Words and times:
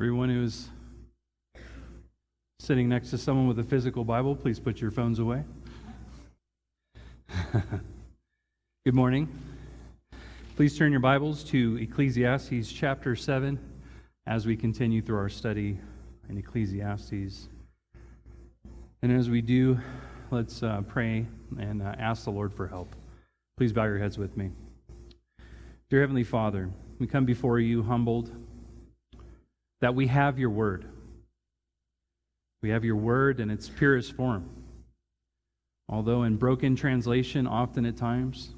Everyone 0.00 0.30
who's 0.30 0.70
sitting 2.58 2.88
next 2.88 3.10
to 3.10 3.18
someone 3.18 3.46
with 3.46 3.58
a 3.58 3.62
physical 3.62 4.02
Bible, 4.02 4.34
please 4.34 4.58
put 4.58 4.80
your 4.80 4.90
phones 4.90 5.18
away. 5.18 5.44
Good 8.86 8.94
morning. 8.94 9.28
Please 10.56 10.78
turn 10.78 10.90
your 10.90 11.02
Bibles 11.02 11.44
to 11.44 11.76
Ecclesiastes 11.76 12.72
chapter 12.72 13.14
7 13.14 13.58
as 14.26 14.46
we 14.46 14.56
continue 14.56 15.02
through 15.02 15.18
our 15.18 15.28
study 15.28 15.78
in 16.30 16.38
Ecclesiastes. 16.38 17.50
And 19.02 19.12
as 19.12 19.28
we 19.28 19.42
do, 19.42 19.78
let's 20.30 20.62
uh, 20.62 20.80
pray 20.88 21.26
and 21.58 21.82
uh, 21.82 21.94
ask 21.98 22.24
the 22.24 22.30
Lord 22.30 22.54
for 22.54 22.66
help. 22.66 22.96
Please 23.58 23.74
bow 23.74 23.84
your 23.84 23.98
heads 23.98 24.16
with 24.16 24.34
me. 24.34 24.50
Dear 25.90 26.00
Heavenly 26.00 26.24
Father, 26.24 26.70
we 26.98 27.06
come 27.06 27.26
before 27.26 27.58
you 27.58 27.82
humbled 27.82 28.32
that 29.80 29.94
we 29.94 30.06
have 30.06 30.38
your 30.38 30.50
word. 30.50 30.86
We 32.62 32.70
have 32.70 32.84
your 32.84 32.96
word 32.96 33.40
in 33.40 33.50
its 33.50 33.68
purest 33.68 34.14
form. 34.14 34.50
Although 35.88 36.22
in 36.22 36.36
broken 36.36 36.76
translation, 36.76 37.46
often 37.46 37.84
at 37.84 37.96
times, 37.96 38.54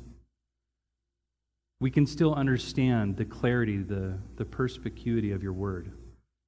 we 1.80 1.90
can 1.90 2.06
still 2.06 2.34
understand 2.34 3.16
the 3.16 3.24
clarity, 3.24 3.78
the, 3.78 4.18
the 4.36 4.44
perspicuity 4.44 5.32
of 5.32 5.42
your 5.42 5.52
word. 5.52 5.92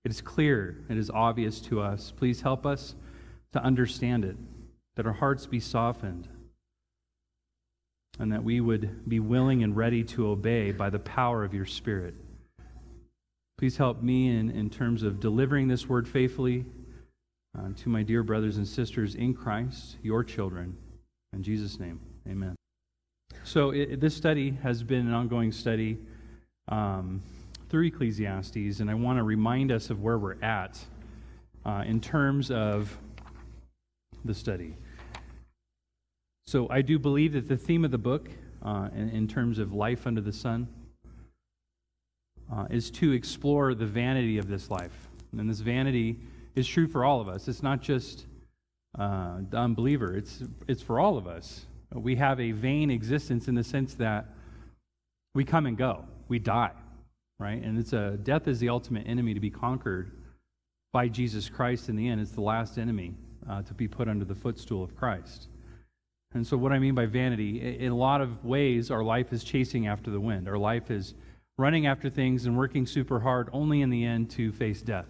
It 0.04 0.10
is 0.10 0.20
clear, 0.20 0.84
it 0.88 0.98
is 0.98 1.10
obvious 1.10 1.60
to 1.62 1.80
us. 1.80 2.12
Please 2.14 2.42
help 2.42 2.66
us 2.66 2.94
to 3.52 3.62
understand 3.62 4.24
it, 4.24 4.36
that 4.96 5.06
our 5.06 5.12
hearts 5.12 5.46
be 5.46 5.58
softened, 5.60 6.28
and 8.18 8.30
that 8.32 8.44
we 8.44 8.60
would 8.60 9.08
be 9.08 9.20
willing 9.20 9.62
and 9.62 9.76
ready 9.76 10.04
to 10.04 10.28
obey 10.28 10.70
by 10.70 10.90
the 10.90 10.98
power 10.98 11.44
of 11.44 11.54
your 11.54 11.66
Spirit. 11.66 12.14
Please 13.64 13.78
help 13.78 14.02
me 14.02 14.28
in, 14.28 14.50
in 14.50 14.68
terms 14.68 15.02
of 15.02 15.20
delivering 15.20 15.68
this 15.68 15.88
word 15.88 16.06
faithfully 16.06 16.66
uh, 17.58 17.68
to 17.74 17.88
my 17.88 18.02
dear 18.02 18.22
brothers 18.22 18.58
and 18.58 18.68
sisters 18.68 19.14
in 19.14 19.32
Christ, 19.32 19.96
your 20.02 20.22
children. 20.22 20.76
In 21.32 21.42
Jesus' 21.42 21.80
name, 21.80 21.98
amen. 22.28 22.56
So, 23.42 23.70
it, 23.70 24.00
this 24.00 24.14
study 24.14 24.50
has 24.62 24.82
been 24.82 25.06
an 25.06 25.14
ongoing 25.14 25.50
study 25.50 25.96
um, 26.68 27.22
through 27.70 27.86
Ecclesiastes, 27.86 28.80
and 28.80 28.90
I 28.90 28.94
want 28.94 29.18
to 29.18 29.22
remind 29.22 29.72
us 29.72 29.88
of 29.88 30.02
where 30.02 30.18
we're 30.18 30.38
at 30.42 30.78
uh, 31.64 31.84
in 31.86 32.02
terms 32.02 32.50
of 32.50 32.94
the 34.26 34.34
study. 34.34 34.74
So, 36.46 36.68
I 36.68 36.82
do 36.82 36.98
believe 36.98 37.32
that 37.32 37.48
the 37.48 37.56
theme 37.56 37.86
of 37.86 37.92
the 37.92 37.96
book, 37.96 38.28
uh, 38.62 38.90
in, 38.94 39.08
in 39.08 39.26
terms 39.26 39.58
of 39.58 39.72
life 39.72 40.06
under 40.06 40.20
the 40.20 40.34
sun, 40.34 40.68
uh, 42.52 42.66
is 42.70 42.90
to 42.90 43.12
explore 43.12 43.74
the 43.74 43.86
vanity 43.86 44.38
of 44.38 44.48
this 44.48 44.70
life. 44.70 45.08
And 45.36 45.48
this 45.48 45.60
vanity 45.60 46.18
is 46.54 46.66
true 46.66 46.86
for 46.86 47.04
all 47.04 47.20
of 47.20 47.28
us. 47.28 47.48
It's 47.48 47.62
not 47.62 47.80
just 47.80 48.26
uh, 48.98 49.38
the 49.50 49.56
unbeliever, 49.56 50.16
it's, 50.16 50.42
it's 50.68 50.82
for 50.82 51.00
all 51.00 51.16
of 51.16 51.26
us. 51.26 51.66
We 51.92 52.16
have 52.16 52.40
a 52.40 52.52
vain 52.52 52.90
existence 52.90 53.48
in 53.48 53.54
the 53.54 53.64
sense 53.64 53.94
that 53.94 54.26
we 55.34 55.44
come 55.44 55.66
and 55.66 55.76
go, 55.76 56.04
we 56.28 56.38
die, 56.38 56.72
right? 57.38 57.60
And 57.60 57.78
it's 57.78 57.92
a 57.92 58.18
death 58.22 58.46
is 58.48 58.60
the 58.60 58.68
ultimate 58.68 59.06
enemy 59.06 59.34
to 59.34 59.40
be 59.40 59.50
conquered 59.50 60.12
by 60.92 61.08
Jesus 61.08 61.48
Christ 61.48 61.88
in 61.88 61.96
the 61.96 62.08
end. 62.08 62.20
It's 62.20 62.32
the 62.32 62.40
last 62.40 62.78
enemy 62.78 63.14
uh, 63.48 63.62
to 63.62 63.74
be 63.74 63.88
put 63.88 64.08
under 64.08 64.24
the 64.24 64.34
footstool 64.34 64.82
of 64.82 64.96
Christ. 64.96 65.48
And 66.34 66.46
so, 66.46 66.56
what 66.56 66.72
I 66.72 66.78
mean 66.78 66.94
by 66.94 67.06
vanity, 67.06 67.78
in 67.78 67.92
a 67.92 67.96
lot 67.96 68.20
of 68.20 68.44
ways, 68.44 68.90
our 68.90 69.04
life 69.04 69.32
is 69.32 69.44
chasing 69.44 69.86
after 69.86 70.10
the 70.10 70.20
wind. 70.20 70.48
Our 70.48 70.58
life 70.58 70.90
is 70.90 71.14
running 71.58 71.86
after 71.86 72.10
things 72.10 72.46
and 72.46 72.56
working 72.56 72.86
super 72.86 73.20
hard, 73.20 73.48
only 73.52 73.80
in 73.82 73.90
the 73.90 74.04
end 74.04 74.30
to 74.30 74.52
face 74.52 74.82
death, 74.82 75.06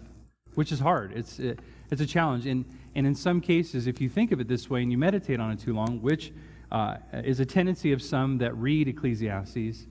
which 0.53 0.71
is 0.71 0.79
hard. 0.79 1.11
It's, 1.13 1.39
it, 1.39 1.59
it's 1.91 2.01
a 2.01 2.05
challenge. 2.05 2.45
And, 2.45 2.65
and 2.93 3.07
in 3.07 3.15
some 3.15 3.41
cases, 3.41 3.87
if 3.87 3.99
you 3.99 4.09
think 4.09 4.31
of 4.31 4.39
it 4.39 4.47
this 4.47 4.69
way 4.69 4.83
and 4.83 4.91
you 4.91 4.97
meditate 4.97 5.39
on 5.39 5.51
it 5.51 5.59
too 5.59 5.73
long, 5.73 6.01
which 6.01 6.31
uh, 6.71 6.97
is 7.13 7.39
a 7.39 7.45
tendency 7.45 7.91
of 7.91 8.01
some 8.01 8.37
that 8.39 8.55
read 8.55 8.87
Ecclesiastes, 8.87 9.87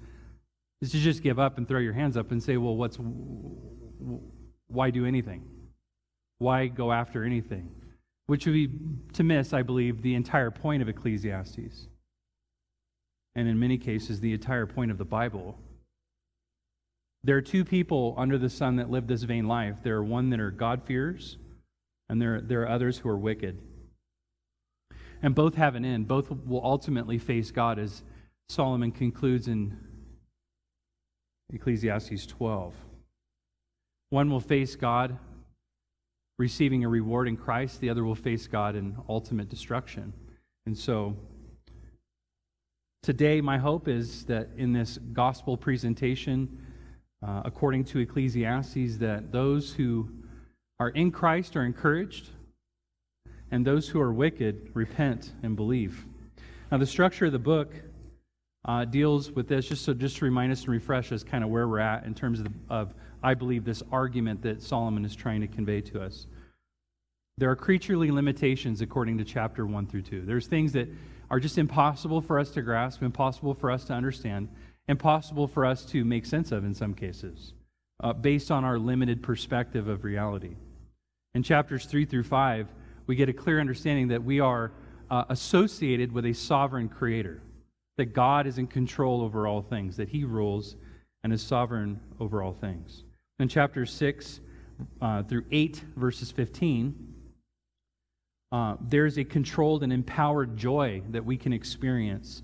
is 0.81 0.91
to 0.91 0.99
just 0.99 1.23
give 1.23 1.39
up 1.39 1.59
and 1.59 1.67
throw 1.67 1.81
your 1.81 1.93
hands 1.93 2.17
up 2.17 2.31
and 2.31 2.43
say, 2.43 2.57
well, 2.57 2.77
what's, 2.77 2.99
why 4.69 4.91
do 4.91 5.07
anything? 5.07 5.45
Why 6.39 6.67
go 6.67 6.93
after 6.93 7.25
anything? 7.25 7.71
Which 8.27 8.47
would 8.47 8.53
be 8.53 8.71
to 9.15 9.23
miss, 9.23 9.53
I 9.53 9.63
believe, 9.63 10.03
the 10.03 10.15
entire 10.15 10.51
point 10.51 10.83
of 10.83 10.89
Ecclesiastes. 10.89 11.89
And 13.35 13.49
in 13.49 13.59
many 13.59 13.79
cases, 13.79 14.21
the 14.21 14.33
entire 14.33 14.67
point 14.67 14.91
of 14.91 14.99
the 14.99 15.05
Bible 15.05 15.59
there 17.25 17.37
are 17.39 17.43
two 17.43 17.65
people 17.65 18.15
under 18.19 18.37
the 18.37 18.51
sun 18.51 18.77
that 18.77 18.91
live 18.91 19.07
this 19.07 19.23
vain 19.23 19.49
life. 19.49 19.77
There 19.83 19.97
are 19.97 20.05
one 20.05 20.29
that 20.31 20.41
are 20.41 20.51
God-fearers, 20.51 21.39
and 22.11 22.21
there, 22.21 22.43
there 22.43 22.63
are 22.63 22.69
others 22.69 22.99
who 22.99 23.09
are 23.09 23.17
wicked. 23.17 23.59
And 25.23 25.35
both 25.35 25.55
have 25.55 25.75
an 25.75 25.87
end. 25.87 26.07
Both 26.07 26.31
will 26.31 26.63
ultimately 26.63 27.17
face 27.17 27.51
God, 27.51 27.79
as 27.79 28.03
Solomon 28.51 28.93
concludes 28.93 29.49
in 29.49 29.75
Ecclesiastes 31.51 32.27
12. 32.27 32.75
One 34.11 34.31
will 34.31 34.41
face 34.41 34.77
God, 34.77 35.17
receiving 36.39 36.85
a 36.85 36.89
reward 36.91 37.27
in 37.27 37.39
Christ. 37.39 37.81
The 37.81 37.89
other 37.89 38.05
will 38.05 38.15
face 38.15 38.47
God 38.47 38.77
in 38.77 38.99
ultimate 39.09 39.49
destruction. 39.49 40.13
And 40.67 40.77
so, 40.77 41.17
today, 43.03 43.41
my 43.41 43.57
hope 43.57 43.89
is 43.89 44.27
that 44.27 44.51
in 44.59 44.75
this 44.75 44.99
gospel 45.15 45.57
presentation, 45.57 46.59
uh, 47.27 47.43
according 47.45 47.85
to 47.85 47.99
Ecclesiastes, 48.01 48.99
that 48.99 49.33
those 49.33 49.73
who 49.73 50.09
are 50.79 50.91
in 50.91 51.11
Christ 51.11 51.57
are 51.57 51.65
encouraged, 51.65 52.29
and 53.51 53.65
those 53.65 53.89
who 53.89 54.01
are 54.01 54.13
wicked 54.13 54.71
repent 54.75 55.33
and 55.43 55.57
believe. 55.57 56.05
Now, 56.71 56.79
the 56.79 56.87
structure 56.87 57.27
of 57.27 57.33
the 57.33 57.39
book 57.39 57.73
uh, 58.67 58.85
deals 58.85 59.31
with 59.31 59.49
this, 59.49 59.69
just 59.69 59.85
so 59.85 59.95
just 59.95 60.17
to 60.19 60.25
remind 60.25 60.53
us 60.53 60.63
and 60.63 60.71
refresh 60.71 61.13
us 61.13 61.23
kind 61.23 61.45
of 61.45 61.51
where 61.51 61.69
we're 61.69 61.79
at 61.79 62.05
in 62.05 62.15
terms 62.15 62.41
of, 62.41 62.49
of, 62.69 62.95
I 63.23 63.35
believe, 63.35 63.65
this 63.65 63.83
argument 63.93 64.43
that 64.43 64.63
Solomon 64.63 65.05
is 65.05 65.15
trying 65.15 65.41
to 65.43 65.47
convey 65.47 65.81
to 65.83 66.03
us. 66.03 66.27
There 67.37 67.51
are 67.51 67.57
creaturely 67.57 68.11
limitations 68.11 68.81
according 68.81 69.19
to 69.19 69.25
chapter 69.25 69.67
1 69.67 69.87
through 69.87 70.03
2. 70.03 70.23
There's 70.23 70.47
things 70.47 70.73
that 70.73 70.89
are 71.31 71.41
just 71.41 71.59
impossible 71.59 72.21
for 72.21 72.39
us 72.39 72.51
to 72.51 72.63
grasp, 72.63 73.03
impossible 73.03 73.55
for 73.55 73.71
us 73.71 73.85
to 73.87 73.93
understand 73.93 74.49
impossible 74.89 75.49
for 75.49 75.65
us 75.65 75.85
to 75.87 76.05
make 76.05 76.27
sense 76.27 76.53
of 76.53 76.65
in 76.65 76.75
some 76.75 76.95
cases, 76.95 77.53
uh, 78.03 78.13
based 78.13 78.51
on 78.51 78.65
our 78.65 78.79
limited 78.79 79.23
perspective 79.23 79.89
of 79.89 80.05
reality. 80.05 80.57
In 81.35 81.43
chapters 81.43 81.87
3 81.87 82.05
through 82.05 82.25
5, 82.25 82.69
we 83.07 83.17
get 83.17 83.29
a 83.29 83.33
clear 83.33 83.61
understanding 83.61 84.09
that 84.09 84.23
we 84.23 84.41
are 84.41 84.73
uh, 85.11 85.25
associated 85.29 86.13
with 86.13 86.27
a 86.27 86.33
sovereign 86.33 86.89
creator, 86.89 87.41
that 87.97 88.13
God 88.13 88.47
is 88.47 88.59
in 88.59 88.67
control 88.67 89.23
over 89.23 89.47
all 89.47 89.63
things, 89.63 89.97
that 89.97 90.09
he 90.09 90.25
rules 90.25 90.77
and 91.23 91.33
is 91.33 91.43
sovereign 91.43 92.01
over 92.21 92.43
all 92.43 92.53
things. 92.53 93.05
In 93.39 93.49
chapters 93.49 93.93
6 93.93 94.41
uh, 95.01 95.23
through 95.25 95.45
8, 95.51 95.83
verses 95.97 96.31
15, 96.31 97.15
uh, 98.53 98.77
there's 98.81 99.19
a 99.19 99.25
controlled 99.25 99.83
and 99.83 99.93
empowered 99.93 100.57
joy 100.57 101.03
that 101.11 101.25
we 101.25 101.37
can 101.37 101.53
experience 101.53 102.43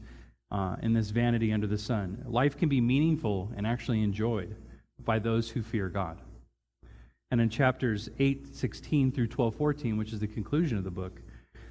uh, 0.50 0.76
in 0.82 0.92
this 0.92 1.10
vanity 1.10 1.52
under 1.52 1.66
the 1.66 1.78
sun. 1.78 2.24
Life 2.26 2.56
can 2.56 2.68
be 2.68 2.80
meaningful 2.80 3.50
and 3.56 3.66
actually 3.66 4.02
enjoyed 4.02 4.56
by 5.04 5.18
those 5.18 5.48
who 5.50 5.62
fear 5.62 5.88
God. 5.88 6.18
And 7.30 7.40
in 7.40 7.48
chapters 7.48 8.08
8, 8.18 8.54
16 8.54 9.12
through 9.12 9.28
12, 9.28 9.54
14, 9.54 9.96
which 9.96 10.12
is 10.12 10.18
the 10.18 10.26
conclusion 10.26 10.76
of 10.76 10.84
the 10.84 10.90
book, 10.90 11.20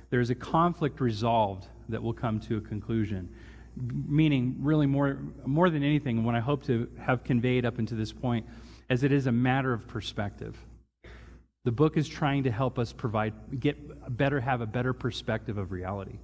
there 0.10 0.22
is 0.22 0.30
a 0.30 0.36
conflict 0.36 1.02
resolved 1.02 1.68
that 1.90 2.02
will 2.02 2.14
come 2.14 2.40
to 2.42 2.58
a 2.58 2.62
conclusion. 2.62 3.30
Meaning, 3.76 4.56
really, 4.60 4.88
more, 4.88 5.20
more 5.46 5.70
than 5.70 5.84
anything, 5.84 6.24
what 6.24 6.36
I 6.36 6.40
hope 6.40 6.64
to 6.66 6.90
have 7.00 7.24
conveyed 7.24 7.66
up 7.66 7.78
until 7.78 7.98
this 7.98 8.12
point, 8.12 8.46
as 8.90 9.04
it 9.04 9.12
is 9.12 9.28
a 9.28 9.32
matter 9.32 9.74
of 9.74 9.88
perspective. 9.88 10.58
The 11.66 11.72
book 11.72 11.98
is 11.98 12.08
trying 12.08 12.44
to 12.44 12.52
help 12.52 12.80
us 12.80 12.94
provide, 12.94 13.34
get 13.60 14.18
better, 14.18 14.40
have 14.40 14.62
a 14.62 14.66
better 14.66 14.94
perspective 14.94 15.58
of 15.58 15.72
reality. 15.72 16.20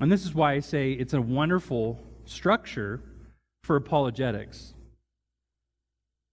And 0.00 0.10
this 0.10 0.24
is 0.24 0.34
why 0.34 0.54
I 0.54 0.60
say 0.60 0.92
it's 0.92 1.14
a 1.14 1.20
wonderful 1.20 2.00
structure 2.24 3.00
for 3.64 3.76
apologetics. 3.76 4.74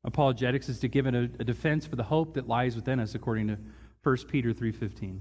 Apologetics 0.03 0.69
is 0.69 0.79
to 0.79 0.88
give 0.88 1.06
a, 1.06 1.29
a 1.39 1.44
defense 1.44 1.85
for 1.85 1.95
the 1.95 2.03
hope 2.03 2.33
that 2.35 2.47
lies 2.47 2.75
within 2.75 3.00
us, 3.00 3.15
according 3.15 3.47
to 3.47 3.57
1 4.03 4.17
Peter 4.27 4.53
3.15. 4.53 5.19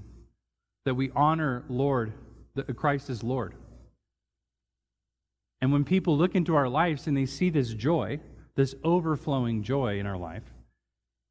That 0.85 0.95
we 0.95 1.11
honor 1.15 1.63
Lord, 1.67 2.13
that 2.55 2.69
uh, 2.69 2.73
Christ 2.73 3.09
is 3.09 3.23
Lord. 3.23 3.53
And 5.61 5.73
when 5.73 5.83
people 5.83 6.17
look 6.17 6.35
into 6.35 6.55
our 6.55 6.69
lives 6.69 7.07
and 7.07 7.17
they 7.17 7.25
see 7.25 7.49
this 7.49 7.73
joy, 7.73 8.19
this 8.55 8.75
overflowing 8.83 9.63
joy 9.63 9.99
in 9.99 10.05
our 10.05 10.17
life, 10.17 10.43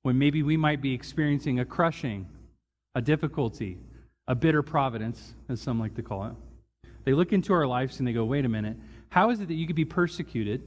when 0.03 0.19
maybe 0.19 0.43
we 0.43 0.57
might 0.57 0.83
be 0.83 0.93
experiencing 0.93 1.59
a 1.59 1.65
crushing, 1.65 2.27
a 2.95 3.01
difficulty, 3.01 3.79
a 4.27 4.35
bitter 4.35 4.63
providence, 4.63 5.35
as 5.49 5.61
some 5.61 5.81
like 5.81 5.95
to 5.95 6.03
call 6.03 6.27
it, 6.27 6.33
they 7.09 7.15
look 7.15 7.33
into 7.33 7.55
our 7.55 7.67
lives 7.67 8.01
and 8.01 8.07
they 8.07 8.13
go, 8.13 8.27
wait 8.27 8.45
a 8.45 8.51
minute, 8.51 8.77
how 9.09 9.31
is 9.31 9.41
it 9.41 9.49
that 9.49 9.55
you 9.55 9.67
could 9.67 9.75
be 9.75 9.87
persecuted, 9.87 10.61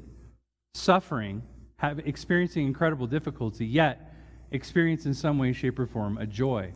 suffering, 0.73 1.43
have, 1.75 1.99
experiencing 1.99 2.65
incredible 2.65 3.05
difficulty, 3.05 3.63
yet 3.63 4.11
experience 4.49 5.05
in 5.05 5.13
some 5.13 5.37
way, 5.37 5.53
shape, 5.53 5.77
or 5.77 5.85
form 5.85 6.17
a 6.17 6.25
joy? 6.25 6.73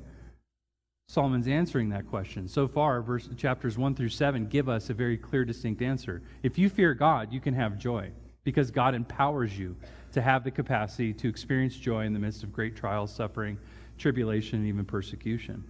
Solomon's 1.08 1.48
answering 1.48 1.90
that 1.90 2.08
question. 2.08 2.48
So 2.48 2.68
far, 2.68 3.02
verse, 3.02 3.28
chapters 3.38 3.76
1 3.76 3.96
through 3.96 4.10
7 4.10 4.46
give 4.46 4.70
us 4.70 4.92
a 4.92 4.94
very 4.94 5.18
clear, 5.18 5.44
distinct 5.44 5.82
answer. 5.82 6.22
If 6.44 6.60
you 6.60 6.70
fear 6.70 6.94
God, 6.94 7.34
you 7.34 7.42
can 7.42 7.56
have 7.56 7.80
joy 7.80 8.12
because 8.44 8.70
God 8.70 8.94
empowers 8.94 9.58
you 9.58 9.76
to 10.12 10.22
have 10.22 10.44
the 10.44 10.52
capacity 10.52 11.12
to 11.12 11.28
experience 11.28 11.76
joy 11.76 12.06
in 12.06 12.14
the 12.14 12.20
midst 12.20 12.44
of 12.44 12.54
great 12.54 12.76
trials, 12.76 13.12
suffering, 13.12 13.58
tribulation, 13.98 14.60
and 14.60 14.68
even 14.68 14.86
persecution. 14.86 15.64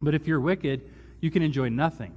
But 0.00 0.14
if 0.14 0.28
you're 0.28 0.38
wicked, 0.38 0.88
you 1.20 1.32
can 1.32 1.42
enjoy 1.42 1.70
nothing 1.70 2.14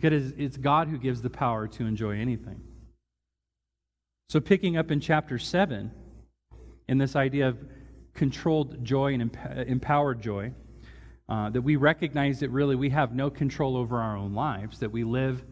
because 0.00 0.32
it's 0.38 0.56
God 0.56 0.86
who 0.86 0.96
gives 0.96 1.22
the 1.22 1.30
power 1.30 1.66
to 1.66 1.84
enjoy 1.84 2.20
anything. 2.20 2.60
So, 4.28 4.38
picking 4.38 4.76
up 4.76 4.92
in 4.92 5.00
chapter 5.00 5.38
7, 5.38 5.90
in 6.86 6.98
this 6.98 7.16
idea 7.16 7.48
of 7.48 7.58
controlled 8.14 8.84
joy 8.84 9.14
and 9.14 9.36
empowered 9.66 10.22
joy, 10.22 10.52
uh, 11.28 11.50
that 11.50 11.62
we 11.62 11.74
recognize 11.74 12.38
that 12.40 12.50
really 12.50 12.76
we 12.76 12.90
have 12.90 13.12
no 13.12 13.28
control 13.28 13.76
over 13.76 13.98
our 13.98 14.16
own 14.16 14.34
lives, 14.34 14.78
that 14.78 14.92
we 14.92 15.02
live 15.02 15.44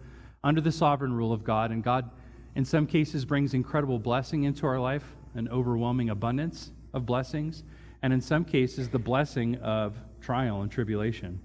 under 0.45 0.61
the 0.61 0.71
sovereign 0.71 1.13
rule 1.13 1.33
of 1.33 1.43
God, 1.43 1.73
and 1.73 1.83
God, 1.83 2.09
in 2.55 2.65
some 2.65 2.87
cases, 2.87 3.25
brings 3.25 3.53
incredible 3.53 3.99
blessing 3.99 4.45
into 4.45 4.65
our 4.65 4.79
life, 4.79 5.17
an 5.35 5.49
overwhelming 5.49 6.11
abundance 6.11 6.71
of 6.95 7.05
blessings, 7.05 7.65
and 8.01 8.13
in 8.13 8.21
some 8.21 8.45
cases, 8.45 8.91
the 8.91 8.99
blessing 8.99 9.57
of 9.57 9.97
trial 10.21 10.63
and 10.63 10.71
tribulation. 10.71 11.41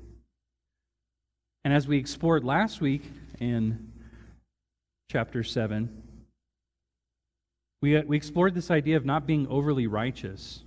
And 1.64 1.74
as 1.74 1.88
we 1.88 1.98
explored 1.98 2.44
last 2.44 2.82
week 2.82 3.04
in 3.40 3.92
chapter 5.12 5.44
7, 5.44 6.04
we, 7.82 8.00
we 8.02 8.18
explored 8.18 8.56
this 8.56 8.72
idea 8.72 8.98
of 8.98 9.06
not 9.06 9.28
being 9.28 9.48
overly 9.48 9.88
righteous 9.88 10.62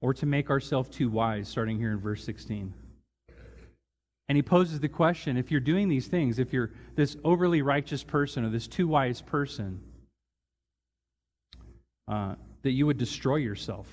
or 0.00 0.14
to 0.14 0.26
make 0.26 0.50
ourselves 0.50 0.88
too 0.88 1.08
wise, 1.08 1.48
starting 1.48 1.78
here 1.78 1.92
in 1.92 1.98
verse 1.98 2.24
16. 2.24 2.72
And 4.28 4.36
he 4.36 4.42
poses 4.42 4.80
the 4.80 4.88
question 4.88 5.36
if 5.36 5.50
you're 5.50 5.60
doing 5.60 5.88
these 5.88 6.06
things, 6.06 6.38
if 6.38 6.52
you're 6.52 6.70
this 6.96 7.16
overly 7.22 7.60
righteous 7.60 8.02
person 8.02 8.44
or 8.44 8.50
this 8.50 8.66
too 8.66 8.88
wise 8.88 9.20
person, 9.20 9.80
uh, 12.08 12.34
that 12.62 12.70
you 12.70 12.86
would 12.86 12.98
destroy 12.98 13.36
yourself. 13.36 13.86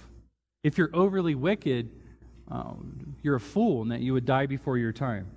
If 0.63 0.78
you're 0.78 0.92
overly 0.94 1.36
wicked, 1.36 1.90
uh, 2.50 2.74
you're 3.22 3.36
a 3.36 3.40
fool 3.40 3.81
and 3.81 3.92
that 3.92 4.02
you 4.02 4.13
would 4.13 4.25
die 4.25 4.45
before 4.45 4.78
your 4.78 4.92
time. 4.92 5.28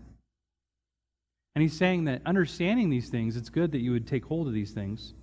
And 1.54 1.62
he's 1.62 1.76
saying 1.76 2.04
that 2.04 2.22
understanding 2.24 2.90
these 2.90 3.08
things, 3.08 3.36
it's 3.36 3.50
good 3.50 3.72
that 3.72 3.80
you 3.80 3.92
would 3.92 4.06
take 4.06 4.24
hold 4.24 4.46
of 4.46 4.54
these 4.54 4.72
things 4.72 5.14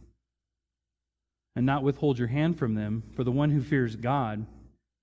and 1.55 1.65
not 1.65 1.83
withhold 1.83 2.19
your 2.19 2.27
hand 2.27 2.57
from 2.57 2.75
them, 2.75 3.03
for 3.15 3.23
the 3.23 3.31
one 3.31 3.49
who 3.49 3.61
fears 3.61 3.95
God 3.95 4.45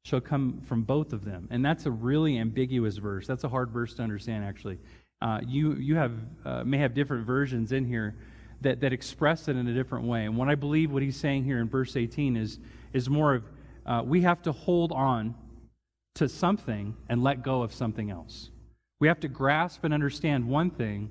shall 0.05 0.20
come 0.20 0.61
from 0.67 0.82
both 0.82 1.12
of 1.12 1.25
them. 1.25 1.49
And 1.50 1.64
that's 1.64 1.84
a 1.87 1.90
really 1.90 2.38
ambiguous 2.38 2.96
verse. 2.96 3.26
That's 3.26 3.43
a 3.44 3.49
hard 3.49 3.70
verse 3.70 3.94
to 3.94 4.02
understand, 4.02 4.44
actually. 4.44 4.78
Uh, 5.20 5.40
you 5.46 5.75
you 5.75 5.96
have, 5.96 6.12
uh, 6.44 6.62
may 6.62 6.78
have 6.78 6.94
different 6.94 7.26
versions 7.26 7.73
in 7.73 7.84
here 7.84 8.14
that, 8.61 8.81
that 8.81 8.93
express 8.93 9.49
it 9.49 9.56
in 9.56 9.67
a 9.67 9.75
different 9.75 10.06
way. 10.06 10.25
And 10.25 10.37
what 10.37 10.49
I 10.49 10.55
believe 10.55 10.93
what 10.93 11.02
he's 11.02 11.17
saying 11.17 11.44
here 11.44 11.58
in 11.58 11.69
verse 11.69 11.96
18 11.96 12.37
is, 12.37 12.58
is 12.93 13.11
more 13.11 13.34
of 13.34 13.44
uh, 13.84 14.02
we 14.05 14.23
have 14.23 14.43
to 14.43 14.52
hold 14.52 14.93
on 14.93 15.34
to 16.14 16.28
something 16.28 16.96
and 17.08 17.23
let 17.23 17.43
go 17.43 17.62
of 17.62 17.75
something 17.75 18.11
else. 18.11 18.50
We 19.00 19.08
have 19.08 19.20
to 19.20 19.28
grasp 19.28 19.84
and 19.84 19.93
understand 19.93 20.48
one 20.48 20.70
thing, 20.70 21.10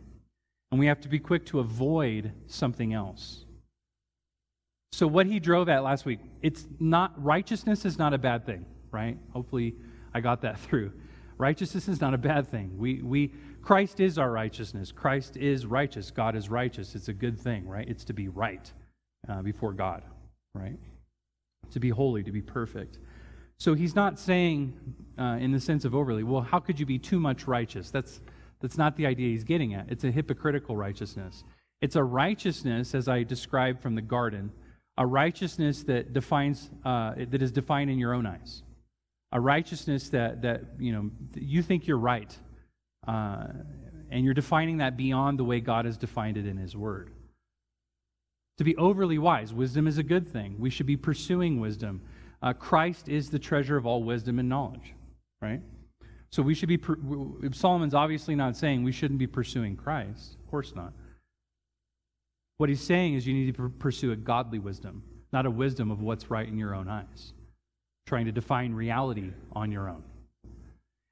and 0.72 0.80
we 0.80 0.88
have 0.88 1.02
to 1.02 1.08
be 1.08 1.20
quick 1.20 1.46
to 1.48 1.60
avoid 1.60 2.32
something 2.48 2.94
else. 2.94 3.46
So, 4.92 5.08
what 5.08 5.26
he 5.26 5.40
drove 5.40 5.70
at 5.70 5.84
last 5.84 6.06
week, 6.06 6.20
it's 6.42 6.66
not, 6.80 7.22
righteousness 7.22 7.86
is 7.86 8.00
not 8.00 8.14
a 8.14 8.18
bad 8.18 8.46
thing 8.46 8.66
right? 8.96 9.18
Hopefully, 9.34 9.76
I 10.14 10.22
got 10.22 10.42
that 10.42 10.58
through. 10.66 10.94
Righteousness 11.38 11.90
is 11.90 12.00
not 12.00 12.14
a 12.14 12.18
bad 12.18 12.48
thing. 12.48 12.78
We, 12.78 13.02
we, 13.02 13.34
Christ 13.62 14.00
is 14.00 14.18
our 14.18 14.32
righteousness. 14.32 14.92
Christ 14.92 15.36
is 15.36 15.66
righteous. 15.66 16.10
God 16.10 16.36
is 16.36 16.50
righteous. 16.50 16.96
It's 16.96 17.10
a 17.10 17.14
good 17.14 17.38
thing, 17.38 17.68
right? 17.68 17.88
It's 17.88 18.06
to 18.06 18.14
be 18.14 18.30
right 18.30 18.72
uh, 19.28 19.42
before 19.42 19.74
God, 19.74 20.04
right? 20.54 20.80
To 21.72 21.80
be 21.82 21.90
holy, 21.90 22.24
to 22.24 22.32
be 22.32 22.42
perfect. 22.42 23.00
So 23.58 23.74
he's 23.74 23.96
not 23.96 24.20
saying, 24.20 24.74
uh, 25.18 25.38
in 25.40 25.52
the 25.52 25.60
sense 25.60 25.86
of 25.86 25.96
overly, 25.96 26.24
well, 26.24 26.42
how 26.42 26.60
could 26.60 26.80
you 26.80 26.86
be 26.86 27.00
too 27.00 27.20
much 27.20 27.48
righteous? 27.48 27.90
That's, 27.90 28.20
that's 28.60 28.78
not 28.78 28.98
the 28.98 29.06
idea 29.06 29.30
he's 29.30 29.44
getting 29.44 29.74
at. 29.74 29.90
It's 29.90 30.04
a 30.04 30.12
hypocritical 30.12 30.76
righteousness. 30.76 31.44
It's 31.82 31.96
a 31.96 32.04
righteousness, 32.04 32.94
as 32.94 33.08
I 33.08 33.24
described 33.24 33.82
from 33.82 33.96
the 33.96 34.02
garden, 34.02 34.52
a 34.98 35.06
righteousness 35.06 35.84
that 35.84 36.14
defines, 36.14 36.70
uh, 36.84 37.14
that 37.18 37.42
is 37.42 37.52
defined 37.52 37.90
in 37.90 37.98
your 37.98 38.14
own 38.14 38.26
eyes 38.26 38.64
a 39.36 39.40
righteousness 39.40 40.10
that, 40.10 40.42
that 40.44 40.62
you 40.80 40.94
know 40.94 41.12
you 41.36 41.62
think 41.62 41.88
you're 41.88 41.98
right 41.98 42.36
uh, 43.06 43.48
and 44.10 44.24
you're 44.24 44.34
defining 44.34 44.78
that 44.78 44.96
beyond 44.96 45.38
the 45.38 45.44
way 45.44 45.60
god 45.60 45.84
has 45.84 45.98
defined 45.98 46.38
it 46.38 46.48
in 46.48 46.56
his 46.58 46.76
word 46.76 47.12
to 48.58 48.64
be 48.64 48.76
overly 48.78 49.18
wise 49.18 49.54
wisdom 49.54 49.88
is 49.88 49.98
a 49.98 50.04
good 50.04 50.28
thing 50.28 50.56
we 50.58 50.70
should 50.70 50.86
be 50.86 50.96
pursuing 50.96 51.60
wisdom 51.60 52.02
uh, 52.42 52.54
christ 52.54 53.10
is 53.10 53.30
the 53.30 53.40
treasure 53.40 53.78
of 53.78 53.86
all 53.86 54.04
wisdom 54.04 54.40
and 54.40 54.50
knowledge 54.50 54.94
right 55.42 55.62
so 56.30 56.42
we 56.42 56.54
should 56.54 56.70
be 56.70 56.80
solomon's 57.52 57.94
obviously 57.94 58.36
not 58.36 58.56
saying 58.56 58.84
we 58.84 58.92
shouldn't 58.92 59.20
be 59.20 59.28
pursuing 59.28 59.76
christ 59.76 60.36
of 60.40 60.50
course 60.50 60.74
not 60.76 60.94
what 62.58 62.70
he's 62.70 62.82
saying 62.82 63.14
is 63.14 63.28
you 63.28 63.34
need 63.34 63.56
to 63.56 63.70
pursue 63.70 64.12
a 64.12 64.16
godly 64.16 64.60
wisdom 64.60 65.04
not 65.34 65.46
a 65.46 65.52
wisdom 65.52 65.92
of 65.92 66.02
what's 66.02 66.30
right 66.30 66.48
in 66.48 66.58
your 66.58 66.74
own 66.74 66.88
eyes 66.88 67.34
trying 68.06 68.26
to 68.26 68.32
define 68.32 68.74
reality 68.74 69.32
on 69.54 69.72
your 69.72 69.90
own. 69.90 70.04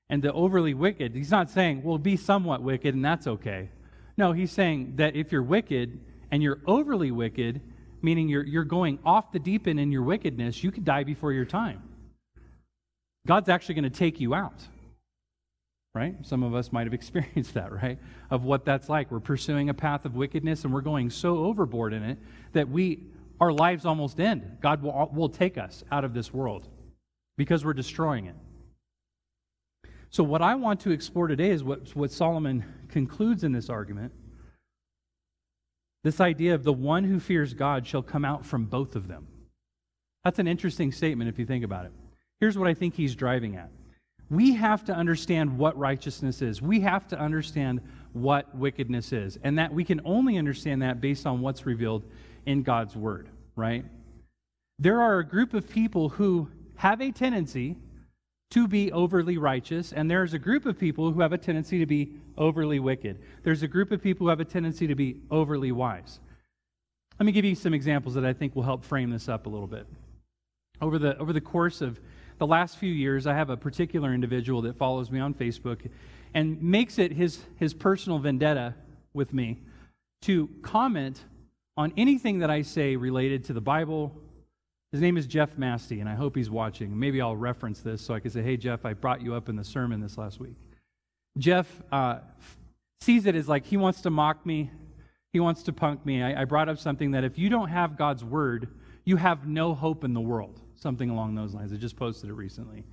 And 0.10 0.22
the 0.22 0.32
overly 0.32 0.74
wicked, 0.74 1.16
he's 1.16 1.32
not 1.32 1.50
saying, 1.50 1.82
well, 1.84 1.98
be 1.98 2.18
somewhat 2.18 2.62
wicked 2.62 2.94
and 2.94 3.04
that's 3.04 3.26
okay. 3.26 3.70
No, 4.16 4.32
he's 4.32 4.52
saying 4.52 4.98
that 4.98 5.16
if 5.16 5.32
you're 5.32 5.42
wicked 5.42 6.00
and 6.30 6.44
you're 6.44 6.60
overly 6.68 7.10
wicked, 7.10 7.62
meaning 8.04 8.30
you're, 8.30 8.46
you're 8.46 8.64
going 8.64 9.00
off 9.06 9.32
the 9.32 9.40
deep 9.40 9.68
end 9.68 9.80
in 9.80 9.92
your 9.92 10.04
wickedness, 10.04 10.64
you 10.64 10.72
could 10.72 10.86
die 10.86 11.04
before 11.04 11.32
your 11.32 11.46
time. 11.46 11.82
God's 13.26 13.50
actually 13.50 13.76
going 13.76 13.84
to 13.84 13.90
take 13.90 14.20
you 14.20 14.36
out. 14.36 14.62
Right? 15.96 16.16
Some 16.24 16.44
of 16.44 16.54
us 16.54 16.72
might 16.72 16.86
have 16.86 16.94
experienced 17.02 17.54
that, 17.54 17.72
right? 17.72 17.98
Of 18.30 18.44
what 18.44 18.66
that's 18.66 18.90
like. 18.90 19.10
We're 19.12 19.20
pursuing 19.20 19.70
a 19.70 19.74
path 19.74 20.06
of 20.06 20.16
wickedness 20.16 20.64
and 20.66 20.74
we're 20.74 20.82
going 20.82 21.10
so 21.10 21.38
overboard 21.38 21.94
in 21.94 22.04
it 22.04 22.20
that 22.52 22.70
we 22.70 23.06
our 23.40 23.52
lives 23.52 23.86
almost 23.86 24.20
end. 24.20 24.58
God 24.62 24.82
will, 24.82 25.10
will 25.14 25.30
take 25.30 25.58
us 25.58 25.84
out 25.92 26.06
of 26.06 26.14
this 26.14 26.34
world 26.34 26.68
because 27.38 27.66
we're 27.66 27.74
destroying 27.74 28.28
it. 28.28 28.36
So, 30.12 30.24
what 30.24 30.42
I 30.42 30.56
want 30.56 30.80
to 30.82 30.92
explore 30.92 31.28
today 31.28 31.50
is 31.50 31.64
what, 31.64 31.96
what 31.96 32.12
Solomon 32.12 32.64
concludes 32.90 33.44
in 33.44 33.52
this 33.52 33.70
argument 33.70 34.14
this 36.04 36.20
idea 36.20 36.54
of 36.54 36.64
the 36.64 36.74
one 36.74 37.04
who 37.04 37.20
fears 37.20 37.54
God 37.54 37.88
shall 37.88 38.04
come 38.04 38.26
out 38.26 38.46
from 38.46 38.66
both 38.66 38.96
of 38.96 39.08
them. 39.08 39.28
That's 40.24 40.40
an 40.40 40.48
interesting 40.48 40.92
statement 40.92 41.30
if 41.30 41.40
you 41.40 41.46
think 41.46 41.64
about 41.64 41.86
it. 41.86 41.92
Here's 42.40 42.58
what 42.58 42.68
I 42.68 42.74
think 42.74 42.96
he's 42.96 43.16
driving 43.16 43.56
at. 43.56 43.70
We 44.30 44.54
have 44.54 44.84
to 44.86 44.94
understand 44.94 45.58
what 45.58 45.78
righteousness 45.78 46.42
is. 46.42 46.62
We 46.62 46.80
have 46.82 47.08
to 47.10 47.20
understand 47.20 47.82
what 48.14 48.56
wickedness 48.56 49.12
is. 49.14 49.38
And 49.44 49.58
that 49.60 49.74
we 49.74 49.84
can 49.84 50.02
only 50.06 50.38
understand 50.38 50.82
that 50.82 51.02
based 51.02 51.26
on 51.26 51.42
what's 51.42 51.66
revealed 51.66 52.04
in 52.46 52.64
God's 52.64 52.96
word, 52.96 53.30
right? 53.56 53.86
There 54.80 55.02
are 55.02 55.20
a 55.20 55.26
group 55.26 55.54
of 55.54 55.70
people 55.70 56.10
who 56.10 56.50
have 56.76 57.02
a 57.02 57.12
tendency 57.12 57.78
to 58.54 58.68
be 58.68 58.92
overly 58.92 59.40
righteous, 59.40 59.94
and 59.94 60.10
there's 60.10 60.36
a 60.36 60.40
group 60.40 60.68
of 60.68 60.78
people 60.78 61.12
who 61.12 61.22
have 61.22 61.34
a 61.34 61.38
tendency 61.40 61.80
to 61.80 61.88
be 61.88 62.12
overly 62.38 62.80
wicked. 62.80 63.18
There's 63.42 63.64
a 63.64 63.68
group 63.68 63.92
of 63.92 64.00
people 64.00 64.26
who 64.26 64.30
have 64.30 64.40
a 64.40 64.46
tendency 64.46 64.86
to 64.86 64.94
be 64.94 65.18
overly 65.32 65.72
wise. 65.72 66.20
Let 67.20 67.26
me 67.26 67.32
give 67.32 67.46
you 67.46 67.56
some 67.56 67.74
examples 67.74 68.14
that 68.14 68.24
I 68.24 68.32
think 68.32 68.56
will 68.56 68.62
help 68.62 68.84
frame 68.84 69.10
this 69.10 69.28
up 69.28 69.48
a 69.48 69.50
little 69.50 69.66
bit. 69.66 69.88
Over 70.82 71.00
the, 71.00 71.18
over 71.18 71.34
the 71.34 71.42
course 71.42 71.82
of 71.82 72.00
the 72.38 72.46
last 72.46 72.78
few 72.78 72.92
years, 72.92 73.26
I 73.26 73.34
have 73.34 73.50
a 73.50 73.58
particular 73.58 74.14
individual 74.14 74.62
that 74.64 74.78
follows 74.78 75.10
me 75.10 75.20
on 75.20 75.34
Facebook 75.34 75.90
and 76.36 76.62
makes 76.62 77.00
it 77.00 77.12
his, 77.12 77.40
his 77.58 77.74
personal 77.74 78.20
vendetta 78.20 78.76
with 79.16 79.34
me 79.34 79.62
to 80.22 80.48
comment 80.62 81.24
on 81.76 81.92
anything 81.98 82.38
that 82.38 82.52
I 82.52 82.62
say 82.62 82.98
related 82.98 83.46
to 83.46 83.54
the 83.54 83.62
Bible, 83.62 84.16
his 84.94 85.02
name 85.02 85.18
is 85.18 85.26
Jeff 85.26 85.58
Masty, 85.58 86.02
and 86.02 86.08
I 86.08 86.14
hope 86.14 86.36
he's 86.36 86.52
watching. 86.52 86.98
Maybe 86.98 87.20
I'll 87.20 87.36
reference 87.36 87.82
this 87.82 88.00
so 88.00 88.14
I 88.14 88.20
can 88.20 88.30
say, 88.30 88.44
hey, 88.44 88.58
Jeff, 88.58 88.86
I 88.86 88.94
brought 88.94 89.24
you 89.24 89.34
up 89.34 89.50
in 89.50 89.56
the 89.56 89.64
sermon 89.64 90.00
this 90.00 90.20
last 90.20 90.40
week. 90.40 90.56
Jeff 91.40 91.68
uh, 91.92 92.20
sees 93.02 93.26
it 93.26 93.34
as 93.34 93.50
like 93.50 93.66
he 93.66 93.76
wants 93.76 94.02
to 94.02 94.12
mock 94.12 94.46
me, 94.46 94.70
he 95.32 95.40
wants 95.40 95.64
to 95.64 95.74
punk 95.74 96.06
me. 96.06 96.22
I, 96.22 96.44
I 96.44 96.46
brought 96.46 96.70
up 96.70 96.78
something 96.78 97.10
that 97.12 97.24
if 97.24 97.40
you 97.40 97.50
don't 97.50 97.70
have 97.70 97.98
God's 97.98 98.24
word, 98.24 98.68
you 99.04 99.18
have 99.18 99.48
no 99.48 99.74
hope 99.74 100.04
in 100.04 100.14
the 100.14 100.22
world. 100.22 100.62
Something 100.76 101.10
along 101.10 101.34
those 101.34 101.56
lines. 101.56 101.74
I 101.74 101.78
just 101.78 101.96
posted 101.96 102.30
it 102.30 102.34
recently. 102.34 102.86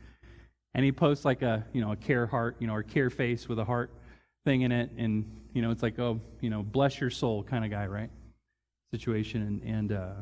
And 0.73 0.87
he 0.87 0.93
posts 0.93 1.27
like 1.27 1.43
a, 1.43 1.67
you 1.75 1.83
know, 1.83 1.93
a 1.93 1.97
care 1.97 2.27
heart, 2.27 2.57
you 2.61 2.67
know, 2.67 2.77
or 2.77 2.83
care 2.83 3.11
face 3.11 3.47
with 3.47 3.59
a 3.59 3.65
heart 3.65 3.93
thing 4.47 4.63
in 4.63 4.73
it. 4.73 4.91
And, 4.97 5.31
you 5.53 5.61
know, 5.61 5.71
it's 5.71 5.83
like, 5.83 5.99
oh, 5.99 6.19
you 6.41 6.49
know, 6.49 6.63
bless 6.63 6.99
your 6.99 7.11
soul 7.11 7.43
kind 7.43 7.63
of 7.63 7.71
guy, 7.71 7.87
right? 7.87 8.09
Situation. 8.91 9.43
And, 9.43 9.63
and 9.63 9.93
uh, 9.93 10.13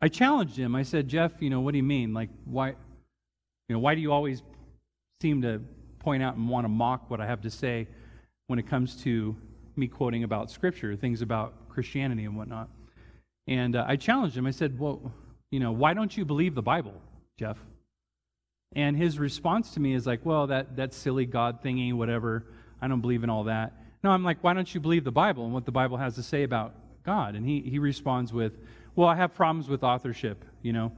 I 0.00 0.08
challenged 0.08 0.56
him. 0.56 0.74
I 0.74 0.82
said, 0.82 1.08
Jeff, 1.08 1.32
you 1.40 1.50
know, 1.50 1.60
what 1.60 1.72
do 1.72 1.78
you 1.78 1.84
mean? 1.84 2.14
Like, 2.14 2.30
why, 2.44 2.68
You 2.68 3.74
know, 3.74 3.78
why 3.78 3.94
do 3.94 4.00
you 4.00 4.12
always 4.12 4.42
seem 5.20 5.42
to 5.42 5.60
point 5.98 6.22
out 6.22 6.36
and 6.36 6.48
want 6.48 6.64
to 6.64 6.68
mock 6.68 7.10
what 7.10 7.20
I 7.20 7.26
have 7.26 7.42
to 7.42 7.50
say 7.50 7.88
when 8.46 8.58
it 8.58 8.68
comes 8.68 8.96
to 9.02 9.36
me 9.76 9.88
quoting 9.88 10.24
about 10.24 10.50
Scripture, 10.50 10.94
things 10.94 11.20
about 11.20 11.68
Christianity 11.68 12.24
and 12.24 12.36
whatnot? 12.36 12.68
And 13.48 13.74
uh, 13.74 13.84
I 13.88 13.96
challenged 13.96 14.36
him. 14.36 14.46
I 14.46 14.52
said, 14.52 14.78
Well, 14.78 15.12
you 15.50 15.58
know, 15.58 15.72
why 15.72 15.94
don't 15.94 16.16
you 16.16 16.24
believe 16.24 16.54
the 16.54 16.62
Bible, 16.62 16.94
Jeff? 17.38 17.58
And 18.76 18.96
his 18.96 19.18
response 19.18 19.72
to 19.72 19.80
me 19.80 19.94
is 19.94 20.06
like, 20.06 20.24
Well, 20.24 20.46
that, 20.46 20.76
that 20.76 20.94
silly 20.94 21.26
God 21.26 21.62
thingy, 21.62 21.92
whatever. 21.92 22.44
I 22.80 22.86
don't 22.86 23.00
believe 23.00 23.24
in 23.24 23.30
all 23.30 23.44
that. 23.44 23.72
No, 24.04 24.10
I'm 24.10 24.22
like, 24.22 24.44
Why 24.44 24.54
don't 24.54 24.72
you 24.72 24.80
believe 24.80 25.02
the 25.02 25.10
Bible 25.10 25.44
and 25.44 25.52
what 25.52 25.64
the 25.64 25.72
Bible 25.72 25.96
has 25.96 26.14
to 26.14 26.22
say 26.22 26.44
about 26.44 26.74
God? 27.04 27.34
And 27.34 27.44
he, 27.44 27.62
he 27.62 27.80
responds 27.80 28.32
with, 28.32 28.52
Well, 28.98 29.06
I 29.06 29.14
have 29.14 29.32
problems 29.32 29.68
with 29.68 29.84
authorship, 29.84 30.44
you 30.60 30.72
know. 30.72 30.90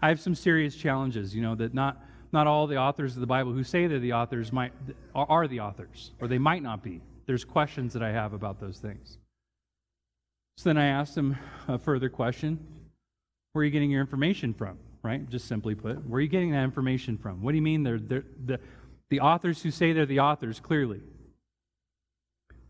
I 0.00 0.10
have 0.10 0.20
some 0.20 0.36
serious 0.36 0.76
challenges, 0.76 1.34
you 1.34 1.42
know, 1.42 1.56
that 1.56 1.74
not 1.74 2.00
not 2.30 2.46
all 2.46 2.68
the 2.68 2.76
authors 2.76 3.16
of 3.16 3.20
the 3.20 3.26
Bible 3.26 3.52
who 3.52 3.64
say 3.64 3.88
they're 3.88 3.98
the 3.98 4.12
authors 4.12 4.52
might 4.52 4.72
are 5.12 5.48
the 5.48 5.58
authors, 5.58 6.12
or 6.20 6.28
they 6.28 6.38
might 6.38 6.62
not 6.62 6.84
be. 6.84 7.00
There's 7.26 7.44
questions 7.44 7.94
that 7.94 8.02
I 8.04 8.12
have 8.12 8.32
about 8.32 8.60
those 8.60 8.78
things. 8.78 9.18
So 10.56 10.70
then 10.70 10.78
I 10.78 10.86
asked 10.86 11.16
him 11.16 11.36
a 11.66 11.78
further 11.78 12.08
question: 12.08 12.64
Where 13.54 13.62
are 13.62 13.64
you 13.64 13.72
getting 13.72 13.90
your 13.90 14.02
information 14.02 14.54
from? 14.54 14.78
Right? 15.02 15.28
Just 15.28 15.48
simply 15.48 15.74
put, 15.74 16.06
where 16.06 16.18
are 16.18 16.20
you 16.20 16.28
getting 16.28 16.52
that 16.52 16.62
information 16.62 17.18
from? 17.18 17.42
What 17.42 17.50
do 17.50 17.56
you 17.56 17.62
mean 17.62 17.82
they're, 17.82 17.98
they're 17.98 18.24
the 18.46 18.60
the 19.10 19.18
authors 19.18 19.62
who 19.62 19.72
say 19.72 19.92
they're 19.92 20.06
the 20.06 20.20
authors? 20.20 20.60
Clearly, 20.60 21.00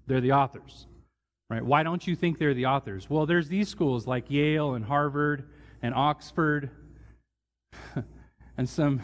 they're 0.06 0.22
the 0.22 0.32
authors. 0.32 0.86
Right? 1.50 1.64
Why 1.64 1.82
don't 1.82 2.06
you 2.06 2.14
think 2.14 2.38
they're 2.38 2.54
the 2.54 2.66
authors? 2.66 3.08
Well, 3.08 3.24
there's 3.24 3.48
these 3.48 3.68
schools 3.68 4.06
like 4.06 4.30
Yale 4.30 4.74
and 4.74 4.84
Harvard 4.84 5.48
and 5.80 5.94
Oxford 5.94 6.70
and 8.58 8.68
some 8.68 9.00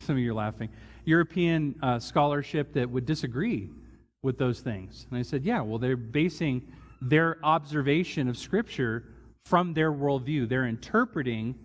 some 0.00 0.16
of 0.16 0.22
you 0.22 0.30
are 0.30 0.34
laughing. 0.34 0.70
European 1.04 1.74
uh, 1.82 1.98
scholarship 1.98 2.72
that 2.74 2.88
would 2.88 3.04
disagree 3.04 3.68
with 4.22 4.38
those 4.38 4.60
things. 4.60 5.06
And 5.10 5.18
I 5.18 5.22
said, 5.22 5.44
yeah, 5.44 5.60
well, 5.60 5.78
they're 5.78 5.96
basing 5.96 6.66
their 7.00 7.38
observation 7.42 8.28
of 8.28 8.38
Scripture 8.38 9.04
from 9.44 9.74
their 9.74 9.92
worldview. 9.92 10.48
They're 10.48 10.66
interpreting 10.66 11.56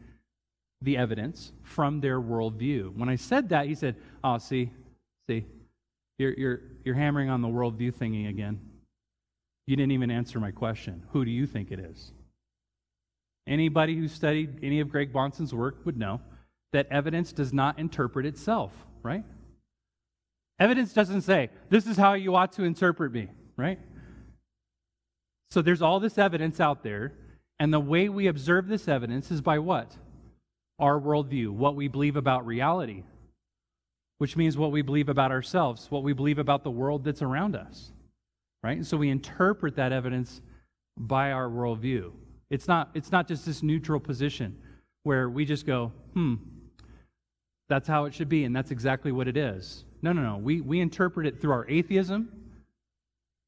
the 0.81 0.97
evidence 0.97 1.53
from 1.61 2.01
their 2.01 2.19
worldview. 2.19 2.95
When 2.95 3.09
I 3.09 3.15
said 3.15 3.49
that, 3.49 3.67
he 3.67 3.75
said, 3.75 3.95
oh, 4.23 4.37
see, 4.37 4.71
see, 5.27 5.45
you're, 6.17 6.33
you're, 6.33 6.61
you're 6.83 6.95
hammering 6.95 7.29
on 7.29 7.41
the 7.41 7.47
worldview 7.47 7.93
thingy 7.93 8.29
again. 8.29 8.59
You 9.65 9.75
didn't 9.75 9.93
even 9.93 10.11
answer 10.11 10.39
my 10.39 10.51
question. 10.51 11.03
Who 11.11 11.23
do 11.23 11.31
you 11.31 11.45
think 11.45 11.71
it 11.71 11.79
is? 11.79 12.11
Anybody 13.47 13.95
who 13.95 14.07
studied 14.07 14.59
any 14.63 14.79
of 14.79 14.89
Greg 14.89 15.13
Bahnsen's 15.13 15.53
work 15.53 15.85
would 15.85 15.97
know 15.97 16.21
that 16.73 16.87
evidence 16.89 17.31
does 17.31 17.53
not 17.53 17.79
interpret 17.79 18.25
itself, 18.25 18.73
right? 19.03 19.23
Evidence 20.59 20.93
doesn't 20.93 21.21
say, 21.21 21.49
this 21.69 21.87
is 21.87 21.97
how 21.97 22.13
you 22.13 22.35
ought 22.35 22.51
to 22.53 22.63
interpret 22.63 23.11
me, 23.11 23.29
right? 23.55 23.79
So 25.51 25.61
there's 25.61 25.81
all 25.81 25.99
this 25.99 26.17
evidence 26.17 26.59
out 26.59 26.83
there, 26.83 27.13
and 27.59 27.71
the 27.71 27.79
way 27.79 28.09
we 28.09 28.27
observe 28.27 28.67
this 28.67 28.87
evidence 28.87 29.29
is 29.31 29.41
by 29.41 29.59
what? 29.59 29.95
Our 30.79 30.99
worldview, 30.99 31.49
what 31.51 31.75
we 31.75 31.87
believe 31.87 32.15
about 32.15 32.45
reality, 32.45 33.03
which 34.17 34.35
means 34.35 34.57
what 34.57 34.71
we 34.71 34.81
believe 34.81 35.09
about 35.09 35.31
ourselves, 35.31 35.91
what 35.91 36.03
we 36.03 36.13
believe 36.13 36.39
about 36.39 36.63
the 36.63 36.71
world 36.71 37.03
that's 37.03 37.21
around 37.21 37.55
us, 37.55 37.92
right? 38.63 38.77
And 38.77 38.87
so 38.87 38.97
we 38.97 39.09
interpret 39.09 39.75
that 39.75 39.91
evidence 39.91 40.41
by 40.97 41.31
our 41.31 41.49
worldview. 41.49 42.11
It's 42.49 42.67
not, 42.67 42.89
it's 42.93 43.11
not 43.11 43.27
just 43.27 43.45
this 43.45 43.61
neutral 43.61 43.99
position 43.99 44.57
where 45.03 45.29
we 45.29 45.45
just 45.45 45.65
go, 45.65 45.91
hmm, 46.13 46.35
that's 47.69 47.87
how 47.87 48.05
it 48.05 48.13
should 48.13 48.29
be, 48.29 48.45
and 48.45 48.55
that's 48.55 48.71
exactly 48.71 49.11
what 49.11 49.27
it 49.27 49.35
is. 49.37 49.85
No, 50.01 50.13
no, 50.13 50.21
no. 50.21 50.37
We, 50.37 50.61
we 50.61 50.79
interpret 50.79 51.25
it 51.25 51.41
through 51.41 51.51
our 51.51 51.69
atheism. 51.69 52.29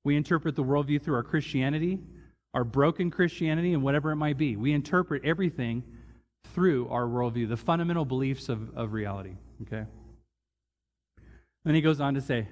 We 0.03 0.15
interpret 0.15 0.55
the 0.55 0.63
worldview 0.63 1.01
through 1.01 1.15
our 1.15 1.23
Christianity, 1.23 1.99
our 2.53 2.63
broken 2.63 3.11
Christianity, 3.11 3.73
and 3.73 3.83
whatever 3.83 4.11
it 4.11 4.15
might 4.15 4.37
be. 4.37 4.55
We 4.55 4.73
interpret 4.73 5.23
everything 5.25 5.83
through 6.53 6.87
our 6.89 7.05
worldview, 7.05 7.49
the 7.49 7.57
fundamental 7.57 8.05
beliefs 8.05 8.49
of, 8.49 8.75
of 8.77 8.93
reality. 8.93 9.35
Okay? 9.63 9.85
Then 11.65 11.75
he 11.75 11.81
goes 11.81 11.99
on 11.99 12.13
to 12.13 12.21
say, 12.21 12.47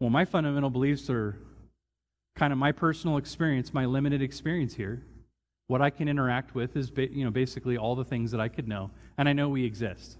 well, 0.00 0.10
my 0.10 0.24
fundamental 0.24 0.70
beliefs 0.70 1.10
are 1.10 1.36
kind 2.36 2.52
of 2.52 2.58
my 2.58 2.72
personal 2.72 3.16
experience, 3.16 3.74
my 3.74 3.84
limited 3.84 4.22
experience 4.22 4.74
here. 4.74 5.02
What 5.66 5.82
I 5.82 5.90
can 5.90 6.08
interact 6.08 6.54
with 6.54 6.76
is 6.76 6.90
ba- 6.90 7.12
you 7.12 7.24
know, 7.24 7.30
basically 7.30 7.76
all 7.76 7.96
the 7.96 8.04
things 8.04 8.30
that 8.30 8.40
I 8.40 8.48
could 8.48 8.68
know, 8.68 8.90
and 9.18 9.28
I 9.28 9.32
know 9.32 9.48
we 9.48 9.64
exist. 9.64 10.16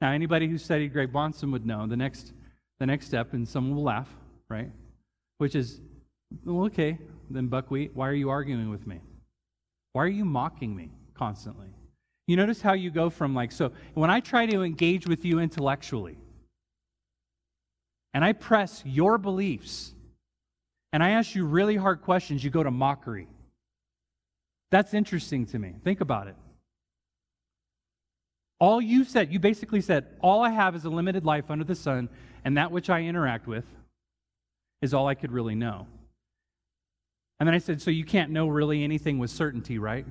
Now, 0.00 0.10
anybody 0.10 0.48
who 0.48 0.58
studied 0.58 0.92
Greg 0.92 1.12
Bahnsen 1.12 1.52
would 1.52 1.66
know 1.66 1.86
the 1.86 1.96
next, 1.96 2.32
the 2.80 2.86
next 2.86 3.06
step, 3.06 3.34
and 3.34 3.46
someone 3.46 3.76
will 3.76 3.84
laugh, 3.84 4.08
right? 4.48 4.70
Which 5.38 5.54
is, 5.54 5.80
well, 6.44 6.64
okay, 6.66 6.98
then 7.30 7.48
buckwheat, 7.48 7.92
why 7.94 8.08
are 8.08 8.14
you 8.14 8.30
arguing 8.30 8.70
with 8.70 8.86
me? 8.86 9.00
Why 9.92 10.04
are 10.04 10.08
you 10.08 10.24
mocking 10.24 10.74
me 10.74 10.90
constantly? 11.14 11.68
You 12.26 12.36
notice 12.36 12.62
how 12.62 12.72
you 12.72 12.90
go 12.90 13.10
from 13.10 13.34
like, 13.34 13.52
so 13.52 13.72
when 13.94 14.10
I 14.10 14.20
try 14.20 14.46
to 14.46 14.62
engage 14.62 15.06
with 15.06 15.24
you 15.24 15.40
intellectually, 15.40 16.16
and 18.14 18.24
I 18.24 18.32
press 18.32 18.82
your 18.84 19.18
beliefs, 19.18 19.94
and 20.92 21.02
I 21.02 21.10
ask 21.10 21.34
you 21.34 21.44
really 21.44 21.76
hard 21.76 22.02
questions, 22.02 22.44
you 22.44 22.50
go 22.50 22.62
to 22.62 22.70
mockery. 22.70 23.28
That's 24.70 24.94
interesting 24.94 25.46
to 25.46 25.58
me. 25.58 25.74
Think 25.84 26.00
about 26.00 26.28
it. 26.28 26.36
All 28.58 28.80
you 28.80 29.04
said, 29.04 29.32
you 29.32 29.38
basically 29.38 29.80
said, 29.80 30.06
all 30.20 30.42
I 30.42 30.50
have 30.50 30.76
is 30.76 30.84
a 30.84 30.90
limited 30.90 31.24
life 31.24 31.50
under 31.50 31.64
the 31.64 31.74
sun, 31.74 32.08
and 32.44 32.56
that 32.56 32.70
which 32.70 32.90
I 32.90 33.02
interact 33.02 33.46
with 33.46 33.64
is 34.80 34.94
all 34.94 35.08
I 35.08 35.14
could 35.14 35.32
really 35.32 35.54
know. 35.54 35.86
And 37.40 37.46
then 37.46 37.54
I 37.54 37.58
said, 37.58 37.82
so 37.82 37.90
you 37.90 38.04
can't 38.04 38.30
know 38.30 38.46
really 38.46 38.84
anything 38.84 39.18
with 39.18 39.30
certainty, 39.30 39.78
right? 39.78 40.06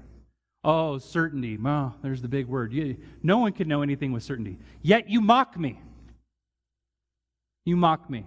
Oh, 0.64 0.98
certainty. 0.98 1.58
Oh, 1.64 1.94
there's 2.02 2.22
the 2.22 2.28
big 2.28 2.48
word. 2.48 2.74
You, 2.74 2.98
no 3.24 3.38
one 3.38 3.54
can 3.54 3.68
know 3.68 3.82
anything 3.82 4.12
with 4.12 4.24
certainty. 4.24 4.60
Yet 4.82 5.10
you 5.10 5.22
mock 5.22 5.58
me. 5.58 5.80
You 7.66 7.76
mock 7.76 8.10
me. 8.10 8.26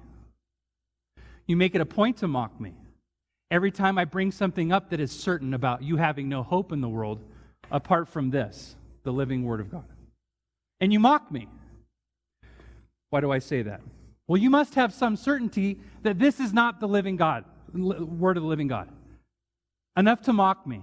You 1.47 1.57
make 1.57 1.75
it 1.75 1.81
a 1.81 1.87
point 1.87 2.19
to 2.19 2.29
mock 2.29 2.61
me. 2.61 2.75
Every 3.51 3.71
time 3.71 3.99
I 3.99 4.05
bring 4.05 4.33
something 4.33 4.73
up 4.73 4.91
that 4.91 5.01
is 5.01 5.13
certain 5.13 5.55
about 5.55 5.83
you 5.83 5.97
having 5.97 6.29
no 6.29 6.43
hope 6.43 6.73
in 6.73 6.81
the 6.81 6.89
world 6.89 7.21
apart 7.71 8.09
from 8.09 8.31
this, 8.31 8.77
the 9.03 9.13
living 9.13 9.45
Word 9.45 9.61
of 9.61 9.71
God 9.71 9.85
and 10.85 10.93
you 10.93 11.01
mock 11.01 11.31
me. 11.33 11.49
Why 13.11 13.21
do 13.21 13.33
I 13.33 13.39
say 13.39 13.63
that? 13.63 13.81
Well, 14.27 14.41
you 14.41 14.51
must 14.51 14.75
have 14.75 14.93
some 14.93 15.17
certainty 15.17 15.81
that 16.03 16.19
this 16.19 16.41
is 16.41 16.53
not 16.53 16.79
the 16.79 16.89
living 16.89 17.17
God, 17.17 17.45
word 17.73 18.37
of 18.37 18.43
the 18.43 18.49
living 18.49 18.69
God. 18.69 18.91
Enough 19.97 20.23
to 20.23 20.33
mock 20.33 20.67
me. 20.67 20.83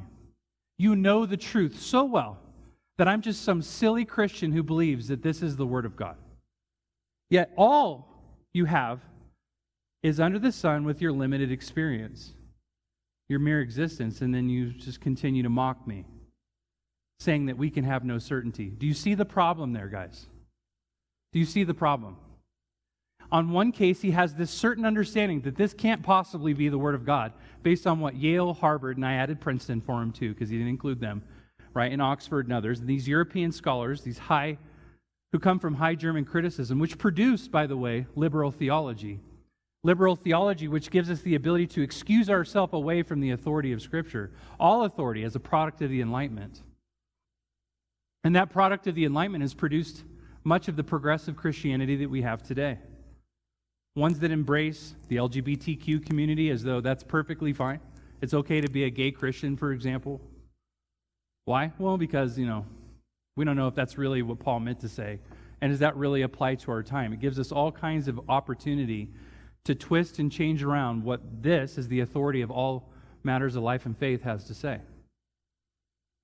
You 0.78 0.96
know 0.96 1.26
the 1.26 1.38
truth 1.38 1.80
so 1.80 2.04
well 2.04 2.40
that 2.98 3.08
I'm 3.08 3.22
just 3.22 3.44
some 3.44 3.62
silly 3.62 4.06
Christian 4.06 4.52
who 4.52 4.64
believes 4.64 5.08
that 5.10 5.22
this 5.22 5.42
is 5.42 5.56
the 5.56 5.66
word 5.66 5.86
of 5.86 5.96
God. 5.96 6.16
Yet 7.30 7.52
all 7.56 8.08
you 8.54 8.66
have 8.66 9.00
is 10.04 10.20
under 10.20 10.40
the 10.40 10.52
sun 10.52 10.84
with 10.84 11.02
your 11.02 11.12
limited 11.12 11.52
experience, 11.52 12.34
your 13.30 13.40
mere 13.40 13.62
existence, 13.62 14.22
and 14.22 14.34
then 14.34 14.50
you 14.50 14.72
just 14.72 15.00
continue 15.00 15.44
to 15.44 15.50
mock 15.50 15.88
me 15.88 16.06
saying 17.20 17.46
that 17.46 17.58
we 17.58 17.70
can 17.70 17.84
have 17.84 18.04
no 18.04 18.18
certainty. 18.18 18.66
Do 18.66 18.88
you 18.88 18.96
see 18.96 19.14
the 19.14 19.26
problem 19.26 19.74
there, 19.74 19.88
guys? 19.88 20.26
Do 21.32 21.40
you 21.40 21.46
see 21.46 21.64
the 21.64 21.74
problem? 21.76 22.18
On 23.32 23.52
one 23.52 23.72
case, 23.72 24.02
he 24.02 24.12
has 24.12 24.34
this 24.34 24.50
certain 24.50 24.86
understanding 24.86 25.42
that 25.42 25.56
this 25.56 25.74
can't 25.74 26.02
possibly 26.02 26.54
be 26.54 26.68
the 26.68 26.80
Word 26.80 26.96
of 26.96 27.06
God, 27.06 27.32
based 27.62 27.86
on 27.86 28.00
what 28.00 28.16
Yale, 28.16 28.54
Harvard, 28.54 28.98
and 28.98 29.06
I 29.06 29.14
added 29.14 29.40
Princeton 29.40 29.82
for 29.82 30.02
him 30.02 30.12
too, 30.12 30.34
because 30.34 30.50
he 30.50 30.58
didn't 30.58 30.70
include 30.70 31.00
them, 31.00 31.22
right, 31.76 31.92
and 31.92 32.02
Oxford 32.02 32.48
and 32.48 32.54
others. 32.54 32.80
And 32.80 32.90
these 32.90 33.08
European 33.08 33.52
scholars, 33.52 34.02
these 34.02 34.18
high, 34.18 34.58
who 35.32 35.40
come 35.40 35.60
from 35.60 35.76
high 35.76 35.96
German 35.96 36.26
criticism, 36.26 36.80
which 36.80 36.98
produced, 36.98 37.52
by 37.52 37.66
the 37.66 37.78
way, 37.78 38.06
liberal 38.16 38.52
theology. 38.52 39.20
Liberal 39.84 40.16
theology, 40.16 40.68
which 40.68 40.92
gives 40.92 41.10
us 41.10 41.22
the 41.22 41.36
ability 41.36 41.68
to 41.68 41.82
excuse 41.82 42.30
ourselves 42.30 42.74
away 42.74 43.02
from 43.02 43.20
the 43.20 43.32
authority 43.32 43.72
of 43.72 43.82
Scripture, 43.82 44.32
all 44.60 44.84
authority 44.84 45.24
as 45.24 45.36
a 45.36 45.40
product 45.40 45.82
of 45.82 45.90
the 45.90 46.02
Enlightenment. 46.02 46.62
And 48.24 48.36
that 48.36 48.52
product 48.52 48.86
of 48.88 48.94
the 48.94 49.06
Enlightenment 49.06 49.42
has 49.42 49.54
produced 49.54 50.04
much 50.44 50.68
of 50.68 50.76
the 50.76 50.84
progressive 50.84 51.36
Christianity 51.36 51.96
that 51.98 52.10
we 52.10 52.22
have 52.22 52.44
today. 52.44 52.78
Ones 53.96 54.20
that 54.20 54.32
embrace 54.32 54.96
the 55.08 55.18
LGBTQ 55.18 56.06
community 56.06 56.50
as 56.50 56.64
though 56.64 56.82
that's 56.82 57.04
perfectly 57.04 57.52
fine. 57.52 57.80
It's 58.22 58.34
okay 58.34 58.62
to 58.62 58.70
be 58.70 58.84
a 58.84 58.90
gay 58.90 59.12
Christian, 59.12 59.58
for 59.58 59.72
example. 59.72 60.22
Why? 61.46 61.72
Well, 61.80 61.98
because, 61.98 62.38
you 62.38 62.46
know, 62.46 62.66
we 63.36 63.46
don't 63.46 63.56
know 63.56 63.68
if 63.68 63.76
that's 63.76 63.98
really 63.98 64.22
what 64.22 64.40
Paul 64.40 64.60
meant 64.60 64.80
to 64.82 64.90
say. 64.90 65.20
And 65.62 65.72
does 65.72 65.80
that 65.80 65.96
really 65.96 66.24
apply 66.24 66.56
to 66.56 66.72
our 66.72 66.84
time? 66.84 67.14
It 67.14 67.20
gives 67.20 67.40
us 67.40 67.52
all 67.52 67.72
kinds 67.72 68.08
of 68.08 68.20
opportunity 68.30 69.10
to 69.64 69.76
twist 69.76 70.20
and 70.20 70.32
change 70.32 70.64
around 70.64 71.04
what 71.04 71.44
this, 71.44 71.78
as 71.78 71.88
the 71.88 72.00
authority 72.00 72.42
of 72.42 72.50
all 72.50 72.92
matters 73.24 73.56
of 73.56 73.64
life 73.64 73.86
and 73.86 73.96
faith, 73.98 74.24
has 74.24 74.46
to 74.46 74.54
say. 74.54 74.80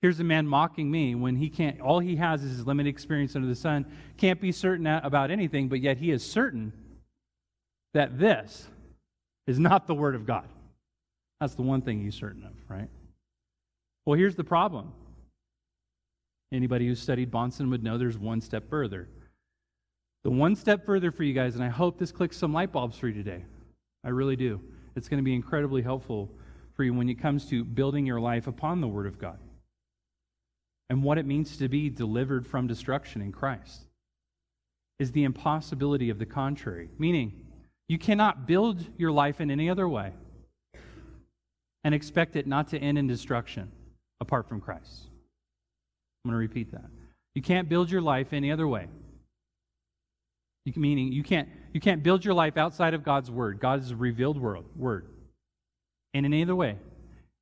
Here's 0.01 0.19
a 0.19 0.23
man 0.23 0.47
mocking 0.47 0.89
me 0.89 1.15
when 1.15 1.35
he 1.35 1.49
can't, 1.49 1.81
all 1.81 1.99
he 1.99 2.15
has 2.17 2.43
is 2.43 2.57
his 2.57 2.67
limited 2.67 2.89
experience 2.89 3.35
under 3.35 3.47
the 3.47 3.55
sun, 3.55 3.85
can't 4.17 4.39
be 4.39 4.51
certain 4.51 4.85
about 4.87 5.31
anything, 5.31 5.69
but 5.69 5.81
yet 5.81 5.97
he 5.97 6.11
is 6.11 6.23
certain 6.23 6.73
that 7.93 8.19
this 8.19 8.67
is 9.47 9.59
not 9.59 9.87
the 9.87 9.95
Word 9.95 10.15
of 10.15 10.25
God. 10.25 10.47
That's 11.39 11.55
the 11.55 11.61
one 11.63 11.81
thing 11.81 12.01
he's 12.01 12.15
certain 12.15 12.43
of, 12.43 12.53
right? 12.67 12.89
Well, 14.05 14.17
here's 14.17 14.35
the 14.35 14.43
problem. 14.43 14.91
Anybody 16.51 16.87
who 16.87 16.95
studied 16.95 17.31
Bahnsen 17.31 17.69
would 17.69 17.83
know 17.83 17.97
there's 17.97 18.17
one 18.17 18.41
step 18.41 18.69
further. 18.69 19.09
The 20.23 20.31
one 20.31 20.55
step 20.55 20.85
further 20.85 21.11
for 21.11 21.23
you 21.23 21.33
guys, 21.33 21.55
and 21.55 21.63
I 21.63 21.69
hope 21.69 21.97
this 21.97 22.11
clicks 22.11 22.37
some 22.37 22.53
light 22.53 22.71
bulbs 22.71 22.97
for 22.97 23.07
you 23.07 23.13
today. 23.13 23.45
I 24.03 24.09
really 24.09 24.35
do. 24.35 24.61
It's 24.95 25.09
going 25.09 25.19
to 25.19 25.25
be 25.25 25.35
incredibly 25.35 25.81
helpful 25.81 26.29
for 26.75 26.83
you 26.83 26.93
when 26.93 27.09
it 27.09 27.21
comes 27.21 27.45
to 27.49 27.63
building 27.63 28.05
your 28.05 28.19
life 28.19 28.47
upon 28.47 28.81
the 28.81 28.87
Word 28.87 29.07
of 29.07 29.19
God 29.19 29.39
and 30.89 31.03
what 31.03 31.17
it 31.17 31.25
means 31.25 31.57
to 31.57 31.67
be 31.67 31.89
delivered 31.89 32.47
from 32.47 32.67
destruction 32.67 33.21
in 33.21 33.31
Christ 33.31 33.81
is 34.99 35.11
the 35.11 35.25
impossibility 35.25 36.09
of 36.09 36.17
the 36.17 36.25
contrary. 36.25 36.89
Meaning, 36.97 37.45
you 37.87 37.97
cannot 37.97 38.47
build 38.47 38.85
your 38.97 39.11
life 39.11 39.39
in 39.41 39.51
any 39.51 39.69
other 39.69 39.87
way 39.87 40.13
and 41.83 41.93
expect 41.93 42.35
it 42.35 42.47
not 42.47 42.69
to 42.69 42.79
end 42.79 42.97
in 42.97 43.07
destruction 43.07 43.71
apart 44.19 44.47
from 44.47 44.59
Christ. 44.59 45.07
I'm 46.27 46.33
going 46.33 46.47
to 46.47 46.53
repeat 46.53 46.71
that. 46.73 46.83
You 47.35 47.41
can't 47.41 47.69
build 47.69 47.89
your 47.89 48.01
life 48.01 48.33
any 48.33 48.51
other 48.51 48.67
way. 48.67 48.87
You, 50.65 50.73
meaning 50.75 51.13
you 51.13 51.23
can't, 51.23 51.47
you 51.73 51.79
can't 51.79 52.03
build 52.03 52.25
your 52.25 52.33
life 52.33 52.57
outside 52.57 52.93
of 52.93 53.01
God's 53.01 53.31
word, 53.31 53.61
God's 53.61 53.93
revealed 53.93 54.37
word, 54.37 54.65
word, 54.75 55.07
in 56.13 56.25
any 56.25 56.43
other 56.43 56.55
way, 56.55 56.75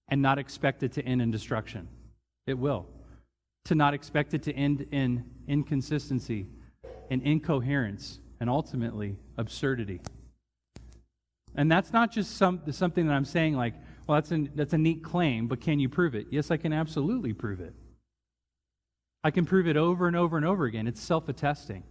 and 0.10 0.22
not 0.22 0.38
expect 0.38 0.84
it 0.84 0.92
to 0.94 1.02
end 1.04 1.20
in 1.20 1.32
destruction. 1.32 1.88
It 2.46 2.60
will. 2.60 2.86
To 3.66 3.76
not 3.76 3.96
expect 3.96 4.36
it 4.36 4.44
to 4.44 4.54
end 4.54 4.86
in 4.92 5.24
inconsistency 5.48 6.46
and 7.10 7.24
incoherence 7.24 8.20
and 8.40 8.52
ultimately 8.52 9.16
absurdity. 9.40 10.00
And 11.56 11.72
that's 11.72 11.92
not 11.92 12.12
just 12.12 12.38
some, 12.38 12.62
something 12.70 13.08
that 13.08 13.14
I'm 13.14 13.26
saying 13.26 13.56
like, 13.56 13.74
well, 14.06 14.18
that's, 14.18 14.30
an, 14.30 14.52
that's 14.54 14.74
a 14.74 14.78
neat 14.78 15.04
claim, 15.04 15.48
but 15.48 15.60
can 15.60 15.80
you 15.80 15.90
prove 15.90 16.14
it? 16.14 16.28
Yes, 16.30 16.52
I 16.52 16.58
can 16.58 16.72
absolutely 16.72 17.34
prove 17.34 17.60
it. 17.62 17.74
I 19.26 19.32
can 19.32 19.44
prove 19.44 19.68
it 19.68 19.76
over 19.76 20.06
and 20.06 20.16
over 20.16 20.38
and 20.38 20.46
over 20.46 20.66
again. 20.66 20.86
It's 20.86 21.02
self 21.02 21.30
attesting. 21.30 21.82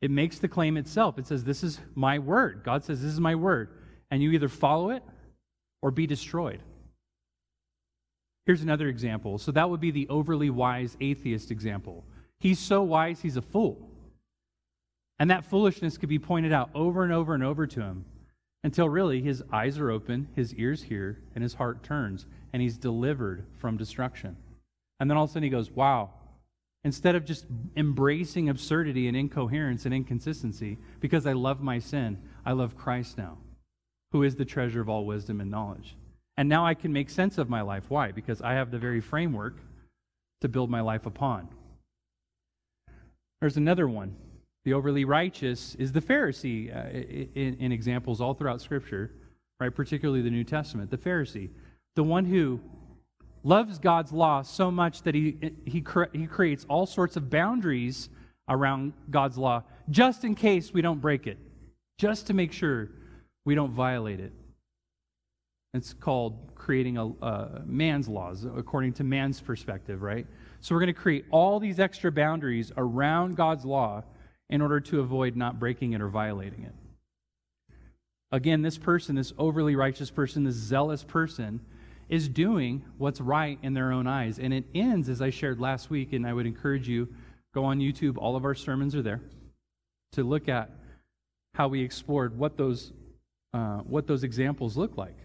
It 0.00 0.10
makes 0.10 0.38
the 0.38 0.48
claim 0.48 0.78
itself. 0.78 1.18
It 1.18 1.26
says, 1.26 1.44
This 1.44 1.62
is 1.62 1.80
my 1.94 2.18
word. 2.18 2.62
God 2.64 2.82
says, 2.82 3.02
This 3.02 3.12
is 3.12 3.20
my 3.20 3.34
word. 3.34 3.68
And 4.10 4.22
you 4.22 4.30
either 4.30 4.48
follow 4.48 4.88
it 4.88 5.02
or 5.82 5.90
be 5.90 6.06
destroyed. 6.06 6.62
Here's 8.46 8.62
another 8.62 8.88
example. 8.88 9.36
So 9.36 9.52
that 9.52 9.68
would 9.68 9.80
be 9.80 9.90
the 9.90 10.08
overly 10.08 10.48
wise 10.48 10.96
atheist 10.98 11.50
example. 11.50 12.06
He's 12.40 12.58
so 12.58 12.82
wise, 12.82 13.20
he's 13.20 13.36
a 13.36 13.42
fool. 13.42 13.90
And 15.18 15.30
that 15.30 15.44
foolishness 15.44 15.98
could 15.98 16.08
be 16.08 16.18
pointed 16.18 16.54
out 16.54 16.70
over 16.74 17.04
and 17.04 17.12
over 17.12 17.34
and 17.34 17.44
over 17.44 17.66
to 17.66 17.82
him 17.82 18.06
until 18.64 18.88
really 18.88 19.20
his 19.20 19.42
eyes 19.52 19.78
are 19.78 19.90
open, 19.90 20.28
his 20.34 20.54
ears 20.54 20.84
hear, 20.84 21.18
and 21.34 21.42
his 21.42 21.52
heart 21.52 21.82
turns, 21.82 22.24
and 22.54 22.62
he's 22.62 22.78
delivered 22.78 23.44
from 23.58 23.76
destruction. 23.76 24.38
And 25.00 25.08
then 25.08 25.16
all 25.16 25.24
of 25.24 25.30
a 25.30 25.32
sudden 25.32 25.44
he 25.44 25.50
goes, 25.50 25.70
Wow. 25.70 26.10
Instead 26.84 27.16
of 27.16 27.24
just 27.24 27.44
embracing 27.76 28.48
absurdity 28.48 29.08
and 29.08 29.16
incoherence 29.16 29.84
and 29.84 29.92
inconsistency, 29.92 30.78
because 31.00 31.26
I 31.26 31.32
love 31.32 31.60
my 31.60 31.80
sin, 31.80 32.18
I 32.46 32.52
love 32.52 32.76
Christ 32.76 33.18
now, 33.18 33.36
who 34.12 34.22
is 34.22 34.36
the 34.36 34.44
treasure 34.44 34.80
of 34.80 34.88
all 34.88 35.04
wisdom 35.04 35.40
and 35.40 35.50
knowledge. 35.50 35.96
And 36.36 36.48
now 36.48 36.64
I 36.64 36.74
can 36.74 36.92
make 36.92 37.10
sense 37.10 37.36
of 37.36 37.50
my 37.50 37.62
life. 37.62 37.84
Why? 37.88 38.12
Because 38.12 38.40
I 38.40 38.52
have 38.52 38.70
the 38.70 38.78
very 38.78 39.00
framework 39.00 39.56
to 40.40 40.48
build 40.48 40.70
my 40.70 40.80
life 40.80 41.04
upon. 41.04 41.48
There's 43.40 43.56
another 43.56 43.88
one 43.88 44.14
the 44.64 44.74
overly 44.74 45.06
righteous 45.06 45.74
is 45.76 45.92
the 45.92 46.02
Pharisee 46.02 46.68
uh, 46.76 46.90
in, 46.90 47.56
in, 47.58 47.72
examples 47.72 48.20
all 48.20 48.34
throughout 48.34 48.60
Scripture, 48.60 49.10
right? 49.60 49.74
Particularly 49.74 50.20
the 50.20 50.30
New 50.30 50.44
Testament. 50.44 50.90
The 50.90 50.98
Pharisee, 50.98 51.48
the 51.96 52.02
one 52.02 52.26
who 52.26 52.60
loves 53.44 53.78
God's 53.78 54.12
law 54.12 54.42
so 54.42 54.70
much 54.70 55.02
that 55.02 55.14
he, 55.14 55.36
he, 55.64 55.84
he 56.12 56.26
creates 56.26 56.66
all 56.68 56.86
sorts 56.86 57.16
of 57.16 57.30
boundaries 57.30 58.08
around 58.48 58.92
God's 59.10 59.38
law 59.38 59.62
just 59.90 60.24
in 60.24 60.34
case 60.34 60.72
we 60.72 60.82
don't 60.82 61.00
break 61.00 61.26
it, 61.26 61.38
just 61.98 62.26
to 62.26 62.34
make 62.34 62.52
sure 62.52 62.90
we 63.44 63.54
don't 63.54 63.72
violate 63.72 64.20
it. 64.20 64.32
It's 65.74 65.92
called 65.92 66.54
creating 66.54 66.96
a, 66.96 67.08
uh, 67.08 67.60
man's 67.64 68.08
laws 68.08 68.44
according 68.44 68.94
to 68.94 69.04
man's 69.04 69.40
perspective, 69.40 70.02
right? 70.02 70.26
So 70.60 70.74
we're 70.74 70.80
going 70.80 70.94
to 70.94 71.00
create 71.00 71.24
all 71.30 71.60
these 71.60 71.78
extra 71.78 72.10
boundaries 72.10 72.72
around 72.76 73.36
God's 73.36 73.64
law 73.64 74.02
in 74.50 74.60
order 74.60 74.80
to 74.80 75.00
avoid 75.00 75.36
not 75.36 75.58
breaking 75.58 75.92
it 75.92 76.00
or 76.00 76.08
violating 76.08 76.64
it. 76.64 76.74
Again, 78.32 78.62
this 78.62 78.76
person, 78.76 79.14
this 79.14 79.32
overly 79.38 79.76
righteous 79.76 80.10
person, 80.10 80.44
this 80.44 80.54
zealous 80.54 81.04
person, 81.04 81.60
is 82.08 82.28
doing 82.28 82.84
what's 82.96 83.20
right 83.20 83.58
in 83.62 83.74
their 83.74 83.92
own 83.92 84.06
eyes. 84.06 84.38
And 84.38 84.52
it 84.52 84.64
ends, 84.74 85.08
as 85.08 85.20
I 85.20 85.30
shared 85.30 85.60
last 85.60 85.90
week, 85.90 86.12
and 86.12 86.26
I 86.26 86.32
would 86.32 86.46
encourage 86.46 86.88
you, 86.88 87.08
go 87.54 87.64
on 87.64 87.78
YouTube, 87.78 88.16
all 88.18 88.36
of 88.36 88.44
our 88.44 88.54
sermons 88.54 88.94
are 88.94 89.02
there, 89.02 89.20
to 90.12 90.22
look 90.22 90.48
at 90.48 90.70
how 91.54 91.68
we 91.68 91.82
explored 91.82 92.38
what 92.38 92.56
those, 92.56 92.92
uh, 93.52 93.78
what 93.78 94.06
those 94.06 94.24
examples 94.24 94.76
look 94.76 94.96
like. 94.96 95.16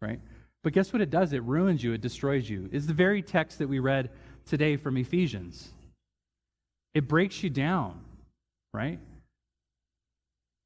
Right? 0.00 0.20
But 0.62 0.72
guess 0.72 0.92
what 0.92 1.02
it 1.02 1.10
does? 1.10 1.32
It 1.32 1.42
ruins 1.42 1.82
you, 1.82 1.92
it 1.92 2.00
destroys 2.00 2.48
you. 2.48 2.68
It's 2.72 2.86
the 2.86 2.94
very 2.94 3.22
text 3.22 3.58
that 3.58 3.68
we 3.68 3.78
read 3.78 4.10
today 4.46 4.76
from 4.76 4.96
Ephesians. 4.96 5.72
It 6.94 7.08
breaks 7.08 7.42
you 7.42 7.50
down 7.50 8.00
right? 8.76 8.98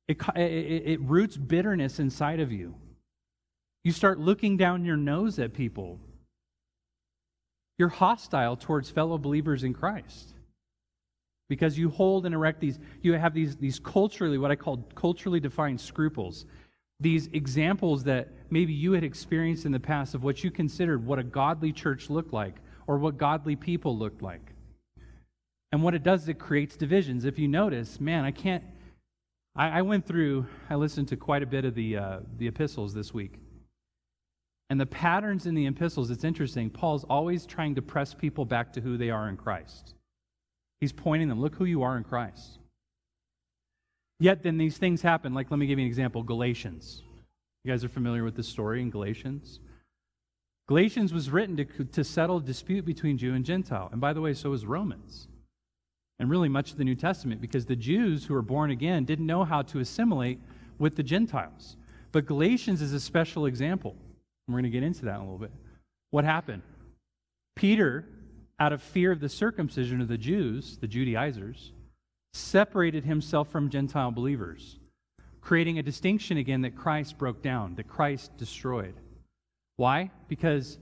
It, 0.09 0.20
it, 0.37 0.83
it 0.87 1.01
roots 1.03 1.37
bitterness 1.37 2.01
inside 2.01 2.40
of 2.40 2.51
you. 2.51 2.75
You 3.83 3.93
start 3.93 4.19
looking 4.19 4.57
down 4.57 4.85
your 4.85 4.97
nose 4.97 5.38
at 5.38 5.55
people. 5.55 5.99
You're 7.79 7.88
hostile 7.88 8.57
towards 8.57 8.90
fellow 8.90 9.16
believers 9.16 9.64
in 9.64 9.73
Christ 9.73 10.35
because 11.49 11.79
you 11.79 11.88
hold 11.90 12.27
and 12.27 12.35
erect 12.35 12.61
these, 12.61 12.79
you 13.03 13.14
have 13.14 13.35
these, 13.35 13.57
these 13.57 13.81
culturally, 13.81 14.38
what 14.38 14.51
I 14.51 14.57
call 14.57 14.79
culturally 14.95 15.40
defined 15.40 15.81
scruples. 15.81 16.47
These 17.01 17.29
examples 17.33 18.05
that 18.05 18.29
maybe 18.51 18.73
you 18.75 18.93
had 18.93 19.03
experienced 19.03 19.64
in 19.64 19.73
the 19.73 19.81
past 19.81 20.14
of 20.14 20.23
what 20.23 20.45
you 20.45 20.51
considered 20.51 21.05
what 21.05 21.19
a 21.19 21.25
godly 21.25 21.73
church 21.73 22.11
looked 22.11 22.33
like 22.33 22.57
or 22.87 22.99
what 22.99 23.16
godly 23.16 23.57
people 23.57 23.97
looked 23.97 24.21
like. 24.21 24.53
And 25.73 25.83
what 25.83 25.95
it 25.95 26.03
does 26.03 26.25
is 26.25 26.29
it 26.29 26.38
creates 26.38 26.77
divisions. 26.77 27.25
If 27.25 27.38
you 27.38 27.49
notice, 27.49 27.99
man, 28.01 28.25
I 28.25 28.31
can't. 28.31 28.64
I, 29.57 29.79
I 29.79 29.83
went 29.83 30.07
through, 30.07 30.47
I 30.69 30.75
listened 30.75 31.09
to 31.09 31.16
quite 31.16 31.43
a 31.43 31.47
bit 31.47 31.64
of 31.64 31.75
the, 31.75 31.97
uh, 31.97 32.19
the 32.37 32.47
epistles 32.47 32.93
this 32.93 33.14
week. 33.14 33.38
And 34.70 34.80
the 34.80 34.87
patterns 34.87 35.46
in 35.46 35.54
the 35.54 35.66
epistles, 35.66 36.11
it's 36.11 36.24
interesting. 36.24 36.70
Paul's 36.70 37.04
always 37.11 37.44
trying 37.44 37.74
to 37.74 37.83
press 37.83 38.14
people 38.14 38.44
back 38.44 38.72
to 38.74 38.80
who 38.80 38.96
they 38.96 39.11
are 39.11 39.28
in 39.28 39.37
Christ. 39.37 39.94
He's 40.80 40.92
pointing 40.92 41.28
them, 41.28 41.40
look 41.40 41.56
who 41.56 41.64
you 41.64 41.83
are 41.83 41.96
in 41.96 42.04
Christ. 42.04 42.59
Yet 44.20 44.42
then 44.44 44.59
these 44.59 44.78
things 44.78 45.02
happen. 45.02 45.35
Like, 45.35 45.50
let 45.50 45.59
me 45.59 45.66
give 45.66 45.78
you 45.78 45.85
an 45.85 45.88
example 45.88 46.22
Galatians. 46.22 47.02
You 47.64 47.72
guys 47.72 47.85
are 47.85 47.88
familiar 47.88 48.22
with 48.22 48.37
this 48.37 48.48
story 48.48 48.80
in 48.80 48.90
Galatians? 48.90 49.59
Galatians 50.68 51.12
was 51.12 51.30
written 51.30 51.56
to, 51.56 51.64
to 51.64 52.04
settle 52.04 52.37
a 52.37 52.42
dispute 52.42 52.85
between 52.85 53.18
Jew 53.18 53.35
and 53.35 53.44
Gentile. 53.44 53.88
And 53.90 54.00
by 54.00 54.12
the 54.12 54.20
way, 54.20 54.35
so 54.35 54.52
is 54.52 54.64
Romans 54.64 55.26
and 56.20 56.30
really 56.30 56.48
much 56.48 56.70
of 56.70 56.76
the 56.76 56.85
New 56.85 56.94
Testament 56.94 57.40
because 57.40 57.66
the 57.66 57.74
Jews 57.74 58.24
who 58.24 58.35
were 58.35 58.42
born 58.42 58.70
again 58.70 59.04
didn't 59.04 59.26
know 59.26 59.42
how 59.42 59.62
to 59.62 59.80
assimilate 59.80 60.38
with 60.78 60.94
the 60.94 61.02
Gentiles. 61.02 61.76
But 62.12 62.26
Galatians 62.26 62.80
is 62.83 62.92
a 62.92 63.00
special 63.00 63.46
example. 63.46 63.96
We're 64.52 64.60
going 64.60 64.72
to 64.72 64.78
get 64.78 64.82
into 64.82 65.04
that 65.06 65.16
in 65.16 65.20
a 65.20 65.24
little 65.24 65.38
bit. 65.38 65.52
What 66.10 66.24
happened? 66.24 66.62
Peter, 67.56 68.06
out 68.58 68.72
of 68.72 68.82
fear 68.82 69.12
of 69.12 69.20
the 69.20 69.28
circumcision 69.28 70.00
of 70.00 70.08
the 70.08 70.18
Jews, 70.18 70.78
the 70.78 70.88
Judaizers, 70.88 71.72
separated 72.32 73.04
himself 73.04 73.50
from 73.50 73.70
Gentile 73.70 74.10
believers, 74.10 74.78
creating 75.40 75.78
a 75.78 75.82
distinction 75.82 76.36
again 76.36 76.62
that 76.62 76.76
Christ 76.76 77.18
broke 77.18 77.42
down, 77.42 77.74
that 77.76 77.88
Christ 77.88 78.36
destroyed. 78.36 78.94
Why? 79.76 80.10
Because 80.28 80.78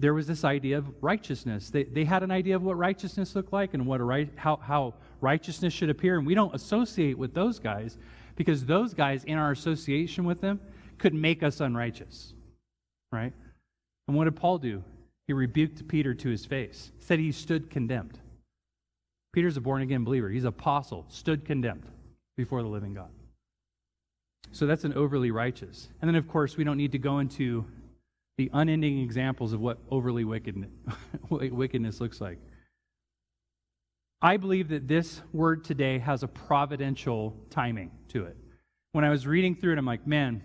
there 0.00 0.14
was 0.14 0.26
this 0.26 0.44
idea 0.44 0.78
of 0.78 0.86
righteousness. 1.00 1.70
They, 1.70 1.84
they 1.84 2.04
had 2.04 2.22
an 2.22 2.30
idea 2.30 2.56
of 2.56 2.62
what 2.62 2.76
righteousness 2.76 3.34
looked 3.34 3.52
like 3.52 3.74
and 3.74 3.86
what 3.86 4.00
a 4.00 4.04
right, 4.04 4.28
how, 4.36 4.56
how 4.56 4.94
righteousness 5.20 5.72
should 5.72 5.88
appear. 5.90 6.18
And 6.18 6.26
we 6.26 6.34
don't 6.34 6.54
associate 6.54 7.16
with 7.16 7.32
those 7.32 7.58
guys 7.58 7.96
because 8.36 8.66
those 8.66 8.92
guys, 8.92 9.24
in 9.24 9.38
our 9.38 9.52
association 9.52 10.24
with 10.24 10.40
them, 10.40 10.60
could 10.98 11.14
make 11.14 11.42
us 11.42 11.60
unrighteous. 11.60 12.34
Right? 13.14 13.32
And 14.08 14.16
what 14.16 14.24
did 14.24 14.36
Paul 14.36 14.58
do? 14.58 14.82
He 15.26 15.32
rebuked 15.32 15.88
Peter 15.88 16.14
to 16.14 16.28
his 16.28 16.44
face, 16.44 16.92
said 16.98 17.18
he 17.18 17.32
stood 17.32 17.70
condemned. 17.70 18.18
Peter's 19.32 19.56
a 19.56 19.60
born 19.60 19.82
again 19.82 20.04
believer. 20.04 20.28
He's 20.28 20.44
an 20.44 20.48
apostle, 20.48 21.06
stood 21.08 21.44
condemned 21.44 21.86
before 22.36 22.62
the 22.62 22.68
living 22.68 22.94
God. 22.94 23.10
So 24.52 24.66
that's 24.66 24.84
an 24.84 24.94
overly 24.94 25.30
righteous. 25.30 25.88
And 26.00 26.08
then, 26.08 26.14
of 26.14 26.28
course, 26.28 26.56
we 26.56 26.64
don't 26.64 26.76
need 26.76 26.92
to 26.92 26.98
go 26.98 27.18
into 27.18 27.64
the 28.36 28.50
unending 28.52 29.00
examples 29.00 29.52
of 29.52 29.60
what 29.60 29.78
overly 29.90 30.24
wickedness, 30.24 30.70
wickedness 31.30 32.00
looks 32.00 32.20
like. 32.20 32.38
I 34.20 34.36
believe 34.36 34.68
that 34.68 34.88
this 34.88 35.20
word 35.32 35.64
today 35.64 35.98
has 35.98 36.22
a 36.22 36.28
providential 36.28 37.36
timing 37.50 37.90
to 38.08 38.24
it. 38.24 38.36
When 38.92 39.04
I 39.04 39.10
was 39.10 39.26
reading 39.26 39.54
through 39.54 39.72
it, 39.72 39.78
I'm 39.78 39.86
like, 39.86 40.06
man, 40.06 40.42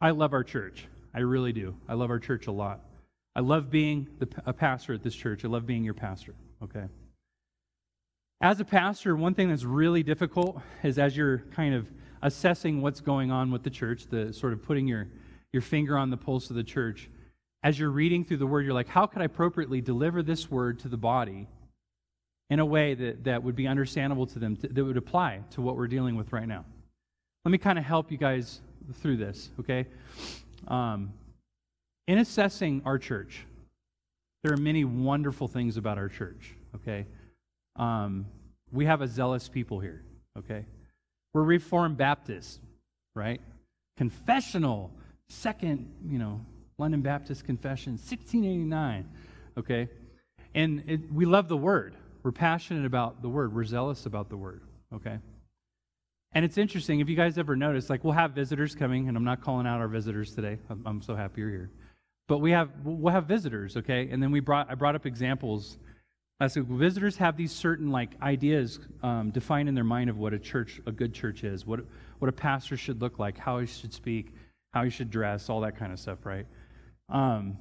I 0.00 0.10
love 0.10 0.32
our 0.32 0.44
church. 0.44 0.86
I 1.14 1.20
really 1.20 1.52
do. 1.52 1.74
I 1.88 1.94
love 1.94 2.10
our 2.10 2.18
church 2.18 2.46
a 2.46 2.52
lot. 2.52 2.80
I 3.34 3.40
love 3.40 3.70
being 3.70 4.08
the, 4.18 4.28
a 4.44 4.52
pastor 4.52 4.94
at 4.94 5.02
this 5.02 5.14
church. 5.14 5.44
I 5.44 5.48
love 5.48 5.66
being 5.66 5.84
your 5.84 5.94
pastor, 5.94 6.34
okay? 6.62 6.86
As 8.40 8.60
a 8.60 8.64
pastor, 8.64 9.16
one 9.16 9.34
thing 9.34 9.48
that's 9.48 9.64
really 9.64 10.02
difficult 10.02 10.60
is 10.82 10.98
as 10.98 11.16
you're 11.16 11.38
kind 11.54 11.74
of 11.74 11.86
assessing 12.22 12.82
what's 12.82 13.00
going 13.00 13.30
on 13.30 13.50
with 13.50 13.62
the 13.62 13.70
church, 13.70 14.08
the 14.08 14.32
sort 14.32 14.52
of 14.52 14.62
putting 14.62 14.86
your, 14.86 15.08
your 15.52 15.62
finger 15.62 15.96
on 15.96 16.10
the 16.10 16.16
pulse 16.16 16.50
of 16.50 16.56
the 16.56 16.64
church, 16.64 17.08
as 17.62 17.78
you're 17.78 17.90
reading 17.90 18.24
through 18.24 18.38
the 18.38 18.46
word, 18.46 18.64
you're 18.64 18.74
like, 18.74 18.88
how 18.88 19.06
could 19.06 19.22
I 19.22 19.26
appropriately 19.26 19.80
deliver 19.80 20.22
this 20.22 20.50
word 20.50 20.80
to 20.80 20.88
the 20.88 20.96
body 20.96 21.48
in 22.50 22.58
a 22.58 22.66
way 22.66 22.94
that, 22.94 23.24
that 23.24 23.42
would 23.42 23.54
be 23.54 23.66
understandable 23.66 24.26
to 24.26 24.38
them, 24.38 24.58
that 24.60 24.84
would 24.84 24.96
apply 24.96 25.40
to 25.52 25.62
what 25.62 25.76
we're 25.76 25.86
dealing 25.86 26.16
with 26.16 26.32
right 26.32 26.46
now? 26.46 26.64
Let 27.44 27.52
me 27.52 27.58
kind 27.58 27.78
of 27.78 27.84
help 27.84 28.10
you 28.10 28.18
guys 28.18 28.60
through 29.00 29.16
this, 29.18 29.50
okay? 29.60 29.86
Um, 30.68 31.12
in 32.06 32.18
assessing 32.18 32.82
our 32.84 32.98
church, 32.98 33.46
there 34.42 34.52
are 34.52 34.58
many 34.58 34.84
wonderful 34.84 35.48
things 35.48 35.76
about 35.76 35.98
our 35.98 36.08
church, 36.08 36.54
okay? 36.74 37.06
Um, 37.76 38.26
we 38.72 38.86
have 38.86 39.00
a 39.02 39.06
zealous 39.06 39.48
people 39.48 39.78
here, 39.78 40.02
okay? 40.38 40.64
We're 41.32 41.44
Reformed 41.44 41.96
Baptists, 41.96 42.58
right? 43.14 43.40
Confessional, 43.96 44.90
second, 45.28 45.92
you 46.06 46.18
know, 46.18 46.44
London 46.78 47.02
Baptist 47.02 47.44
Confession, 47.44 47.92
1689, 47.92 49.08
okay? 49.58 49.88
And 50.54 50.82
it, 50.86 51.12
we 51.12 51.24
love 51.24 51.48
the 51.48 51.56
Word. 51.56 51.94
We're 52.22 52.32
passionate 52.32 52.84
about 52.84 53.22
the 53.22 53.28
Word. 53.28 53.54
We're 53.54 53.64
zealous 53.64 54.06
about 54.06 54.28
the 54.28 54.36
Word, 54.36 54.62
okay? 54.94 55.18
And 56.34 56.44
it's 56.44 56.56
interesting, 56.56 57.00
if 57.00 57.08
you 57.08 57.16
guys 57.16 57.36
ever 57.36 57.56
notice, 57.56 57.90
like 57.90 58.04
we'll 58.04 58.14
have 58.14 58.32
visitors 58.32 58.74
coming, 58.74 59.08
and 59.08 59.16
I'm 59.16 59.24
not 59.24 59.42
calling 59.42 59.66
out 59.66 59.80
our 59.80 59.88
visitors 59.88 60.34
today. 60.34 60.58
I'm, 60.70 60.82
I'm 60.86 61.02
so 61.02 61.14
happy 61.14 61.42
you're 61.42 61.50
here. 61.50 61.70
But 62.28 62.38
we 62.38 62.52
have 62.52 62.70
we'll 62.84 63.12
have 63.12 63.26
visitors, 63.26 63.76
okay? 63.76 64.08
And 64.10 64.22
then 64.22 64.30
we 64.30 64.40
brought 64.40 64.70
I 64.70 64.74
brought 64.74 64.94
up 64.94 65.04
examples. 65.04 65.78
I 66.40 66.46
said 66.46 66.64
visitors 66.66 67.16
have 67.18 67.36
these 67.36 67.52
certain 67.52 67.90
like 67.90 68.10
ideas 68.22 68.80
um, 69.02 69.30
defined 69.30 69.68
in 69.68 69.74
their 69.74 69.84
mind 69.84 70.08
of 70.10 70.16
what 70.16 70.32
a 70.32 70.38
church, 70.38 70.80
a 70.86 70.92
good 70.92 71.12
church 71.12 71.44
is, 71.44 71.66
what 71.66 71.80
what 72.18 72.28
a 72.28 72.32
pastor 72.32 72.76
should 72.76 73.00
look 73.02 73.18
like, 73.18 73.36
how 73.36 73.58
he 73.58 73.66
should 73.66 73.92
speak, 73.92 74.32
how 74.72 74.84
he 74.84 74.90
should 74.90 75.10
dress, 75.10 75.50
all 75.50 75.60
that 75.60 75.76
kind 75.76 75.92
of 75.92 76.00
stuff, 76.00 76.24
right? 76.24 76.46
Um, 77.10 77.58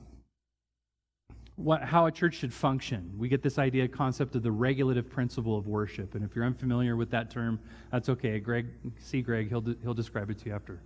what, 1.56 1.84
how 1.84 2.06
a 2.06 2.12
church 2.12 2.36
should 2.36 2.54
function. 2.54 3.12
We 3.18 3.28
get 3.28 3.42
this 3.42 3.60
idea, 3.60 3.88
concept 3.88 4.36
of 4.36 4.44
the 4.44 4.52
regulative 4.52 5.10
principle 5.10 5.58
of 5.58 5.68
worship. 5.68 6.16
And 6.16 6.24
if 6.24 6.36
you're 6.36 6.46
unfamiliar 6.46 6.96
with 6.96 7.12
that 7.12 7.30
term, 7.30 7.60
that's 7.92 8.10
okay. 8.10 8.40
Greg, 8.40 8.68
see 9.00 9.22
Greg, 9.22 9.50
he'll, 9.50 9.64
he'll 9.82 9.94
describe 9.94 10.30
it 10.30 10.40
to 10.40 10.46
you 10.48 10.56
after, 10.56 10.82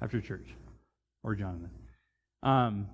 after 0.00 0.20
church, 0.20 0.54
or 1.22 1.34
Jonathan. 1.34 1.70
Um, 2.42 2.88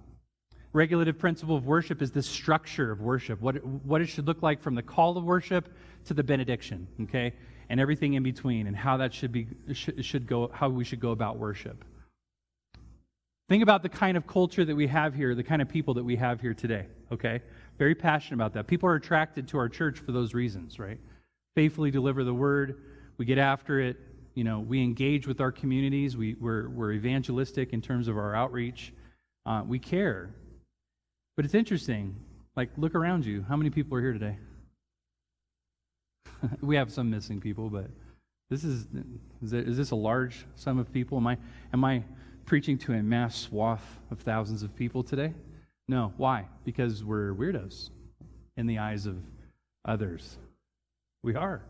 regulative 0.73 1.19
principle 1.19 1.57
of 1.57 1.67
worship 1.67 2.03
is 2.03 2.11
the 2.11 2.23
structure 2.23 2.91
of 2.91 3.01
worship, 3.01 3.41
what, 3.41 3.57
it, 3.57 3.65
what 3.65 4.01
it 4.01 4.07
should 4.07 4.27
look 4.27 4.43
like 4.43 4.61
from 4.61 4.75
the 4.75 4.83
call 4.83 5.17
of 5.17 5.25
worship 5.25 5.69
to 6.07 6.15
the 6.15 6.23
benediction, 6.23 6.87
okay? 7.03 7.33
And 7.69 7.79
everything 7.81 8.15
in 8.15 8.23
between, 8.23 8.67
and 8.67 8.77
how 8.77 8.97
that 8.97 9.15
should, 9.15 9.31
be, 9.31 9.47
should, 9.73 10.05
should 10.05 10.27
go, 10.27 10.51
how 10.53 10.69
we 10.69 10.85
should 10.85 11.01
go 11.01 11.11
about 11.13 11.39
worship. 11.39 11.85
Think 13.49 13.63
about 13.63 13.83
the 13.83 13.89
kind 13.89 14.17
of 14.17 14.27
culture 14.27 14.65
that 14.65 14.75
we 14.75 14.87
have 14.87 15.15
here, 15.15 15.35
the 15.35 15.43
kind 15.43 15.61
of 15.61 15.69
people 15.69 15.95
that 15.95 16.05
we 16.05 16.17
have 16.17 16.41
here 16.41 16.55
today, 16.55 16.87
okay? 17.13 17.43
Very 17.79 17.95
passionate 17.95 18.37
about 18.37 18.55
that. 18.55 18.67
People 18.67 18.89
are 18.89 18.95
attracted 18.95 19.49
to 19.49 19.59
our 19.59 19.69
church 19.69 19.99
for 19.99 20.13
those 20.13 20.33
reasons, 20.33 20.79
right? 20.79 20.99
Faithfully 21.55 21.91
deliver 21.91 22.25
the 22.25 22.33
word, 22.33 22.81
we 23.19 23.27
get 23.27 23.37
after 23.37 23.81
it, 23.81 23.99
you 24.35 24.45
know, 24.45 24.61
we 24.61 24.83
engage 24.83 25.27
with 25.27 25.41
our 25.41 25.53
communities, 25.53 26.17
we, 26.17 26.35
we're, 26.41 26.69
we're 26.71 26.93
evangelistic 26.93 27.73
in 27.73 27.83
terms 27.83 28.09
of 28.09 28.17
our 28.17 28.35
outreach, 28.35 28.93
uh, 29.45 29.63
we 29.67 29.79
care. 29.79 30.35
But 31.37 31.45
it's 31.45 31.55
interesting, 31.55 32.17
like, 32.57 32.71
look 32.77 32.95
around 32.95 33.27
you. 33.27 33.45
How 33.47 33.57
many 33.57 33.71
people 33.71 33.99
are 33.99 34.01
here 34.01 34.13
today? 34.13 34.39
we 36.63 36.77
have 36.77 36.91
some 36.91 37.11
missing 37.11 37.41
people, 37.41 37.69
but 37.69 37.91
this 38.51 38.65
is, 38.65 38.87
is, 39.43 39.77
this 39.77 39.91
a 39.91 39.97
large 39.97 40.47
sum 40.55 40.79
of 40.79 40.93
people? 40.93 41.19
Am 41.19 41.27
I, 41.27 41.37
am 41.73 41.85
I, 41.85 42.03
preaching 42.47 42.79
to 42.79 42.93
a 42.93 43.03
mass 43.03 43.37
swath 43.37 44.01
of 44.11 44.21
thousands 44.21 44.63
of 44.63 44.75
people 44.77 45.03
today? 45.03 45.33
No. 45.89 46.13
Why? 46.17 46.47
Because 46.65 47.05
we're 47.05 47.35
weirdos 47.35 47.91
in 48.57 48.67
the 48.67 48.79
eyes 48.79 49.07
of 49.07 49.17
others. 49.85 50.39
We 51.23 51.35
are. 51.35 51.63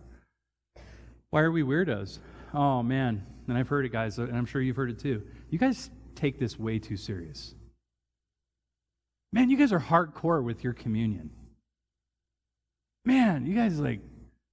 Why 1.31 1.41
are 1.41 1.51
we 1.51 1.63
weirdos? 1.63 2.19
Oh, 2.53 2.83
man. 2.83 3.25
And 3.49 3.59
I've 3.59 3.69
heard 3.69 3.85
it, 3.85 3.93
guys, 3.93 4.19
and 4.19 4.37
I'm 4.37 4.47
sure 4.47 4.63
you've 4.63 4.77
heard 4.77 4.91
it 4.91 4.99
too. 4.99 5.23
You 5.51 5.59
guys 5.59 5.91
take 6.15 6.39
this 6.39 6.59
way 6.59 6.79
too 6.79 6.97
serious. 6.97 7.55
Man, 9.33 9.51
you 9.51 9.57
guys 9.57 9.73
are 9.73 9.81
hardcore 9.81 10.45
with 10.45 10.63
your 10.63 10.73
communion. 10.73 11.31
Man, 13.05 13.47
you 13.47 13.55
guys 13.55 13.81
are 13.81 13.83
like 13.83 14.01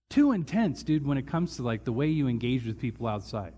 too 0.10 0.32
intense, 0.32 0.84
dude, 0.84 1.06
when 1.06 1.18
it 1.18 1.28
comes 1.28 1.56
to 1.56 1.64
like 1.64 1.84
the 1.86 1.94
way 1.94 2.08
you 2.08 2.28
engage 2.28 2.66
with 2.66 2.80
people 2.80 3.08
outside. 3.08 3.54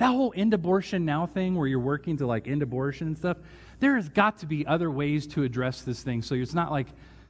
That 0.00 0.12
whole 0.12 0.32
end 0.34 0.54
abortion 0.54 1.04
now 1.04 1.26
thing 1.26 1.54
where 1.54 1.66
you're 1.66 1.78
working 1.78 2.16
to 2.16 2.26
like 2.26 2.48
end 2.48 2.62
abortion 2.62 3.06
and 3.06 3.18
stuff, 3.18 3.36
there 3.80 3.96
has 3.96 4.08
got 4.08 4.38
to 4.38 4.46
be 4.46 4.66
other 4.66 4.90
ways 4.90 5.26
to 5.28 5.42
address 5.42 5.82
this 5.82 6.02
thing 6.02 6.22
so 6.22 6.34
it's 6.34 6.54
not 6.54 6.72
like 6.72 6.86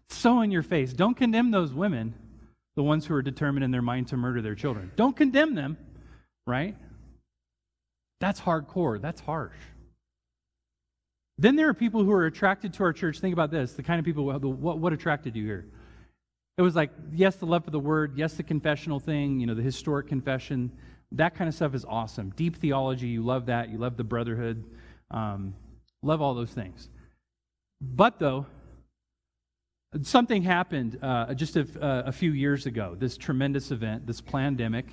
so 0.08 0.40
in 0.42 0.52
your 0.52 0.62
face. 0.62 0.92
Don't 0.92 1.16
condemn 1.16 1.50
those 1.50 1.72
women, 1.72 2.14
the 2.76 2.84
ones 2.84 3.04
who 3.04 3.14
are 3.14 3.22
determined 3.22 3.64
in 3.64 3.72
their 3.72 3.82
mind 3.82 4.06
to 4.08 4.16
murder 4.16 4.40
their 4.40 4.54
children. 4.54 4.92
Don't 4.94 5.16
condemn 5.16 5.56
them, 5.56 5.78
right? 6.46 6.76
That's 8.20 8.40
hardcore. 8.40 9.00
That's 9.02 9.20
harsh. 9.20 9.56
Then 11.38 11.56
there 11.56 11.68
are 11.68 11.74
people 11.74 12.04
who 12.04 12.12
are 12.12 12.26
attracted 12.26 12.74
to 12.74 12.84
our 12.84 12.92
church. 12.92 13.18
Think 13.18 13.32
about 13.32 13.50
this 13.50 13.72
the 13.72 13.82
kind 13.82 13.98
of 13.98 14.04
people, 14.04 14.26
what, 14.26 14.78
what 14.78 14.92
attracted 14.92 15.34
you 15.34 15.44
here? 15.44 15.66
It 16.56 16.62
was 16.62 16.76
like, 16.76 16.90
yes, 17.12 17.34
the 17.34 17.46
love 17.46 17.64
for 17.64 17.72
the 17.72 17.80
word, 17.80 18.16
yes, 18.16 18.34
the 18.34 18.44
confessional 18.44 19.00
thing, 19.00 19.40
you 19.40 19.48
know, 19.48 19.54
the 19.54 19.62
historic 19.62 20.06
confession. 20.06 20.70
That 21.12 21.34
kind 21.34 21.48
of 21.48 21.54
stuff 21.54 21.74
is 21.74 21.84
awesome. 21.84 22.30
Deep 22.36 22.56
theology, 22.56 23.08
you 23.08 23.22
love 23.22 23.46
that. 23.46 23.68
You 23.68 23.78
love 23.78 23.96
the 23.96 24.04
brotherhood. 24.04 24.64
Um, 25.10 25.54
love 26.02 26.22
all 26.22 26.34
those 26.34 26.50
things. 26.50 26.88
But, 27.80 28.18
though, 28.18 28.46
something 30.02 30.42
happened 30.42 30.98
uh, 31.02 31.34
just 31.34 31.56
a, 31.56 31.66
uh, 31.80 32.02
a 32.06 32.12
few 32.12 32.32
years 32.32 32.66
ago. 32.66 32.94
This 32.98 33.16
tremendous 33.16 33.70
event, 33.70 34.06
this 34.06 34.20
pandemic 34.20 34.86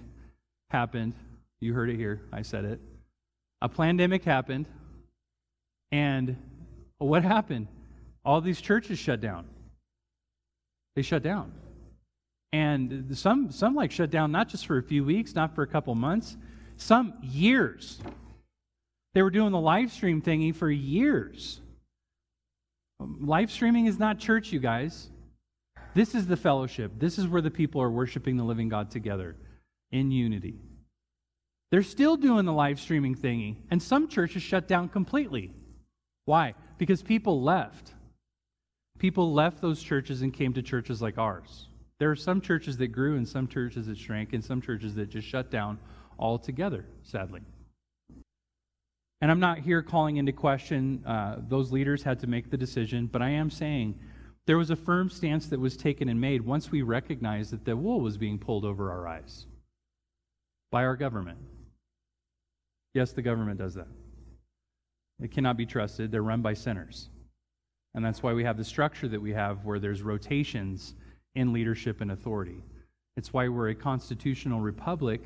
happened. 0.71 1.13
You 1.59 1.73
heard 1.73 1.89
it 1.89 1.97
here. 1.97 2.21
I 2.31 2.41
said 2.41 2.65
it. 2.65 2.79
A 3.61 3.69
pandemic 3.69 4.23
happened. 4.23 4.65
And 5.91 6.37
what 6.97 7.23
happened? 7.23 7.67
All 8.25 8.41
these 8.41 8.59
churches 8.59 8.99
shut 8.99 9.21
down. 9.21 9.45
They 10.95 11.01
shut 11.01 11.23
down. 11.23 11.51
And 12.53 13.17
some, 13.17 13.51
some 13.51 13.75
like 13.75 13.91
shut 13.91 14.09
down 14.09 14.31
not 14.31 14.49
just 14.49 14.65
for 14.65 14.77
a 14.77 14.83
few 14.83 15.03
weeks, 15.03 15.35
not 15.35 15.53
for 15.53 15.63
a 15.63 15.67
couple 15.67 15.93
months, 15.95 16.37
some 16.77 17.13
years. 17.21 17.99
They 19.13 19.21
were 19.21 19.31
doing 19.31 19.51
the 19.51 19.59
live 19.59 19.91
stream 19.91 20.21
thingy 20.21 20.55
for 20.55 20.69
years. 20.69 21.59
Um, 22.99 23.19
live 23.21 23.51
streaming 23.51 23.85
is 23.85 23.99
not 23.99 24.19
church, 24.19 24.51
you 24.51 24.59
guys. 24.59 25.09
This 25.93 26.15
is 26.15 26.27
the 26.27 26.37
fellowship. 26.37 26.91
This 26.97 27.17
is 27.17 27.27
where 27.27 27.41
the 27.41 27.51
people 27.51 27.81
are 27.81 27.89
worshiping 27.89 28.37
the 28.37 28.43
living 28.43 28.69
God 28.69 28.91
together 28.91 29.35
in 29.91 30.11
unity. 30.11 30.59
They're 31.71 31.83
still 31.83 32.15
doing 32.15 32.45
the 32.45 32.53
live 32.53 32.79
streaming 32.79 33.15
thingy, 33.15 33.57
and 33.71 33.81
some 33.81 34.07
churches 34.07 34.41
shut 34.41 34.67
down 34.67 34.89
completely. 34.89 35.51
Why? 36.25 36.53
Because 36.77 37.01
people 37.01 37.41
left. 37.41 37.93
People 38.99 39.33
left 39.33 39.61
those 39.61 39.81
churches 39.81 40.21
and 40.21 40.33
came 40.33 40.53
to 40.53 40.61
churches 40.61 41.01
like 41.01 41.17
ours. 41.17 41.66
There 41.99 42.11
are 42.11 42.15
some 42.15 42.41
churches 42.41 42.77
that 42.77 42.87
grew 42.87 43.17
and 43.17 43.27
some 43.27 43.47
churches 43.47 43.87
that 43.87 43.97
shrank 43.97 44.33
and 44.33 44.43
some 44.43 44.61
churches 44.61 44.95
that 44.95 45.09
just 45.09 45.27
shut 45.27 45.49
down 45.49 45.79
altogether, 46.19 46.85
sadly. 47.03 47.41
And 49.19 49.31
I'm 49.31 49.39
not 49.39 49.59
here 49.59 49.81
calling 49.81 50.17
into 50.17 50.31
question 50.31 51.03
uh, 51.05 51.37
those 51.47 51.71
leaders 51.71 52.03
had 52.03 52.19
to 52.19 52.27
make 52.27 52.51
the 52.51 52.57
decision, 52.57 53.07
but 53.07 53.21
I 53.21 53.29
am 53.29 53.49
saying 53.49 53.97
there 54.45 54.57
was 54.57 54.69
a 54.69 54.75
firm 54.75 55.09
stance 55.09 55.47
that 55.47 55.59
was 55.59 55.75
taken 55.75 56.07
and 56.07 56.21
made 56.21 56.41
once 56.41 56.71
we 56.71 56.83
recognized 56.83 57.51
that 57.51 57.65
the 57.65 57.75
wool 57.75 57.99
was 57.99 58.17
being 58.17 58.37
pulled 58.37 58.63
over 58.63 58.91
our 58.91 59.07
eyes 59.07 59.47
by 60.71 60.83
our 60.83 60.95
government. 60.95 61.39
Yes, 62.93 63.11
the 63.11 63.23
government 63.23 63.57
does 63.57 63.73
that. 63.73 63.87
It 65.19 65.31
cannot 65.31 65.57
be 65.57 65.65
trusted. 65.65 66.11
They're 66.11 66.21
run 66.21 66.43
by 66.43 66.53
sinners. 66.53 67.09
And 67.95 68.05
that's 68.05 68.21
why 68.21 68.33
we 68.33 68.43
have 68.43 68.57
the 68.57 68.63
structure 68.63 69.07
that 69.07 69.21
we 69.21 69.33
have 69.33 69.65
where 69.65 69.79
there's 69.79 70.03
rotations 70.03 70.93
in 71.37 71.53
leadership 71.53 72.01
and 72.01 72.11
authority. 72.11 72.61
It's 73.15 73.31
why 73.31 73.47
we're 73.47 73.69
a 73.69 73.75
constitutional 73.75 74.59
republic 74.59 75.21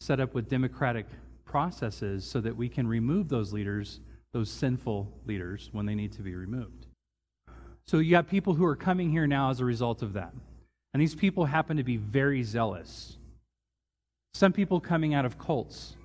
set 0.00 0.20
up 0.20 0.34
with 0.34 0.48
democratic 0.48 1.06
processes 1.44 2.24
so 2.24 2.40
that 2.40 2.56
we 2.56 2.68
can 2.68 2.86
remove 2.86 3.28
those 3.28 3.52
leaders 3.52 4.00
those 4.32 4.50
sinful 4.50 5.08
leaders 5.26 5.70
when 5.72 5.86
they 5.86 5.94
need 5.94 6.12
to 6.12 6.22
be 6.22 6.34
removed. 6.34 6.86
So 7.86 7.98
you 7.98 8.10
got 8.10 8.28
people 8.28 8.54
who 8.54 8.64
are 8.64 8.76
coming 8.76 9.10
here 9.10 9.26
now 9.26 9.50
as 9.50 9.60
a 9.60 9.64
result 9.64 10.02
of 10.02 10.12
that. 10.12 10.32
And 10.92 11.00
these 11.00 11.14
people 11.14 11.44
happen 11.44 11.76
to 11.76 11.82
be 11.82 11.96
very 11.96 12.42
zealous. 12.42 13.16
Some 14.34 14.52
people 14.52 14.80
coming 14.80 15.14
out 15.14 15.24
of 15.24 15.38
cults. 15.38 15.96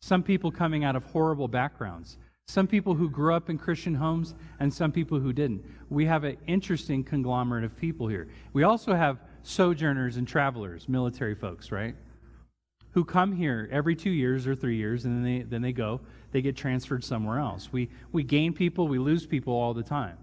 Some 0.00 0.22
people 0.22 0.50
coming 0.50 0.84
out 0.84 0.96
of 0.96 1.04
horrible 1.04 1.48
backgrounds. 1.48 2.16
Some 2.48 2.66
people 2.66 2.94
who 2.94 3.10
grew 3.10 3.34
up 3.34 3.50
in 3.50 3.58
Christian 3.58 3.94
homes 3.94 4.34
and 4.58 4.72
some 4.72 4.90
people 4.90 5.20
who 5.20 5.34
didn't. 5.34 5.62
We 5.90 6.06
have 6.06 6.24
an 6.24 6.38
interesting 6.46 7.04
conglomerate 7.04 7.62
of 7.62 7.76
people 7.76 8.08
here. 8.08 8.28
We 8.54 8.62
also 8.62 8.94
have 8.94 9.18
sojourners 9.42 10.16
and 10.16 10.26
travelers, 10.26 10.88
military 10.88 11.34
folks, 11.34 11.70
right? 11.70 11.94
Who 12.92 13.04
come 13.04 13.32
here 13.32 13.68
every 13.70 13.94
two 13.94 14.10
years 14.10 14.46
or 14.46 14.54
three 14.54 14.76
years 14.76 15.04
and 15.04 15.14
then 15.16 15.24
they, 15.24 15.42
then 15.42 15.60
they 15.60 15.74
go. 15.74 16.00
They 16.32 16.40
get 16.40 16.56
transferred 16.56 17.04
somewhere 17.04 17.38
else. 17.38 17.70
We, 17.70 17.90
we 18.12 18.22
gain 18.22 18.54
people, 18.54 18.88
we 18.88 18.98
lose 18.98 19.26
people 19.26 19.52
all 19.52 19.74
the 19.74 19.82
time. 19.82 20.16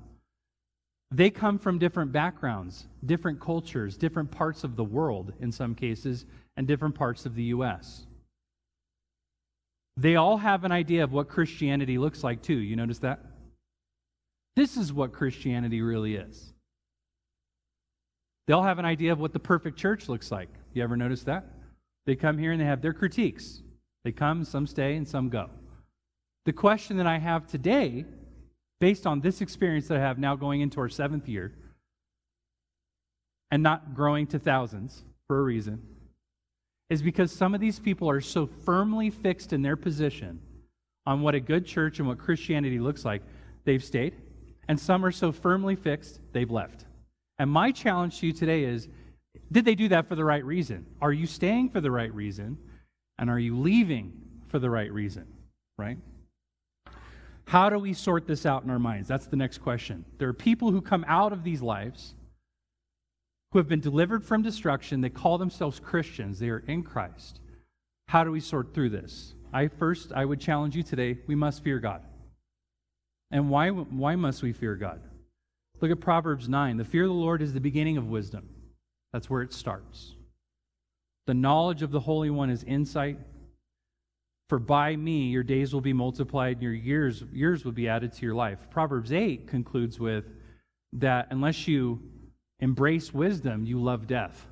They 1.11 1.29
come 1.29 1.59
from 1.59 1.77
different 1.77 2.11
backgrounds, 2.11 2.87
different 3.05 3.39
cultures, 3.39 3.97
different 3.97 4.31
parts 4.31 4.63
of 4.63 4.75
the 4.75 4.83
world 4.83 5.31
in 5.41 5.51
some 5.51 5.75
cases, 5.75 6.25
and 6.57 6.65
different 6.65 6.95
parts 6.95 7.27
of 7.27 7.35
the 7.35 7.43
U.S. 7.43 8.07
They 9.97 10.15
all 10.17 10.37
have 10.37 10.63
an 10.63 10.71
idea 10.71 11.03
of 11.03 11.11
what 11.11 11.29
Christianity 11.29 11.97
looks 11.97 12.23
like, 12.23 12.41
too. 12.41 12.57
You 12.57 12.75
notice 12.75 12.99
that? 12.99 13.19
This 14.55 14.77
is 14.77 14.91
what 14.91 15.13
Christianity 15.13 15.81
really 15.81 16.15
is. 16.15 16.53
They 18.47 18.53
all 18.53 18.63
have 18.63 18.79
an 18.79 18.85
idea 18.85 19.11
of 19.11 19.19
what 19.19 19.33
the 19.33 19.39
perfect 19.39 19.77
church 19.77 20.07
looks 20.07 20.31
like. 20.31 20.49
You 20.73 20.83
ever 20.83 20.97
notice 20.97 21.23
that? 21.23 21.45
They 22.05 22.15
come 22.15 22.37
here 22.37 22.51
and 22.51 22.61
they 22.61 22.65
have 22.65 22.81
their 22.81 22.93
critiques. 22.93 23.61
They 24.03 24.11
come, 24.11 24.43
some 24.43 24.67
stay, 24.67 24.95
and 24.95 25.07
some 25.07 25.29
go. 25.29 25.49
The 26.45 26.53
question 26.53 26.97
that 26.97 27.07
I 27.07 27.17
have 27.17 27.47
today, 27.47 28.05
based 28.79 29.07
on 29.07 29.21
this 29.21 29.41
experience 29.41 29.87
that 29.87 29.97
I 29.97 30.01
have 30.01 30.19
now 30.19 30.35
going 30.35 30.61
into 30.61 30.79
our 30.79 30.89
seventh 30.89 31.27
year, 31.27 31.53
and 33.49 33.63
not 33.63 33.95
growing 33.95 34.27
to 34.27 34.39
thousands 34.39 35.03
for 35.27 35.39
a 35.39 35.43
reason, 35.43 35.81
is 36.89 37.01
because 37.01 37.31
some 37.31 37.55
of 37.55 37.61
these 37.61 37.79
people 37.79 38.09
are 38.09 38.21
so 38.21 38.45
firmly 38.45 39.09
fixed 39.09 39.53
in 39.53 39.61
their 39.61 39.75
position 39.75 40.39
on 41.05 41.21
what 41.21 41.35
a 41.35 41.39
good 41.39 41.65
church 41.65 41.99
and 41.99 42.07
what 42.07 42.17
Christianity 42.17 42.79
looks 42.79 43.05
like, 43.05 43.21
they've 43.63 43.83
stayed. 43.83 44.15
And 44.67 44.79
some 44.79 45.05
are 45.05 45.11
so 45.11 45.31
firmly 45.31 45.75
fixed, 45.75 46.19
they've 46.31 46.49
left. 46.49 46.85
And 47.37 47.49
my 47.49 47.71
challenge 47.71 48.19
to 48.19 48.27
you 48.27 48.33
today 48.33 48.63
is 48.63 48.87
did 49.51 49.65
they 49.65 49.75
do 49.75 49.89
that 49.89 50.07
for 50.07 50.15
the 50.15 50.23
right 50.23 50.43
reason? 50.43 50.85
Are 51.01 51.11
you 51.11 51.27
staying 51.27 51.69
for 51.69 51.81
the 51.81 51.91
right 51.91 52.13
reason? 52.13 52.57
And 53.19 53.29
are 53.29 53.39
you 53.39 53.57
leaving 53.57 54.13
for 54.47 54.59
the 54.59 54.69
right 54.69 54.91
reason? 54.91 55.25
Right? 55.77 55.97
How 57.47 57.69
do 57.69 57.77
we 57.77 57.93
sort 57.93 58.25
this 58.25 58.45
out 58.45 58.63
in 58.63 58.69
our 58.69 58.79
minds? 58.79 59.07
That's 59.07 59.27
the 59.27 59.35
next 59.35 59.59
question. 59.59 60.03
There 60.17 60.27
are 60.27 60.33
people 60.33 60.71
who 60.71 60.81
come 60.81 61.05
out 61.07 61.31
of 61.31 61.43
these 61.43 61.61
lives 61.61 62.15
who 63.55 63.59
have 63.59 63.69
been 63.69 63.79
delivered 63.79 64.21
from 64.21 64.41
destruction. 64.41 64.99
They 64.99 65.09
call 65.09 65.37
themselves 65.37 65.79
Christians. 65.79 66.39
They 66.39 66.49
are 66.49 66.65
in 66.67 66.83
Christ. 66.83 67.39
How 68.09 68.25
do 68.25 68.29
we 68.29 68.41
sort 68.41 68.73
through 68.73 68.89
this? 68.89 69.33
I 69.53 69.69
first 69.69 70.11
I 70.11 70.25
would 70.25 70.41
challenge 70.41 70.75
you 70.75 70.83
today, 70.83 71.19
we 71.25 71.35
must 71.35 71.63
fear 71.63 71.79
God. 71.79 72.01
And 73.31 73.49
why 73.49 73.69
why 73.69 74.17
must 74.17 74.43
we 74.43 74.51
fear 74.51 74.75
God? 74.75 74.99
Look 75.79 75.89
at 75.89 76.01
Proverbs 76.01 76.49
9. 76.49 76.75
The 76.75 76.83
fear 76.83 77.03
of 77.03 77.07
the 77.07 77.13
Lord 77.13 77.41
is 77.41 77.53
the 77.53 77.61
beginning 77.61 77.95
of 77.95 78.09
wisdom. 78.09 78.49
That's 79.13 79.29
where 79.29 79.41
it 79.41 79.53
starts. 79.53 80.15
The 81.25 81.33
knowledge 81.33 81.81
of 81.81 81.91
the 81.91 82.01
Holy 82.01 82.29
One 82.29 82.49
is 82.49 82.61
insight. 82.65 83.19
For 84.49 84.59
by 84.59 84.97
me 84.97 85.29
your 85.29 85.43
days 85.43 85.73
will 85.73 85.79
be 85.79 85.93
multiplied 85.93 86.57
and 86.57 86.63
your 86.63 86.73
years, 86.73 87.23
years 87.31 87.63
will 87.63 87.71
be 87.71 87.87
added 87.87 88.11
to 88.11 88.25
your 88.25 88.35
life. 88.35 88.69
Proverbs 88.69 89.13
8 89.13 89.47
concludes 89.47 89.97
with 89.97 90.25
that 90.91 91.27
unless 91.31 91.69
you 91.69 92.01
embrace 92.59 93.13
wisdom, 93.13 93.65
you 93.65 93.81
love 93.81 94.07
death. 94.07 94.47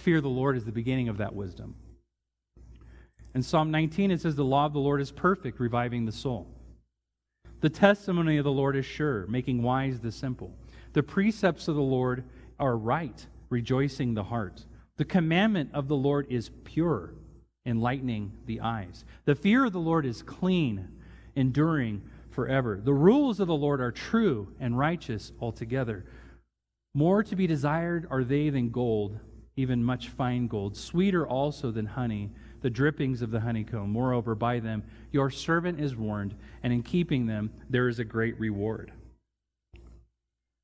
Fear 0.00 0.20
the 0.20 0.28
Lord 0.28 0.56
is 0.56 0.64
the 0.64 0.72
beginning 0.72 1.08
of 1.08 1.18
that 1.18 1.34
wisdom. 1.34 1.74
In 3.34 3.42
Psalm 3.42 3.70
19, 3.70 4.10
it 4.10 4.20
says, 4.20 4.34
The 4.34 4.44
law 4.44 4.66
of 4.66 4.72
the 4.72 4.80
Lord 4.80 5.00
is 5.00 5.12
perfect, 5.12 5.60
reviving 5.60 6.04
the 6.04 6.12
soul. 6.12 6.48
The 7.60 7.68
testimony 7.68 8.38
of 8.38 8.44
the 8.44 8.50
Lord 8.50 8.76
is 8.76 8.86
sure, 8.86 9.26
making 9.26 9.62
wise 9.62 10.00
the 10.00 10.10
simple. 10.10 10.54
The 10.94 11.02
precepts 11.02 11.68
of 11.68 11.76
the 11.76 11.82
Lord 11.82 12.24
are 12.58 12.76
right, 12.76 13.26
rejoicing 13.50 14.14
the 14.14 14.24
heart. 14.24 14.64
The 14.96 15.04
commandment 15.04 15.70
of 15.74 15.86
the 15.86 15.96
Lord 15.96 16.26
is 16.30 16.50
pure, 16.64 17.14
enlightening 17.66 18.32
the 18.46 18.60
eyes. 18.60 19.04
The 19.26 19.34
fear 19.34 19.66
of 19.66 19.72
the 19.72 19.80
Lord 19.80 20.06
is 20.06 20.22
clean, 20.22 20.88
enduring 21.36 22.02
forever. 22.30 22.80
The 22.82 22.94
rules 22.94 23.40
of 23.40 23.48
the 23.48 23.54
Lord 23.54 23.80
are 23.80 23.92
true 23.92 24.48
and 24.58 24.78
righteous 24.78 25.32
altogether. 25.40 26.04
More 26.94 27.22
to 27.22 27.36
be 27.36 27.46
desired 27.46 28.06
are 28.10 28.24
they 28.24 28.50
than 28.50 28.70
gold, 28.70 29.18
even 29.56 29.84
much 29.84 30.08
fine 30.08 30.48
gold, 30.48 30.76
sweeter 30.76 31.26
also 31.26 31.70
than 31.70 31.86
honey 31.86 32.30
the 32.62 32.70
drippings 32.70 33.22
of 33.22 33.30
the 33.30 33.40
honeycomb. 33.40 33.90
Moreover, 33.90 34.34
by 34.34 34.58
them 34.58 34.82
your 35.12 35.30
servant 35.30 35.80
is 35.80 35.96
warned, 35.96 36.34
and 36.62 36.72
in 36.72 36.82
keeping 36.82 37.26
them 37.26 37.50
there 37.68 37.88
is 37.88 37.98
a 37.98 38.04
great 38.04 38.38
reward. 38.38 38.92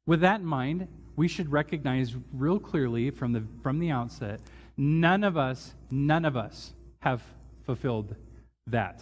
With 0.07 0.21
that 0.21 0.41
in 0.41 0.47
mind, 0.47 0.89
we 1.15 1.29
should 1.29 1.51
recognize 1.51 2.15
real 2.33 2.59
clearly 2.59 3.11
from 3.11 3.33
the, 3.33 3.45
from 3.63 3.79
the 3.79 3.91
outset 3.91 4.41
none 4.77 5.25
of 5.25 5.37
us, 5.37 5.75
none 5.91 6.25
of 6.25 6.37
us 6.37 6.75
have 7.01 7.23
fulfilled 7.65 8.15
that. 8.67 9.01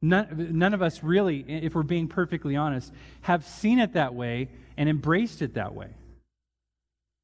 None, 0.00 0.58
none 0.58 0.74
of 0.74 0.80
us 0.80 1.02
really, 1.02 1.44
if 1.46 1.74
we're 1.74 1.82
being 1.82 2.08
perfectly 2.08 2.56
honest, 2.56 2.92
have 3.20 3.44
seen 3.44 3.78
it 3.78 3.92
that 3.92 4.14
way 4.14 4.48
and 4.76 4.88
embraced 4.88 5.42
it 5.42 5.54
that 5.54 5.74
way. 5.74 5.88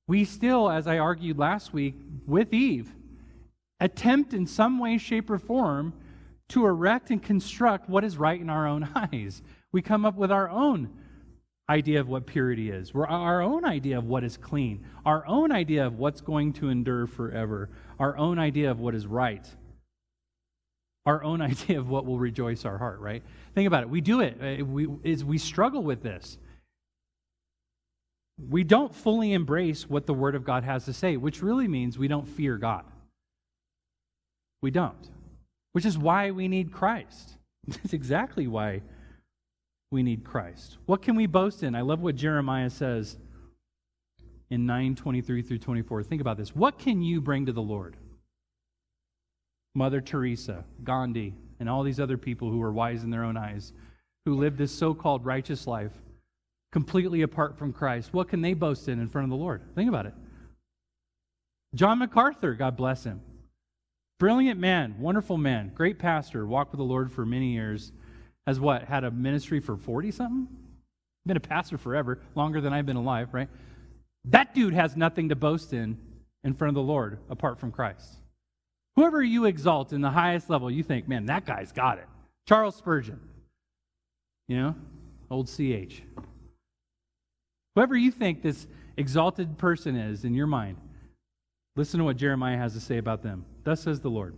We 0.08 0.24
still, 0.24 0.70
as 0.70 0.88
I 0.88 0.98
argued 0.98 1.38
last 1.38 1.72
week 1.72 1.94
with 2.26 2.52
Eve, 2.52 2.92
attempt 3.78 4.34
in 4.34 4.46
some 4.46 4.78
way, 4.78 4.98
shape, 4.98 5.30
or 5.30 5.38
form 5.38 5.92
to 6.48 6.64
erect 6.64 7.10
and 7.10 7.22
construct 7.22 7.88
what 7.90 8.04
is 8.04 8.16
right 8.16 8.40
in 8.40 8.50
our 8.50 8.66
own 8.66 8.88
eyes. 9.12 9.42
We 9.70 9.82
come 9.82 10.04
up 10.04 10.16
with 10.16 10.32
our 10.32 10.48
own 10.48 10.90
idea 11.70 12.00
of 12.00 12.08
what 12.08 12.26
purity 12.26 12.70
is, 12.70 12.94
We're 12.94 13.06
our 13.06 13.42
own 13.42 13.66
idea 13.66 13.98
of 13.98 14.06
what 14.06 14.24
is 14.24 14.38
clean, 14.38 14.86
our 15.04 15.26
own 15.26 15.52
idea 15.52 15.86
of 15.86 15.98
what's 15.98 16.22
going 16.22 16.54
to 16.54 16.70
endure 16.70 17.06
forever, 17.06 17.68
our 17.98 18.16
own 18.16 18.38
idea 18.38 18.70
of 18.70 18.80
what 18.80 18.94
is 18.94 19.06
right, 19.06 19.46
our 21.04 21.22
own 21.22 21.42
idea 21.52 21.78
of 21.78 21.90
what 21.90 22.06
will 22.06 22.18
rejoice 22.18 22.64
our 22.64 22.78
heart, 22.78 23.00
right? 23.00 23.22
Think 23.54 23.66
about 23.66 23.82
it. 23.82 23.90
We 23.90 24.00
do 24.00 24.20
it. 24.20 24.38
Uh, 24.40 24.64
we, 24.64 24.88
is 25.04 25.22
we 25.22 25.36
struggle 25.36 25.82
with 25.82 26.02
this. 26.02 26.38
We 28.38 28.62
don't 28.62 28.94
fully 28.94 29.32
embrace 29.32 29.88
what 29.88 30.06
the 30.06 30.14
Word 30.14 30.34
of 30.34 30.44
God 30.44 30.62
has 30.64 30.84
to 30.84 30.92
say, 30.92 31.16
which 31.16 31.42
really 31.42 31.66
means 31.66 31.98
we 31.98 32.08
don't 32.08 32.28
fear 32.28 32.56
God. 32.56 32.84
We 34.62 34.70
don't. 34.70 35.08
Which 35.72 35.84
is 35.84 35.98
why 35.98 36.30
we 36.30 36.48
need 36.48 36.72
Christ. 36.72 37.36
That's 37.66 37.92
exactly 37.92 38.46
why 38.46 38.82
we 39.90 40.02
need 40.02 40.24
Christ. 40.24 40.78
What 40.86 41.02
can 41.02 41.16
we 41.16 41.26
boast 41.26 41.62
in? 41.62 41.74
I 41.74 41.80
love 41.80 42.00
what 42.00 42.16
Jeremiah 42.16 42.70
says 42.70 43.16
in 44.50 44.66
9:23 44.66 45.46
through 45.46 45.58
24. 45.58 46.02
Think 46.02 46.20
about 46.20 46.36
this. 46.36 46.54
What 46.54 46.78
can 46.78 47.02
you 47.02 47.20
bring 47.20 47.46
to 47.46 47.52
the 47.52 47.62
Lord? 47.62 47.96
Mother 49.74 50.00
Teresa, 50.00 50.64
Gandhi, 50.84 51.34
and 51.60 51.68
all 51.68 51.82
these 51.82 52.00
other 52.00 52.16
people 52.16 52.50
who 52.50 52.58
were 52.58 52.72
wise 52.72 53.04
in 53.04 53.10
their 53.10 53.24
own 53.24 53.36
eyes, 53.36 53.72
who 54.24 54.34
lived 54.34 54.58
this 54.58 54.72
so-called 54.72 55.24
righteous 55.24 55.66
life 55.66 55.92
completely 56.72 57.22
apart 57.22 57.58
from 57.58 57.72
Christ. 57.72 58.12
What 58.12 58.28
can 58.28 58.42
they 58.42 58.54
boast 58.54 58.88
in 58.88 59.00
in 59.00 59.08
front 59.08 59.24
of 59.24 59.30
the 59.30 59.36
Lord? 59.36 59.62
Think 59.74 59.88
about 59.88 60.06
it. 60.06 60.14
John 61.74 61.98
MacArthur, 61.98 62.54
God 62.54 62.76
bless 62.76 63.04
him. 63.04 63.20
Brilliant 64.18 64.58
man, 64.58 64.96
wonderful 64.98 65.38
man, 65.38 65.70
great 65.74 65.98
pastor, 65.98 66.46
walked 66.46 66.72
with 66.72 66.78
the 66.78 66.84
Lord 66.84 67.12
for 67.12 67.24
many 67.24 67.52
years. 67.52 67.92
Has 68.46 68.58
what? 68.58 68.84
Had 68.84 69.04
a 69.04 69.10
ministry 69.10 69.60
for 69.60 69.76
40 69.76 70.10
something? 70.10 70.48
Been 71.24 71.36
a 71.36 71.40
pastor 71.40 71.78
forever, 71.78 72.20
longer 72.34 72.60
than 72.60 72.72
I've 72.72 72.86
been 72.86 72.96
alive, 72.96 73.28
right? 73.32 73.48
That 74.24 74.54
dude 74.54 74.74
has 74.74 74.96
nothing 74.96 75.28
to 75.28 75.36
boast 75.36 75.72
in 75.72 75.98
in 76.42 76.54
front 76.54 76.70
of 76.70 76.74
the 76.74 76.82
Lord 76.82 77.18
apart 77.28 77.60
from 77.60 77.70
Christ. 77.70 78.16
Whoever 78.96 79.22
you 79.22 79.44
exalt 79.44 79.92
in 79.92 80.00
the 80.00 80.10
highest 80.10 80.50
level, 80.50 80.70
you 80.70 80.82
think, 80.82 81.06
man, 81.06 81.26
that 81.26 81.44
guy's 81.44 81.70
got 81.70 81.98
it. 81.98 82.06
Charles 82.48 82.74
Spurgeon, 82.74 83.20
you 84.48 84.56
know, 84.56 84.74
old 85.30 85.46
CH. 85.46 86.02
Whoever 87.78 87.96
you 87.96 88.10
think 88.10 88.42
this 88.42 88.66
exalted 88.96 89.56
person 89.56 89.94
is 89.94 90.24
in 90.24 90.34
your 90.34 90.48
mind, 90.48 90.78
Listen 91.78 91.98
to 91.98 92.04
what 92.04 92.16
Jeremiah 92.16 92.58
has 92.58 92.72
to 92.72 92.80
say 92.80 92.98
about 92.98 93.22
them. 93.22 93.44
Thus 93.62 93.82
says 93.82 94.00
the 94.00 94.10
Lord 94.10 94.34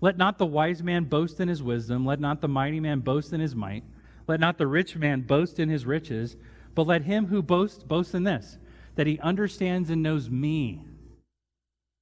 Let 0.00 0.18
not 0.18 0.38
the 0.38 0.44
wise 0.44 0.82
man 0.82 1.04
boast 1.04 1.38
in 1.38 1.46
his 1.46 1.62
wisdom, 1.62 2.04
let 2.04 2.18
not 2.18 2.40
the 2.40 2.48
mighty 2.48 2.80
man 2.80 2.98
boast 2.98 3.32
in 3.32 3.38
his 3.38 3.54
might, 3.54 3.84
let 4.26 4.40
not 4.40 4.58
the 4.58 4.66
rich 4.66 4.96
man 4.96 5.20
boast 5.20 5.60
in 5.60 5.68
his 5.68 5.86
riches, 5.86 6.36
but 6.74 6.88
let 6.88 7.02
him 7.02 7.26
who 7.26 7.42
boasts 7.42 7.84
boast 7.84 8.12
in 8.12 8.24
this, 8.24 8.58
that 8.96 9.06
he 9.06 9.20
understands 9.20 9.88
and 9.88 10.02
knows 10.02 10.28
me, 10.28 10.84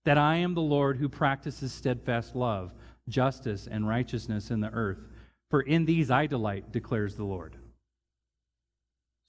that 0.07 0.17
I 0.17 0.37
am 0.37 0.55
the 0.55 0.63
Lord 0.63 0.97
who 0.97 1.11
practices 1.11 1.71
steadfast 1.71 2.35
love, 2.35 2.73
justice, 3.11 3.69
and 3.71 3.87
righteousness 3.87 4.51
in 4.51 4.61
the 4.61 4.71
earth. 4.71 5.07
For 5.51 5.61
in 5.61 5.85
these 5.85 6.11
I 6.11 6.27
delight, 6.27 6.73
declares 6.73 7.15
the 7.15 7.25
Lord. 7.25 7.57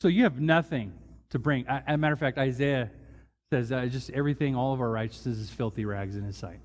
So 0.02 0.08
you 0.08 0.24
have 0.24 0.40
nothing 0.40 0.94
to 1.32 1.40
bring. 1.40 1.68
As 1.68 1.84
a 1.88 1.98
matter 1.98 2.14
of 2.14 2.20
fact, 2.20 2.38
Isaiah 2.38 2.90
says 3.52 3.72
uh, 3.72 3.86
just 3.88 4.10
everything, 4.12 4.56
all 4.56 4.74
of 4.74 4.82
our 4.82 4.90
righteousness 4.90 5.38
is 5.38 5.50
filthy 5.50 5.86
rags 5.86 6.16
in 6.16 6.24
his 6.24 6.38
sight. 6.38 6.60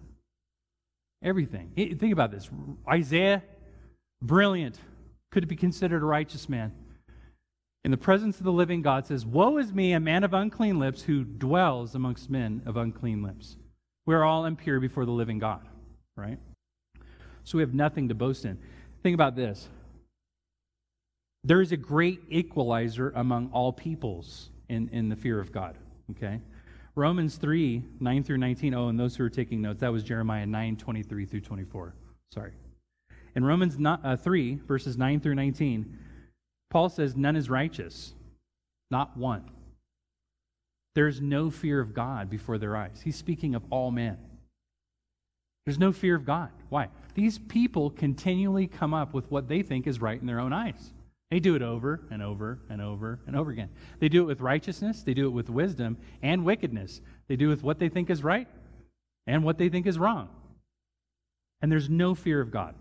Everything. 1.23 1.73
Think 1.75 2.13
about 2.13 2.31
this. 2.31 2.51
Isaiah, 2.89 3.43
brilliant, 4.23 4.79
could 5.33 5.43
it 5.43 5.47
be 5.47 5.57
considered 5.57 6.03
a 6.03 6.07
righteous 6.07 6.49
man. 6.49 6.73
In 7.85 7.91
the 7.91 7.97
presence 7.97 8.39
of 8.39 8.45
the 8.45 8.53
living 8.53 8.83
God 8.83 9.07
says, 9.07 9.27
Woe 9.27 9.59
is 9.59 9.73
me, 9.73 9.93
a 9.93 10.01
man 10.01 10.25
of 10.25 10.33
unclean 10.33 10.79
lips, 10.79 11.03
who 11.03 11.25
dwells 11.25 11.95
amongst 11.95 12.31
men 12.31 12.63
of 12.67 12.77
unclean 12.77 13.23
lips. 13.23 13.57
We 14.07 14.15
are 14.15 14.25
all 14.25 14.45
impure 14.45 14.81
before 14.81 15.05
the 15.05 15.11
living 15.11 15.39
God, 15.39 15.67
right? 16.17 16.39
So 17.45 17.59
we 17.59 17.63
have 17.63 17.75
nothing 17.75 18.09
to 18.09 18.15
boast 18.15 18.45
in. 18.45 18.59
Think 19.03 19.15
about 19.15 19.37
this. 19.37 19.69
There 21.45 21.61
is 21.61 21.73
a 21.73 21.77
great 21.77 22.23
equalizer 22.31 23.13
among 23.15 23.51
all 23.53 23.73
peoples 23.73 24.51
in, 24.69 24.89
in 24.89 25.09
the 25.09 25.17
fear 25.17 25.39
of 25.39 25.53
God. 25.53 25.77
Okay? 26.13 26.41
Romans 26.95 27.37
3, 27.37 27.83
9 28.01 28.25
through 28.25 28.39
19. 28.39 28.75
Oh, 28.75 28.89
and 28.89 28.99
those 28.99 29.17
who 29.17 29.25
are 29.25 29.31
taking 29.31 29.61
notes, 29.61 29.81
that 29.81 29.93
was 29.93 30.03
Jeremiah 30.03 30.47
9, 30.47 30.77
23 30.77 31.27
through 31.27 31.41
24. 31.41 31.95
Sorry. 32.33 32.53
In 33.37 33.45
Romans 33.45 33.77
uh, 33.85 34.17
3, 34.17 34.55
verses 34.67 34.97
9 34.97 35.21
through 35.21 35.35
19, 35.35 35.99
Paul 36.71 36.89
says, 36.89 37.17
None 37.17 37.37
is 37.37 37.51
righteous, 37.51 38.15
not 38.91 39.17
one. 39.17 39.51
There's 40.95 41.21
no 41.21 41.51
fear 41.51 41.81
of 41.81 41.93
God 41.93 42.31
before 42.31 42.59
their 42.59 42.77
eyes. 42.77 43.01
He's 43.03 43.17
speaking 43.17 43.55
of 43.55 43.65
all 43.71 43.91
men. 43.91 44.17
There's 45.67 45.79
no 45.79 45.93
fear 45.93 46.15
of 46.15 46.25
God. 46.25 46.51
Why? 46.69 46.89
These 47.15 47.39
people 47.39 47.91
continually 47.91 48.67
come 48.67 48.95
up 48.95 49.13
with 49.13 49.31
what 49.31 49.49
they 49.49 49.63
think 49.63 49.87
is 49.87 50.01
right 50.01 50.21
in 50.21 50.27
their 50.27 50.41
own 50.41 50.53
eyes. 50.53 50.93
They 51.31 51.41
do 51.41 51.55
it 51.55 51.63
over 51.63 52.01
and 52.11 52.23
over 52.23 52.61
and 52.69 52.81
over 52.81 53.19
and 53.27 53.35
over 53.35 53.51
again. 53.51 53.71
They 53.99 54.09
do 54.09 54.23
it 54.23 54.27
with 54.27 54.41
righteousness, 54.41 55.03
they 55.03 55.15
do 55.15 55.27
it 55.27 55.31
with 55.31 55.51
wisdom 55.51 55.97
and 56.23 56.45
wickedness. 56.45 57.01
They 57.27 57.37
do 57.37 57.47
it 57.47 57.51
with 57.51 57.63
what 57.63 57.79
they 57.79 57.89
think 57.89 58.11
is 58.11 58.23
right 58.23 58.49
and 59.27 59.43
what 59.43 59.59
they 59.59 59.69
think 59.69 59.87
is 59.87 59.99
wrong. 59.99 60.29
And 61.61 61.73
there's 61.73 61.89
no 61.89 62.15
fear 62.15 62.41
of 62.41 62.51
God. 62.51 62.75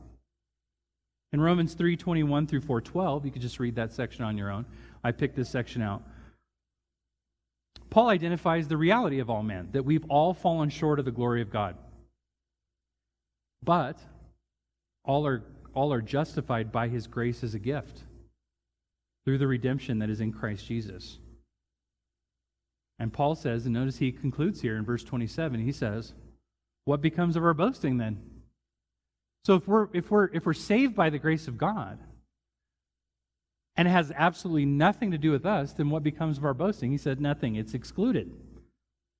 In 1.31 1.41
Romans 1.41 1.73
3:21 1.73 2.47
through 2.47 2.61
4:12, 2.61 3.25
you 3.25 3.31
could 3.31 3.41
just 3.41 3.59
read 3.59 3.75
that 3.75 3.93
section 3.93 4.23
on 4.23 4.37
your 4.37 4.51
own. 4.51 4.65
I 5.03 5.11
picked 5.11 5.35
this 5.35 5.49
section 5.49 5.81
out. 5.81 6.03
Paul 7.89 8.09
identifies 8.09 8.67
the 8.67 8.77
reality 8.77 9.19
of 9.19 9.29
all 9.29 9.41
men, 9.41 9.69
that 9.71 9.83
we've 9.83 10.05
all 10.09 10.33
fallen 10.33 10.69
short 10.69 10.99
of 10.99 11.05
the 11.05 11.11
glory 11.11 11.41
of 11.41 11.49
God. 11.49 11.75
But 13.63 13.99
all 15.03 15.25
are 15.25 15.43
all 15.73 15.91
are 15.91 16.01
justified 16.01 16.71
by 16.71 16.87
his 16.87 17.07
grace 17.07 17.43
as 17.43 17.55
a 17.55 17.59
gift 17.59 18.03
through 19.25 19.37
the 19.37 19.47
redemption 19.47 19.99
that 19.99 20.09
is 20.09 20.21
in 20.21 20.31
Christ 20.31 20.65
Jesus. 20.65 21.17
And 22.99 23.11
Paul 23.11 23.35
says, 23.35 23.65
and 23.65 23.73
notice 23.73 23.97
he 23.97 24.11
concludes 24.11 24.61
here 24.61 24.77
in 24.77 24.85
verse 24.85 25.03
27, 25.03 25.59
he 25.61 25.71
says, 25.71 26.13
What 26.85 27.01
becomes 27.01 27.35
of 27.35 27.43
our 27.43 27.53
boasting 27.53 27.97
then? 27.97 28.21
So 29.45 29.55
if 29.55 29.67
we're 29.67 29.87
if 29.93 30.09
we're 30.09 30.29
if 30.33 30.45
we're 30.45 30.53
saved 30.53 30.95
by 30.95 31.09
the 31.09 31.19
grace 31.19 31.47
of 31.49 31.57
God 31.57 31.99
and 33.75 33.87
it 33.87 33.91
has 33.91 34.11
absolutely 34.15 34.65
nothing 34.65 35.11
to 35.11 35.17
do 35.17 35.31
with 35.31 35.45
us, 35.45 35.73
then 35.73 35.89
what 35.89 36.03
becomes 36.03 36.37
of 36.37 36.45
our 36.45 36.53
boasting? 36.53 36.91
He 36.91 36.97
said 36.97 37.19
nothing. 37.19 37.55
It's 37.55 37.73
excluded. 37.73 38.31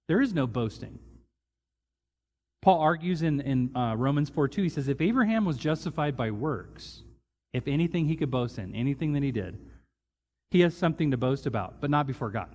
There 0.07 0.21
is 0.21 0.33
no 0.33 0.47
boasting. 0.47 0.99
Paul 2.61 2.79
argues 2.79 3.23
in, 3.23 3.41
in 3.41 3.75
uh, 3.75 3.95
Romans 3.97 4.29
4 4.29 4.47
2, 4.47 4.63
he 4.63 4.69
says, 4.69 4.87
If 4.87 5.01
Abraham 5.01 5.43
was 5.43 5.57
justified 5.57 6.15
by 6.15 6.31
works, 6.31 7.03
if 7.51 7.67
anything 7.67 8.07
he 8.07 8.15
could 8.15 8.31
boast 8.31 8.57
in, 8.57 8.73
anything 8.73 9.11
that 9.13 9.23
he 9.23 9.31
did, 9.31 9.59
he 10.53 10.59
has 10.59 10.77
something 10.77 11.09
to 11.09 11.17
boast 11.17 11.47
about, 11.47 11.81
but 11.81 11.89
not 11.89 12.05
before 12.05 12.29
God. 12.29 12.47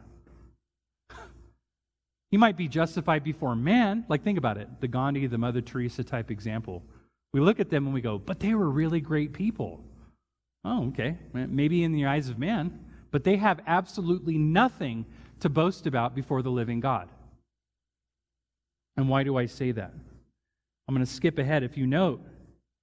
he 2.30 2.36
might 2.36 2.56
be 2.56 2.68
justified 2.68 3.24
before 3.24 3.56
man. 3.56 4.04
Like, 4.08 4.22
think 4.22 4.38
about 4.38 4.56
it 4.56 4.68
the 4.80 4.86
Gandhi, 4.86 5.26
the 5.26 5.36
Mother 5.36 5.60
Teresa 5.60 6.04
type 6.04 6.30
example. 6.30 6.84
We 7.32 7.40
look 7.40 7.58
at 7.58 7.70
them 7.70 7.86
and 7.86 7.92
we 7.92 8.00
go, 8.00 8.16
but 8.16 8.38
they 8.38 8.54
were 8.54 8.70
really 8.70 9.00
great 9.00 9.32
people. 9.32 9.82
Oh, 10.64 10.86
okay. 10.88 11.16
Maybe 11.32 11.82
in 11.82 11.90
the 11.90 12.06
eyes 12.06 12.28
of 12.28 12.38
man, 12.38 12.78
but 13.10 13.24
they 13.24 13.36
have 13.36 13.60
absolutely 13.66 14.38
nothing 14.38 15.04
to 15.40 15.48
boast 15.48 15.88
about 15.88 16.14
before 16.14 16.40
the 16.42 16.50
living 16.50 16.78
God. 16.78 17.08
And 18.96 19.08
why 19.08 19.24
do 19.24 19.36
I 19.36 19.46
say 19.46 19.72
that? 19.72 19.92
I'm 20.86 20.94
going 20.94 21.04
to 21.04 21.12
skip 21.12 21.36
ahead. 21.38 21.64
If 21.64 21.76
you 21.76 21.86
note 21.88 22.24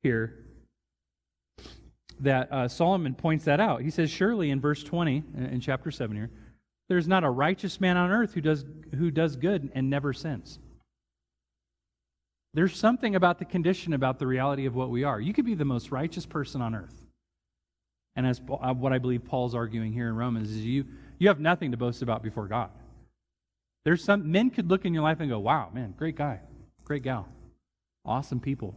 here, 0.04 0.44
that 2.19 2.51
uh, 2.51 2.67
Solomon 2.67 3.13
points 3.13 3.45
that 3.45 3.60
out. 3.60 3.82
He 3.82 3.89
says, 3.89 4.10
Surely 4.10 4.49
in 4.49 4.62
verse 4.62 4.84
20, 4.84 5.23
in 5.38 5.60
chapter 5.60 5.91
7 5.91 6.15
here, 6.15 6.32
there's 6.88 7.08
not 7.08 7.23
a 7.23 7.30
righteous 7.30 7.82
man 7.82 7.97
on 7.97 8.12
earth 8.12 8.34
who 8.34 8.41
does, 8.41 8.63
who 8.95 9.12
does 9.12 9.36
good 9.36 9.71
and 9.73 9.89
never 9.89 10.13
sins. 10.13 10.60
There's 12.54 12.78
something 12.78 13.15
about 13.15 13.39
the 13.39 13.45
condition, 13.45 13.93
about 13.93 14.17
the 14.17 14.28
reality 14.28 14.65
of 14.65 14.75
what 14.75 14.89
we 14.89 15.04
are. 15.04 15.19
You 15.19 15.34
could 15.34 15.45
be 15.45 15.56
the 15.56 15.65
most 15.65 15.91
righteous 15.91 16.25
person 16.25 16.62
on 16.62 16.73
earth. 16.73 17.06
And 18.15 18.25
as 18.25 18.39
uh, 18.49 18.73
what 18.73 18.93
I 18.93 18.97
believe 18.97 19.25
Paul's 19.25 19.54
arguing 19.54 19.91
here 19.91 20.08
in 20.08 20.15
Romans 20.15 20.49
is 20.49 20.60
you, 20.60 20.86
you 21.19 21.28
have 21.28 21.39
nothing 21.39 21.71
to 21.71 21.78
boast 21.78 22.01
about 22.01 22.23
before 22.23 22.47
God. 22.47 22.69
There's 23.84 24.04
some 24.04 24.32
men 24.32 24.51
could 24.51 24.69
look 24.69 24.86
in 24.86 24.93
your 24.93 25.04
life 25.04 25.19
and 25.19 25.30
go, 25.30 25.39
wow, 25.39 25.69
man, 25.73 25.93
great 25.97 26.15
guy, 26.15 26.39
great 26.86 27.04
gal, 27.04 27.28
awesome 28.06 28.39
people, 28.39 28.73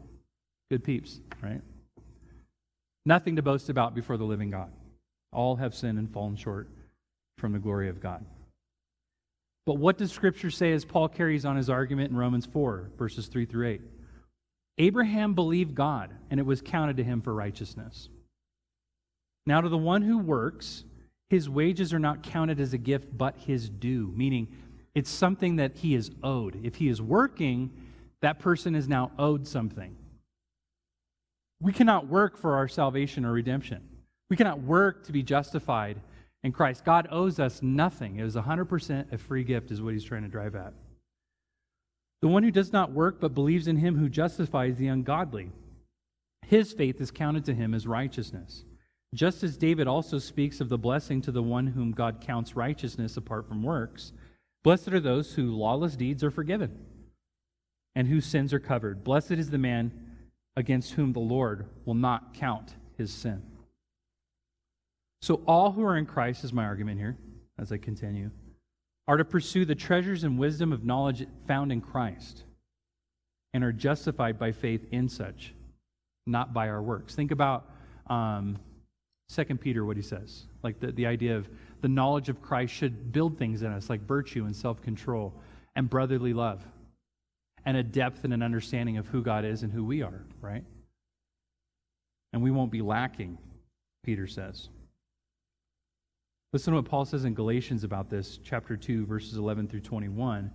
good 0.71 0.83
peeps, 0.83 1.21
right? 1.41 1.63
Nothing 3.09 3.37
to 3.37 3.43
boast 3.43 3.71
about 3.71 3.95
before 3.95 4.19
the 4.19 4.25
living 4.25 4.51
God. 4.51 4.71
All 5.33 5.57
have 5.57 5.75
sinned 5.75 5.99
and 5.99 6.13
fallen 6.13 6.37
short 6.37 6.69
from 7.39 7.53
the 7.53 7.59
glory 7.59 7.89
of 7.89 8.03
God. 8.03 8.23
But 9.65 9.79
what 9.79 9.97
does 9.97 10.13
Scripture 10.13 10.51
say 10.51 10.73
as 10.73 10.85
Paul 10.85 11.09
carries 11.09 11.47
on 11.47 11.57
his 11.57 11.71
argument 11.71 12.11
in 12.11 12.19
Romans 12.19 12.45
4, 12.45 12.91
verses 12.99 13.29
3 13.29 13.47
through 13.47 13.67
8? 13.67 13.81
Abraham 14.77 15.33
believed 15.33 15.75
God, 15.75 16.11
and 16.31 16.39
it 16.39 16.45
was 16.45 16.61
counted 16.61 16.99
to 16.99 17.03
him 17.05 17.23
for 17.23 17.33
righteousness. 17.33 18.11
Now, 19.47 19.63
to 19.63 19.71
the 19.71 19.79
one 19.79 20.03
who 20.03 20.19
works, 20.19 20.85
his 21.31 21.49
wages 21.49 21.95
are 21.95 21.99
not 21.99 22.23
counted 22.23 22.61
as 22.61 22.75
a 22.75 22.79
gift, 22.79 23.17
but 23.17 23.37
his 23.39 23.71
due, 23.71 24.13
meaning 24.15 24.49
it's 24.95 25.09
something 25.09 25.57
that 25.57 25.77
he 25.77 25.95
is 25.95 26.11
owed. 26.23 26.61
If 26.63 26.75
he 26.75 26.89
is 26.89 27.01
working, 27.01 27.71
that 28.21 28.39
person 28.39 28.75
is 28.75 28.87
now 28.87 29.13
owed 29.19 29.49
something. 29.49 29.97
We 31.61 31.73
cannot 31.73 32.07
work 32.07 32.37
for 32.37 32.57
our 32.57 32.69
salvation 32.69 33.25
or 33.25 33.33
redemption. 33.33 33.87
We 34.31 34.37
cannot 34.37 34.61
work 34.61 35.05
to 35.07 35.13
be 35.13 35.23
justified 35.23 36.01
in 36.45 36.53
Christ. 36.53 36.85
God 36.85 37.09
owes 37.11 37.41
us 37.41 37.63
nothing. 37.63 38.17
It 38.17 38.27
is 38.27 38.37
100% 38.37 39.13
a 39.13 39.19
free 39.19 39.45
gift, 39.45 39.71
is 39.71 39.83
what 39.83 39.95
he's 39.95 40.05
trying 40.05 40.23
to 40.23 40.29
drive 40.29 40.55
at. 40.55 40.73
The 42.21 42.29
one 42.29 42.43
who 42.43 42.51
does 42.51 42.73
not 42.73 42.93
work 42.93 43.21
but 43.21 43.35
believes 43.35 43.69
in 43.69 43.77
him 43.77 43.97
who 43.97 44.09
justifies 44.09 44.77
the 44.77 44.89
ungodly, 44.89 45.51
his 46.47 46.73
faith 46.73 47.01
is 47.01 47.11
counted 47.11 47.45
to 47.45 47.55
him 47.55 47.75
as 47.75 47.87
righteousness. 47.87 48.65
Just 49.15 49.43
as 49.43 49.57
David 49.57 49.87
also 49.87 50.19
speaks 50.19 50.61
of 50.61 50.69
the 50.69 50.79
blessing 50.79 51.23
to 51.23 51.33
the 51.33 51.43
one 51.43 51.67
whom 51.67 51.93
God 51.93 52.21
counts 52.21 52.57
righteousness 52.57 53.17
apart 53.17 53.49
from 53.49 53.63
works, 53.63 54.13
blessed 54.63 54.89
are 54.89 55.01
those 55.01 55.35
whose 55.35 55.53
lawless 55.53 55.97
deeds 55.97 56.23
are 56.23 56.31
forgiven 56.31 56.85
and 57.95 58.07
whose 58.07 58.27
sins 58.27 58.53
are 58.53 58.59
covered. 58.59 59.03
Blessed 59.05 59.33
is 59.33 59.51
the 59.51 59.59
man 59.59 60.08
against 60.59 60.95
whom 60.95 61.13
the 61.13 61.21
Lord 61.21 61.67
will 61.85 61.95
not 61.95 62.35
count 62.35 62.75
his 62.97 63.13
sin. 63.13 63.41
So, 65.23 65.41
all 65.47 65.71
who 65.71 65.85
are 65.85 65.97
in 65.97 66.05
Christ, 66.05 66.43
is 66.43 66.53
my 66.53 66.65
argument 66.65 66.99
here 66.99 67.17
as 67.61 67.71
I 67.71 67.79
continue, 67.79 68.33
are 69.07 69.17
to 69.17 69.25
pursue 69.25 69.65
the 69.65 69.77
treasures 69.77 70.25
and 70.25 70.37
wisdom 70.37 70.73
of 70.73 70.85
knowledge 70.85 71.25
found 71.47 71.71
in 71.71 71.81
Christ 71.81 72.43
and 73.55 73.63
are 73.63 73.73
justified 73.73 74.37
by 74.37 74.51
faith 74.51 74.85
in 74.91 75.09
such, 75.09 75.55
not 76.27 76.53
by 76.53 76.69
our 76.69 76.83
works. 76.83 77.15
Think 77.15 77.31
about 77.31 77.71
um, 78.09 78.59
2 79.33 79.45
Peter, 79.57 79.85
what 79.85 79.97
he 79.97 80.03
says. 80.03 80.47
Like 80.65 80.81
the, 80.81 80.91
the 80.91 81.07
idea 81.07 81.37
of 81.37 81.49
the 81.83 81.89
knowledge 81.89 82.29
of 82.29 82.43
Christ 82.43 82.75
should 82.75 83.13
build 83.13 83.39
things 83.39 83.63
in 83.63 83.71
us, 83.71 83.89
like 83.89 84.01
virtue 84.01 84.45
and 84.45 84.57
self 84.57 84.83
control 84.83 85.35
and 85.77 85.89
brotherly 85.89 86.33
love 86.33 86.65
and 87.69 87.77
a 87.77 87.83
depth 87.83 88.25
and 88.25 88.33
an 88.33 88.43
understanding 88.43 88.97
of 88.97 89.07
who 89.09 89.21
God 89.21 89.45
is 89.45 89.63
and 89.63 89.71
who 89.71 89.85
we 89.85 90.01
are, 90.01 90.25
right? 90.41 90.65
And 92.33 92.43
we 92.43 92.51
won't 92.51 92.71
be 92.71 92.81
lacking, 92.81 93.37
Peter 94.03 94.27
says. 94.27 94.71
Listen 96.55 96.73
to 96.73 96.79
what 96.79 96.89
Paul 96.89 97.05
says 97.05 97.27
in 97.27 97.35
Galatians 97.35 97.85
about 97.85 98.09
this, 98.09 98.39
chapter 98.43 98.75
2, 98.75 99.05
verses 99.05 99.37
11 99.37 99.69
through 99.69 99.83
21. 99.83 100.51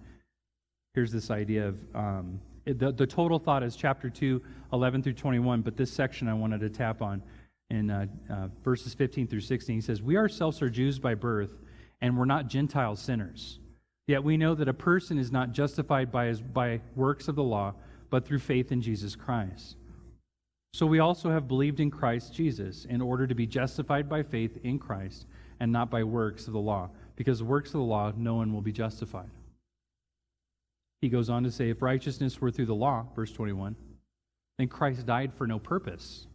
Here's 0.96 1.12
this 1.12 1.30
idea 1.30 1.68
of 1.68 1.78
um, 1.94 2.42
the, 2.66 2.92
the 2.92 3.06
total 3.06 3.38
thought 3.38 3.62
is 3.62 3.76
chapter 3.76 4.10
2, 4.10 4.42
11 4.74 5.04
through 5.04 5.14
21, 5.14 5.62
but 5.62 5.78
this 5.78 5.92
section 5.92 6.28
I 6.28 6.34
wanted 6.34 6.62
to 6.62 6.70
tap 6.72 7.04
on 7.04 7.22
in 7.70 7.92
uh, 7.92 8.08
uh, 8.32 8.48
verses 8.64 8.96
15 8.96 9.28
through 9.28 9.42
16. 9.42 9.76
He 9.76 9.82
says, 9.82 10.02
We 10.02 10.18
ourselves 10.18 10.64
are 10.64 10.70
Jews 10.70 10.98
by 10.98 11.14
birth, 11.14 11.60
and 12.02 12.18
we're 12.18 12.26
not 12.26 12.48
Gentile 12.48 12.96
sinners. 12.96 13.60
Yet 14.08 14.24
we 14.24 14.38
know 14.38 14.54
that 14.56 14.68
a 14.68 14.74
person 14.74 15.18
is 15.18 15.32
not 15.32 15.54
justified 15.54 16.12
by, 16.12 16.26
his, 16.26 16.42
by 16.42 16.82
works 16.96 17.28
of 17.28 17.36
the 17.36 17.44
law, 17.44 17.74
but 18.10 18.26
through 18.26 18.40
faith 18.40 18.72
in 18.72 18.82
Jesus 18.82 19.16
Christ. 19.16 19.78
So 20.74 20.86
we 20.86 21.00
also 21.00 21.30
have 21.30 21.48
believed 21.48 21.80
in 21.80 21.92
Christ 21.92 22.34
Jesus 22.34 22.86
in 22.86 23.02
order 23.02 23.28
to 23.28 23.36
be 23.36 23.46
justified 23.46 24.10
by 24.10 24.24
faith 24.24 24.58
in 24.64 24.80
Christ 24.80 25.28
and 25.60 25.72
not 25.72 25.90
by 25.90 26.04
works 26.04 26.48
of 26.48 26.54
the 26.54 26.60
law, 26.60 26.90
because 27.16 27.44
works 27.44 27.70
of 27.70 27.74
the 27.74 27.80
law 27.80 28.12
no 28.18 28.36
one 28.36 28.54
will 28.54 28.62
be 28.62 28.72
justified. 28.72 29.30
He 31.02 31.10
goes 31.10 31.30
on 31.30 31.44
to 31.44 31.52
say, 31.52 31.70
if 31.70 31.82
righteousness 31.82 32.42
were 32.42 32.52
through 32.52 32.66
the 32.66 32.76
law, 32.76 33.06
verse 33.16 33.32
21, 33.32 33.76
then 34.58 34.68
Christ 34.68 35.06
died 35.06 35.34
for 35.34 35.46
no 35.46 35.60
purpose. 35.60 36.28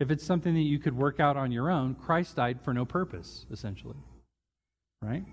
If 0.00 0.10
it's 0.10 0.24
something 0.24 0.54
that 0.54 0.60
you 0.60 0.78
could 0.78 0.96
work 0.96 1.20
out 1.20 1.36
on 1.36 1.52
your 1.52 1.70
own, 1.70 1.94
Christ 1.94 2.36
died 2.36 2.60
for 2.60 2.74
no 2.74 2.84
purpose, 2.84 3.46
essentially. 3.50 3.96
Right? 5.00 5.24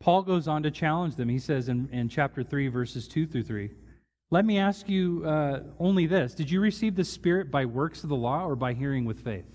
Paul 0.00 0.22
goes 0.22 0.46
on 0.46 0.62
to 0.62 0.70
challenge 0.70 1.16
them. 1.16 1.28
He 1.28 1.38
says 1.38 1.68
in, 1.68 1.88
in 1.90 2.08
chapter 2.08 2.42
3, 2.42 2.68
verses 2.68 3.08
2 3.08 3.26
through 3.26 3.44
3 3.44 3.70
Let 4.30 4.44
me 4.44 4.58
ask 4.58 4.88
you 4.88 5.24
uh, 5.24 5.60
only 5.78 6.06
this 6.06 6.34
Did 6.34 6.50
you 6.50 6.60
receive 6.60 6.94
the 6.94 7.04
Spirit 7.04 7.50
by 7.50 7.64
works 7.64 8.02
of 8.02 8.08
the 8.08 8.16
law 8.16 8.44
or 8.44 8.56
by 8.56 8.74
hearing 8.74 9.04
with 9.04 9.24
faith? 9.24 9.46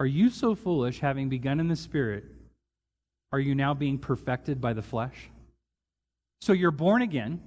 Are 0.00 0.06
you 0.06 0.30
so 0.30 0.54
foolish, 0.54 1.00
having 1.00 1.28
begun 1.28 1.60
in 1.60 1.68
the 1.68 1.76
Spirit, 1.76 2.24
are 3.32 3.38
you 3.38 3.54
now 3.54 3.74
being 3.74 3.98
perfected 3.98 4.60
by 4.60 4.72
the 4.72 4.82
flesh? 4.82 5.30
So 6.40 6.52
you're 6.52 6.70
born 6.70 7.02
again, 7.02 7.40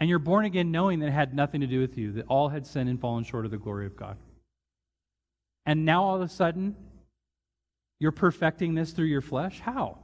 and 0.00 0.08
you're 0.08 0.18
born 0.18 0.44
again 0.44 0.70
knowing 0.70 1.00
that 1.00 1.08
it 1.08 1.12
had 1.12 1.34
nothing 1.34 1.62
to 1.62 1.66
do 1.66 1.80
with 1.80 1.96
you, 1.96 2.12
that 2.12 2.26
all 2.28 2.48
had 2.48 2.66
sinned 2.66 2.88
and 2.88 3.00
fallen 3.00 3.24
short 3.24 3.44
of 3.44 3.50
the 3.50 3.58
glory 3.58 3.86
of 3.86 3.96
God. 3.96 4.16
And 5.64 5.84
now 5.84 6.04
all 6.04 6.16
of 6.16 6.22
a 6.22 6.28
sudden, 6.28 6.76
you're 8.02 8.10
perfecting 8.10 8.74
this 8.74 8.90
through 8.90 9.06
your 9.06 9.20
flesh? 9.20 9.60
How? 9.60 9.96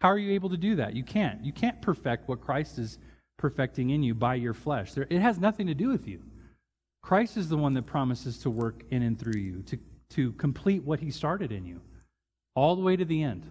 How 0.00 0.08
are 0.08 0.18
you 0.18 0.32
able 0.32 0.50
to 0.50 0.56
do 0.56 0.74
that? 0.74 0.96
You 0.96 1.04
can't. 1.04 1.44
You 1.44 1.52
can't 1.52 1.80
perfect 1.80 2.28
what 2.28 2.40
Christ 2.40 2.80
is 2.80 2.98
perfecting 3.36 3.90
in 3.90 4.02
you 4.02 4.12
by 4.12 4.34
your 4.34 4.52
flesh. 4.52 4.92
There, 4.92 5.06
it 5.08 5.20
has 5.20 5.38
nothing 5.38 5.68
to 5.68 5.74
do 5.74 5.88
with 5.88 6.08
you. 6.08 6.20
Christ 7.00 7.36
is 7.36 7.48
the 7.48 7.56
one 7.56 7.74
that 7.74 7.86
promises 7.86 8.38
to 8.38 8.50
work 8.50 8.82
in 8.90 9.02
and 9.02 9.16
through 9.16 9.40
you, 9.40 9.62
to, 9.66 9.78
to 10.10 10.32
complete 10.32 10.82
what 10.82 10.98
he 10.98 11.12
started 11.12 11.52
in 11.52 11.64
you, 11.64 11.80
all 12.56 12.74
the 12.74 12.82
way 12.82 12.96
to 12.96 13.04
the 13.04 13.22
end. 13.22 13.48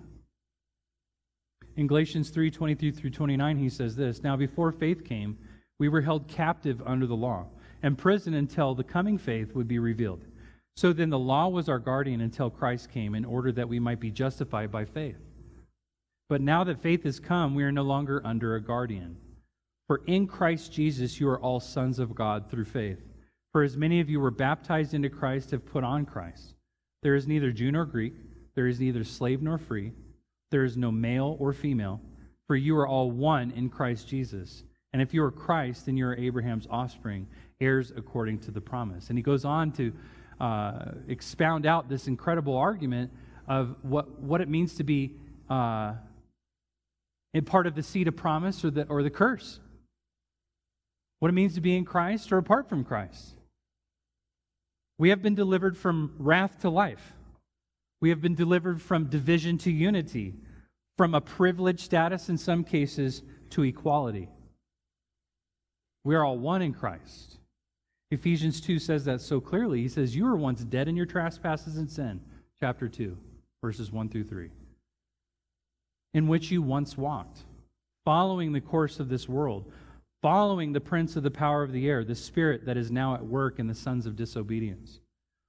In 1.77 1.87
Galatians 1.87 2.29
3 2.29 2.51
23 2.51 2.91
through 2.91 3.09
29, 3.09 3.57
he 3.57 3.69
says 3.69 3.95
this 3.95 4.21
Now, 4.21 4.35
before 4.35 4.73
faith 4.73 5.05
came, 5.05 5.37
we 5.79 5.87
were 5.87 6.01
held 6.01 6.27
captive 6.27 6.83
under 6.85 7.07
the 7.07 7.15
law, 7.15 7.45
and 7.81 7.93
imprisoned 7.93 8.35
until 8.35 8.75
the 8.75 8.83
coming 8.83 9.17
faith 9.17 9.55
would 9.55 9.69
be 9.69 9.79
revealed. 9.79 10.25
So 10.75 10.91
then 10.91 11.09
the 11.09 11.19
law 11.19 11.47
was 11.47 11.69
our 11.69 11.79
guardian 11.79 12.21
until 12.21 12.49
Christ 12.49 12.91
came 12.91 13.15
in 13.15 13.23
order 13.23 13.51
that 13.53 13.69
we 13.69 13.79
might 13.79 13.99
be 13.99 14.11
justified 14.11 14.71
by 14.71 14.85
faith. 14.85 15.17
But 16.27 16.41
now 16.41 16.63
that 16.63 16.81
faith 16.81 17.03
has 17.03 17.19
come, 17.19 17.55
we 17.55 17.63
are 17.63 17.71
no 17.71 17.83
longer 17.83 18.21
under 18.25 18.55
a 18.55 18.61
guardian. 18.61 19.17
For 19.87 20.01
in 20.07 20.27
Christ 20.27 20.73
Jesus 20.73 21.19
you 21.19 21.29
are 21.29 21.39
all 21.39 21.59
sons 21.59 21.99
of 21.99 22.15
God 22.15 22.49
through 22.49 22.65
faith. 22.65 22.99
For 23.51 23.63
as 23.63 23.77
many 23.77 24.01
of 24.01 24.09
you 24.09 24.19
were 24.19 24.31
baptized 24.31 24.93
into 24.93 25.09
Christ 25.09 25.51
have 25.51 25.65
put 25.65 25.83
on 25.83 26.05
Christ. 26.05 26.55
There 27.03 27.15
is 27.15 27.27
neither 27.27 27.51
Jew 27.51 27.71
nor 27.71 27.85
Greek, 27.85 28.15
there 28.55 28.67
is 28.67 28.79
neither 28.79 29.03
slave 29.03 29.41
nor 29.41 29.57
free, 29.57 29.93
there 30.51 30.63
is 30.63 30.75
no 30.75 30.91
male 30.91 31.37
or 31.39 31.53
female, 31.53 32.01
for 32.47 32.55
you 32.55 32.75
are 32.77 32.87
all 32.87 33.11
one 33.11 33.51
in 33.51 33.69
Christ 33.69 34.07
Jesus. 34.07 34.63
And 34.91 35.01
if 35.01 35.13
you 35.13 35.23
are 35.23 35.31
Christ, 35.31 35.85
then 35.85 35.95
you 35.95 36.07
are 36.07 36.15
Abraham's 36.15 36.67
offspring, 36.69 37.27
heirs 37.61 37.93
according 37.95 38.39
to 38.39 38.51
the 38.51 38.61
promise. 38.61 39.09
And 39.09 39.17
he 39.17 39.23
goes 39.23 39.45
on 39.45 39.71
to 39.73 39.93
uh, 40.39 40.91
expound 41.07 41.65
out 41.65 41.89
this 41.89 42.07
incredible 42.07 42.57
argument 42.57 43.11
of 43.47 43.75
what, 43.81 44.19
what 44.19 44.41
it 44.41 44.49
means 44.49 44.75
to 44.75 44.83
be 44.83 45.15
uh, 45.49 45.93
in 47.33 47.45
part 47.45 47.67
of 47.67 47.75
the 47.75 47.83
seed 47.83 48.07
of 48.07 48.15
promise 48.15 48.63
or 48.63 48.71
the, 48.71 48.83
or 48.87 49.03
the 49.03 49.09
curse. 49.09 49.59
What 51.19 51.29
it 51.29 51.33
means 51.33 51.55
to 51.55 51.61
be 51.61 51.75
in 51.75 51.85
Christ 51.85 52.31
or 52.31 52.37
apart 52.37 52.69
from 52.69 52.83
Christ. 52.83 53.35
We 54.97 55.09
have 55.09 55.21
been 55.21 55.35
delivered 55.35 55.77
from 55.77 56.13
wrath 56.17 56.61
to 56.61 56.69
life. 56.69 57.13
We 58.01 58.09
have 58.09 58.21
been 58.21 58.35
delivered 58.35 58.81
from 58.81 59.05
division 59.05 59.57
to 59.59 59.71
unity, 59.71 60.35
from 60.97 61.13
a 61.13 61.21
privileged 61.21 61.81
status 61.81 62.29
in 62.29 62.37
some 62.37 62.63
cases 62.63 63.23
to 63.51 63.63
equality. 63.63 64.29
We 66.03 66.15
are 66.15 66.23
all 66.23 66.37
one 66.37 66.61
in 66.61 66.73
Christ. 66.73 67.37
Ephesians 68.11 68.61
2 68.61 68.79
says 68.79 69.05
that 69.05 69.21
so 69.21 69.41
clearly. 69.41 69.81
He 69.81 69.87
says, 69.87 70.15
You 70.15 70.25
were 70.25 70.35
once 70.35 70.63
dead 70.63 70.87
in 70.87 70.95
your 70.95 71.05
trespasses 71.05 71.77
and 71.77 71.89
sin, 71.89 72.21
chapter 72.59 72.87
2, 72.87 73.17
verses 73.63 73.91
1 73.91 74.09
through 74.09 74.25
3, 74.25 74.49
in 76.13 76.27
which 76.27 76.51
you 76.51 76.61
once 76.61 76.97
walked, 76.97 77.39
following 78.05 78.51
the 78.51 78.61
course 78.61 78.99
of 78.99 79.09
this 79.09 79.27
world, 79.27 79.71
following 80.21 80.71
the 80.71 80.81
prince 80.81 81.15
of 81.15 81.23
the 81.23 81.31
power 81.31 81.63
of 81.63 81.71
the 81.71 81.87
air, 81.87 82.03
the 82.03 82.15
spirit 82.15 82.65
that 82.65 82.77
is 82.77 82.91
now 82.91 83.15
at 83.15 83.25
work 83.25 83.59
in 83.59 83.67
the 83.67 83.75
sons 83.75 84.05
of 84.05 84.15
disobedience, 84.15 84.99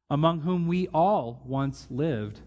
among 0.08 0.40
whom 0.40 0.66
we 0.66 0.88
all 0.88 1.42
once 1.44 1.86
lived 1.90 2.40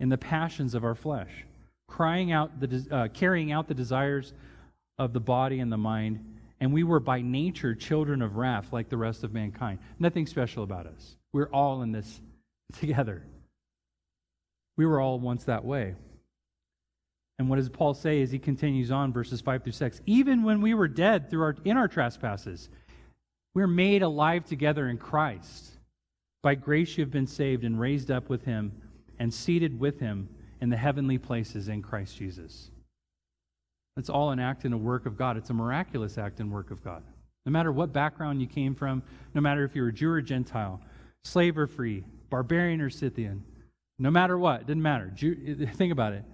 in 0.00 0.08
the 0.08 0.18
passions 0.18 0.74
of 0.74 0.84
our 0.84 0.94
flesh, 0.94 1.44
crying 1.88 2.32
out 2.32 2.58
the, 2.58 2.86
uh, 2.90 3.08
carrying 3.08 3.52
out 3.52 3.68
the 3.68 3.74
desires 3.74 4.32
of 4.98 5.12
the 5.12 5.20
body 5.20 5.60
and 5.60 5.70
the 5.70 5.76
mind 5.76 6.35
and 6.60 6.72
we 6.72 6.84
were 6.84 7.00
by 7.00 7.20
nature 7.20 7.74
children 7.74 8.22
of 8.22 8.36
wrath 8.36 8.72
like 8.72 8.88
the 8.88 8.96
rest 8.96 9.24
of 9.24 9.32
mankind. 9.32 9.78
Nothing 9.98 10.26
special 10.26 10.62
about 10.62 10.86
us. 10.86 11.16
We're 11.32 11.50
all 11.50 11.82
in 11.82 11.92
this 11.92 12.20
together. 12.78 13.22
We 14.76 14.86
were 14.86 15.00
all 15.00 15.18
once 15.18 15.44
that 15.44 15.64
way. 15.64 15.94
And 17.38 17.50
what 17.50 17.56
does 17.56 17.68
Paul 17.68 17.92
say 17.92 18.22
as 18.22 18.30
he 18.30 18.38
continues 18.38 18.90
on, 18.90 19.12
verses 19.12 19.42
5 19.42 19.62
through 19.62 19.72
6? 19.72 20.00
Even 20.06 20.42
when 20.42 20.62
we 20.62 20.72
were 20.72 20.88
dead 20.88 21.28
through 21.28 21.42
our, 21.42 21.56
in 21.64 21.76
our 21.76 21.88
trespasses, 21.88 22.70
we're 23.54 23.66
made 23.66 24.02
alive 24.02 24.44
together 24.46 24.88
in 24.88 24.96
Christ. 24.96 25.72
By 26.42 26.54
grace 26.54 26.96
you 26.96 27.04
have 27.04 27.10
been 27.10 27.26
saved 27.26 27.64
and 27.64 27.78
raised 27.78 28.10
up 28.10 28.30
with 28.30 28.44
him 28.44 28.72
and 29.18 29.32
seated 29.32 29.78
with 29.78 29.98
him 30.00 30.28
in 30.60 30.70
the 30.70 30.76
heavenly 30.76 31.18
places 31.18 31.68
in 31.68 31.82
Christ 31.82 32.16
Jesus. 32.16 32.70
It's 33.96 34.10
all 34.10 34.30
an 34.30 34.38
act 34.38 34.64
and 34.64 34.74
a 34.74 34.78
work 34.78 35.06
of 35.06 35.16
God. 35.16 35.36
It's 35.36 35.50
a 35.50 35.54
miraculous 35.54 36.18
act 36.18 36.40
and 36.40 36.52
work 36.52 36.70
of 36.70 36.84
God. 36.84 37.02
No 37.46 37.52
matter 37.52 37.72
what 37.72 37.92
background 37.92 38.40
you 38.40 38.46
came 38.46 38.74
from, 38.74 39.02
no 39.34 39.40
matter 39.40 39.64
if 39.64 39.74
you're 39.74 39.88
a 39.88 39.92
Jew 39.92 40.10
or 40.10 40.20
Gentile, 40.20 40.80
slave 41.24 41.56
or 41.56 41.66
free, 41.66 42.04
barbarian 42.28 42.80
or 42.80 42.90
Scythian, 42.90 43.44
no 43.98 44.10
matter 44.10 44.36
what, 44.36 44.62
it 44.62 44.66
didn't 44.66 44.82
matter. 44.82 45.10
Jew, 45.14 45.66
think 45.74 45.92
about 45.92 46.12
it. 46.12 46.24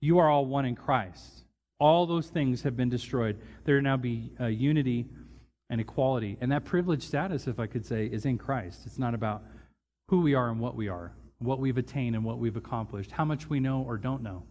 You 0.00 0.18
are 0.18 0.30
all 0.30 0.46
one 0.46 0.64
in 0.64 0.76
Christ. 0.76 1.44
All 1.78 2.06
those 2.06 2.28
things 2.28 2.62
have 2.62 2.76
been 2.76 2.88
destroyed. 2.88 3.38
There 3.64 3.80
now 3.82 3.96
be 3.96 4.30
uh, 4.40 4.46
unity 4.46 5.06
and 5.68 5.80
equality. 5.80 6.38
And 6.40 6.52
that 6.52 6.64
privileged 6.64 7.02
status, 7.02 7.46
if 7.46 7.58
I 7.58 7.66
could 7.66 7.84
say, 7.84 8.06
is 8.06 8.24
in 8.24 8.38
Christ. 8.38 8.82
It's 8.86 8.98
not 8.98 9.12
about 9.12 9.42
who 10.08 10.20
we 10.20 10.34
are 10.34 10.50
and 10.50 10.60
what 10.60 10.76
we 10.76 10.88
are, 10.88 11.12
what 11.38 11.58
we've 11.58 11.78
attained 11.78 12.14
and 12.14 12.24
what 12.24 12.38
we've 12.38 12.56
accomplished, 12.56 13.10
how 13.10 13.24
much 13.24 13.50
we 13.50 13.60
know 13.60 13.82
or 13.82 13.98
don't 13.98 14.22
know 14.22 14.44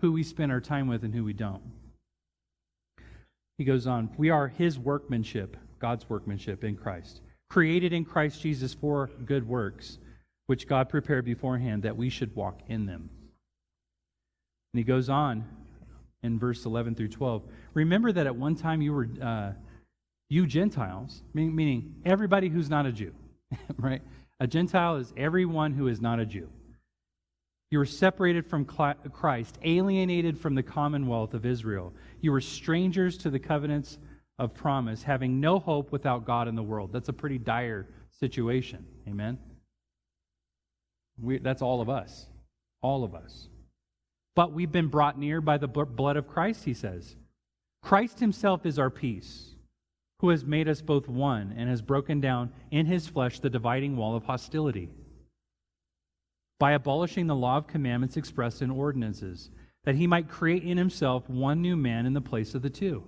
who 0.00 0.12
we 0.12 0.22
spend 0.22 0.50
our 0.50 0.60
time 0.60 0.88
with 0.88 1.04
and 1.04 1.14
who 1.14 1.24
we 1.24 1.32
don't. 1.32 1.62
He 3.58 3.64
goes 3.64 3.86
on, 3.86 4.10
we 4.16 4.30
are 4.30 4.48
his 4.48 4.78
workmanship, 4.78 5.56
God's 5.78 6.08
workmanship 6.08 6.64
in 6.64 6.76
Christ, 6.76 7.20
created 7.50 7.92
in 7.92 8.04
Christ 8.04 8.40
Jesus 8.40 8.72
for 8.72 9.10
good 9.26 9.46
works, 9.46 9.98
which 10.46 10.66
God 10.66 10.88
prepared 10.88 11.26
beforehand 11.26 11.82
that 11.82 11.96
we 11.96 12.08
should 12.08 12.34
walk 12.34 12.60
in 12.68 12.86
them. 12.86 13.10
And 14.72 14.78
he 14.78 14.84
goes 14.84 15.10
on 15.10 15.44
in 16.22 16.38
verse 16.38 16.64
11 16.64 16.94
through 16.94 17.08
12. 17.08 17.42
Remember 17.74 18.12
that 18.12 18.26
at 18.26 18.34
one 18.34 18.54
time 18.54 18.80
you 18.80 18.94
were, 18.94 19.08
uh, 19.22 19.52
you 20.30 20.46
Gentiles, 20.46 21.22
meaning 21.34 21.96
everybody 22.04 22.48
who's 22.48 22.70
not 22.70 22.86
a 22.86 22.92
Jew, 22.92 23.12
right? 23.76 24.00
A 24.38 24.46
Gentile 24.46 24.96
is 24.96 25.12
everyone 25.16 25.72
who 25.72 25.88
is 25.88 26.00
not 26.00 26.18
a 26.18 26.24
Jew. 26.24 26.48
You 27.70 27.78
were 27.78 27.86
separated 27.86 28.46
from 28.46 28.64
Christ, 28.64 29.58
alienated 29.62 30.36
from 30.36 30.56
the 30.56 30.62
commonwealth 30.62 31.34
of 31.34 31.46
Israel. 31.46 31.92
You 32.20 32.32
were 32.32 32.40
strangers 32.40 33.16
to 33.18 33.30
the 33.30 33.38
covenants 33.38 33.98
of 34.40 34.54
promise, 34.54 35.04
having 35.04 35.38
no 35.40 35.60
hope 35.60 35.92
without 35.92 36.24
God 36.24 36.48
in 36.48 36.56
the 36.56 36.64
world. 36.64 36.92
That's 36.92 37.10
a 37.10 37.12
pretty 37.12 37.38
dire 37.38 37.86
situation. 38.18 38.84
Amen? 39.06 39.38
We, 41.20 41.38
that's 41.38 41.62
all 41.62 41.80
of 41.80 41.88
us. 41.88 42.26
All 42.82 43.04
of 43.04 43.14
us. 43.14 43.48
But 44.34 44.52
we've 44.52 44.72
been 44.72 44.88
brought 44.88 45.18
near 45.18 45.40
by 45.40 45.58
the 45.58 45.68
blood 45.68 46.16
of 46.16 46.26
Christ, 46.26 46.64
he 46.64 46.74
says. 46.74 47.14
Christ 47.82 48.18
himself 48.18 48.66
is 48.66 48.80
our 48.80 48.90
peace, 48.90 49.50
who 50.18 50.30
has 50.30 50.44
made 50.44 50.68
us 50.68 50.82
both 50.82 51.08
one 51.08 51.54
and 51.56 51.68
has 51.68 51.82
broken 51.82 52.20
down 52.20 52.52
in 52.72 52.86
his 52.86 53.06
flesh 53.06 53.38
the 53.38 53.50
dividing 53.50 53.96
wall 53.96 54.16
of 54.16 54.24
hostility 54.24 54.88
by 56.60 56.72
abolishing 56.72 57.26
the 57.26 57.34
law 57.34 57.56
of 57.56 57.66
commandments 57.66 58.18
expressed 58.18 58.60
in 58.62 58.70
ordinances, 58.70 59.50
that 59.84 59.94
he 59.94 60.06
might 60.06 60.28
create 60.28 60.62
in 60.62 60.76
himself 60.76 61.28
one 61.28 61.62
new 61.62 61.74
man 61.74 62.04
in 62.04 62.12
the 62.12 62.20
place 62.20 62.54
of 62.54 62.60
the 62.60 62.70
two. 62.70 63.02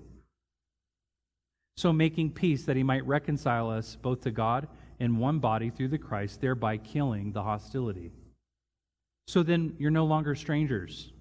So 1.76 1.92
making 1.92 2.32
peace, 2.32 2.64
that 2.64 2.76
he 2.76 2.82
might 2.82 3.06
reconcile 3.06 3.70
us 3.70 3.94
both 3.94 4.22
to 4.22 4.30
God 4.30 4.68
in 4.98 5.18
one 5.18 5.38
body 5.38 5.68
through 5.68 5.88
the 5.88 5.98
Christ, 5.98 6.40
thereby 6.40 6.78
killing 6.78 7.32
the 7.32 7.42
hostility. 7.42 8.10
So 9.26 9.42
then 9.42 9.76
you're 9.78 9.90
no 9.90 10.06
longer 10.06 10.34
strangers. 10.34 11.12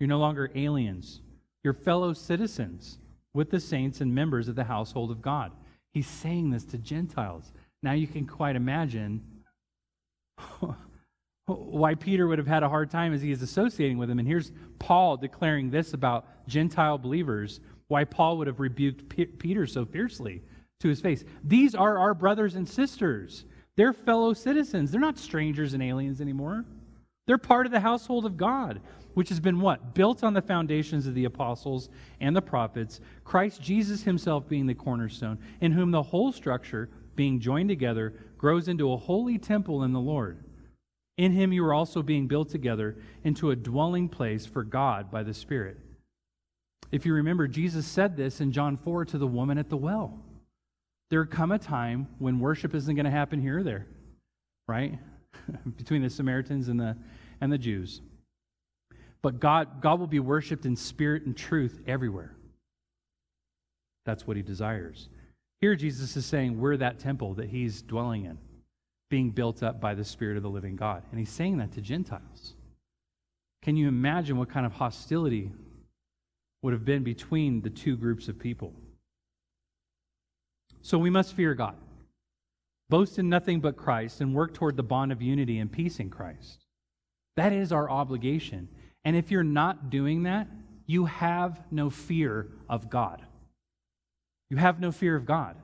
You're 0.00 0.08
no 0.08 0.18
longer 0.18 0.50
aliens. 0.54 1.20
You're 1.62 1.74
fellow 1.74 2.12
citizens 2.12 2.98
with 3.34 3.50
the 3.50 3.60
saints 3.60 4.00
and 4.00 4.14
members 4.14 4.48
of 4.48 4.56
the 4.56 4.64
household 4.64 5.12
of 5.12 5.22
God. 5.22 5.52
He's 5.92 6.08
saying 6.08 6.50
this 6.50 6.64
to 6.66 6.78
Gentiles. 6.78 7.52
Now 7.82 7.92
you 7.92 8.08
can 8.08 8.26
quite 8.26 8.56
imagine 8.56 9.22
why 11.46 11.94
Peter 11.94 12.26
would 12.26 12.38
have 12.38 12.46
had 12.46 12.64
a 12.64 12.68
hard 12.68 12.90
time 12.90 13.14
as 13.14 13.22
he 13.22 13.30
is 13.30 13.40
associating 13.40 13.98
with 13.98 14.10
him. 14.10 14.18
And 14.18 14.26
here's 14.26 14.50
Paul 14.80 15.16
declaring 15.16 15.70
this 15.70 15.94
about 15.94 16.26
Gentile 16.48 16.98
believers, 16.98 17.60
why 17.86 18.04
Paul 18.04 18.38
would 18.38 18.48
have 18.48 18.58
rebuked 18.58 19.08
P- 19.08 19.26
Peter 19.26 19.64
so 19.66 19.84
fiercely 19.84 20.42
to 20.80 20.88
his 20.88 21.00
face. 21.00 21.24
These 21.44 21.76
are 21.76 21.98
our 21.98 22.14
brothers 22.14 22.56
and 22.56 22.68
sisters. 22.68 23.44
They're 23.76 23.92
fellow 23.92 24.32
citizens. 24.32 24.90
They're 24.90 25.00
not 25.00 25.18
strangers 25.18 25.72
and 25.72 25.82
aliens 25.82 26.20
anymore. 26.20 26.64
They're 27.28 27.38
part 27.38 27.66
of 27.66 27.72
the 27.72 27.80
household 27.80 28.24
of 28.24 28.36
God, 28.36 28.80
which 29.14 29.28
has 29.28 29.38
been 29.38 29.60
what? 29.60 29.94
Built 29.94 30.24
on 30.24 30.34
the 30.34 30.42
foundations 30.42 31.06
of 31.06 31.14
the 31.14 31.26
apostles 31.26 31.90
and 32.20 32.34
the 32.34 32.42
prophets, 32.42 33.00
Christ 33.24 33.62
Jesus 33.62 34.02
himself 34.02 34.48
being 34.48 34.66
the 34.66 34.74
cornerstone, 34.74 35.38
in 35.60 35.72
whom 35.72 35.92
the 35.92 36.02
whole 36.02 36.32
structure, 36.32 36.88
being 37.14 37.38
joined 37.38 37.68
together, 37.68 38.14
grows 38.36 38.66
into 38.66 38.92
a 38.92 38.96
holy 38.96 39.38
temple 39.38 39.84
in 39.84 39.92
the 39.92 40.00
Lord. 40.00 40.42
In 41.18 41.32
him 41.32 41.52
you 41.52 41.64
are 41.64 41.74
also 41.74 42.02
being 42.02 42.26
built 42.26 42.50
together 42.50 42.96
into 43.24 43.50
a 43.50 43.56
dwelling 43.56 44.08
place 44.08 44.44
for 44.44 44.62
God 44.62 45.10
by 45.10 45.22
the 45.22 45.32
Spirit. 45.32 45.78
If 46.92 47.06
you 47.06 47.14
remember, 47.14 47.48
Jesus 47.48 47.86
said 47.86 48.16
this 48.16 48.40
in 48.40 48.52
John 48.52 48.76
4 48.76 49.06
to 49.06 49.18
the 49.18 49.26
woman 49.26 49.58
at 49.58 49.70
the 49.70 49.76
well. 49.76 50.20
There 51.10 51.24
come 51.24 51.52
a 51.52 51.58
time 51.58 52.08
when 52.18 52.40
worship 52.40 52.74
isn't 52.74 52.94
going 52.94 53.04
to 53.04 53.10
happen 53.10 53.40
here 53.40 53.60
or 53.60 53.62
there, 53.62 53.86
right? 54.68 54.98
Between 55.76 56.02
the 56.02 56.10
Samaritans 56.10 56.68
and 56.68 56.78
the, 56.78 56.96
and 57.40 57.52
the 57.52 57.58
Jews. 57.58 58.00
But 59.22 59.40
God, 59.40 59.80
God 59.80 59.98
will 59.98 60.06
be 60.06 60.20
worshiped 60.20 60.66
in 60.66 60.76
spirit 60.76 61.24
and 61.24 61.36
truth 61.36 61.80
everywhere. 61.86 62.36
That's 64.04 64.26
what 64.26 64.36
he 64.36 64.42
desires. 64.42 65.08
Here, 65.60 65.74
Jesus 65.74 66.16
is 66.16 66.26
saying 66.26 66.60
we're 66.60 66.76
that 66.76 66.98
temple 66.98 67.34
that 67.34 67.48
he's 67.48 67.82
dwelling 67.82 68.24
in, 68.24 68.38
being 69.08 69.30
built 69.30 69.62
up 69.62 69.80
by 69.80 69.94
the 69.94 70.04
Spirit 70.04 70.36
of 70.36 70.42
the 70.42 70.50
living 70.50 70.76
God. 70.76 71.02
And 71.10 71.18
he's 71.18 71.30
saying 71.30 71.58
that 71.58 71.72
to 71.72 71.80
Gentiles. 71.80 72.54
Can 73.62 73.76
you 73.76 73.88
imagine 73.88 74.36
what 74.36 74.48
kind 74.48 74.66
of 74.66 74.72
hostility 74.72 75.52
would 76.62 76.72
have 76.72 76.84
been 76.84 77.02
between 77.02 77.62
the 77.62 77.70
two 77.70 77.96
groups 77.96 78.28
of 78.28 78.38
people? 78.38 78.72
So 80.82 80.98
we 80.98 81.10
must 81.10 81.34
fear 81.34 81.54
God, 81.54 81.76
boast 82.88 83.18
in 83.18 83.28
nothing 83.28 83.60
but 83.60 83.76
Christ, 83.76 84.20
and 84.20 84.34
work 84.34 84.54
toward 84.54 84.76
the 84.76 84.82
bond 84.82 85.10
of 85.10 85.20
unity 85.20 85.58
and 85.58 85.70
peace 85.70 85.98
in 85.98 86.10
Christ. 86.10 86.64
That 87.36 87.52
is 87.52 87.72
our 87.72 87.90
obligation. 87.90 88.68
And 89.04 89.16
if 89.16 89.30
you're 89.30 89.42
not 89.42 89.90
doing 89.90 90.24
that, 90.24 90.48
you 90.86 91.06
have 91.06 91.60
no 91.70 91.90
fear 91.90 92.48
of 92.68 92.88
God. 92.88 93.22
You 94.50 94.56
have 94.56 94.80
no 94.80 94.92
fear 94.92 95.16
of 95.16 95.26
God. 95.26 95.56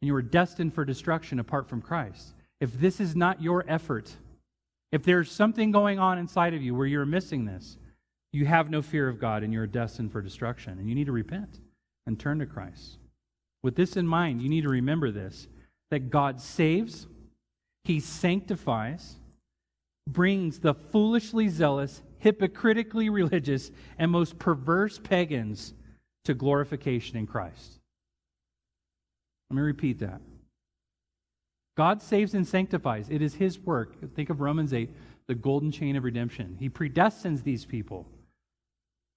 And 0.00 0.06
you 0.06 0.14
are 0.14 0.22
destined 0.22 0.74
for 0.74 0.84
destruction 0.84 1.38
apart 1.38 1.68
from 1.68 1.82
Christ. 1.82 2.32
If 2.64 2.80
this 2.80 2.98
is 2.98 3.14
not 3.14 3.42
your 3.42 3.62
effort, 3.68 4.10
if 4.90 5.02
there's 5.02 5.30
something 5.30 5.70
going 5.70 5.98
on 5.98 6.16
inside 6.16 6.54
of 6.54 6.62
you 6.62 6.74
where 6.74 6.86
you're 6.86 7.04
missing 7.04 7.44
this, 7.44 7.76
you 8.32 8.46
have 8.46 8.70
no 8.70 8.80
fear 8.80 9.06
of 9.06 9.18
God 9.18 9.42
and 9.42 9.52
you're 9.52 9.66
destined 9.66 10.10
for 10.10 10.22
destruction. 10.22 10.78
And 10.78 10.88
you 10.88 10.94
need 10.94 11.04
to 11.04 11.12
repent 11.12 11.60
and 12.06 12.18
turn 12.18 12.38
to 12.38 12.46
Christ. 12.46 12.96
With 13.62 13.76
this 13.76 13.98
in 13.98 14.06
mind, 14.06 14.40
you 14.40 14.48
need 14.48 14.62
to 14.62 14.70
remember 14.70 15.10
this 15.10 15.46
that 15.90 16.08
God 16.08 16.40
saves, 16.40 17.06
He 17.84 18.00
sanctifies, 18.00 19.16
brings 20.08 20.60
the 20.60 20.72
foolishly 20.72 21.48
zealous, 21.48 22.00
hypocritically 22.16 23.10
religious, 23.10 23.70
and 23.98 24.10
most 24.10 24.38
perverse 24.38 24.98
pagans 24.98 25.74
to 26.24 26.32
glorification 26.32 27.18
in 27.18 27.26
Christ. 27.26 27.78
Let 29.50 29.56
me 29.56 29.62
repeat 29.62 29.98
that. 29.98 30.22
God 31.76 32.02
saves 32.02 32.34
and 32.34 32.46
sanctifies. 32.46 33.08
It 33.10 33.22
is 33.22 33.34
His 33.34 33.58
work. 33.58 34.14
Think 34.14 34.30
of 34.30 34.40
Romans 34.40 34.72
8, 34.72 34.90
the 35.26 35.34
golden 35.34 35.72
chain 35.72 35.96
of 35.96 36.04
redemption. 36.04 36.56
He 36.58 36.68
predestines 36.68 37.42
these 37.42 37.64
people. 37.64 38.06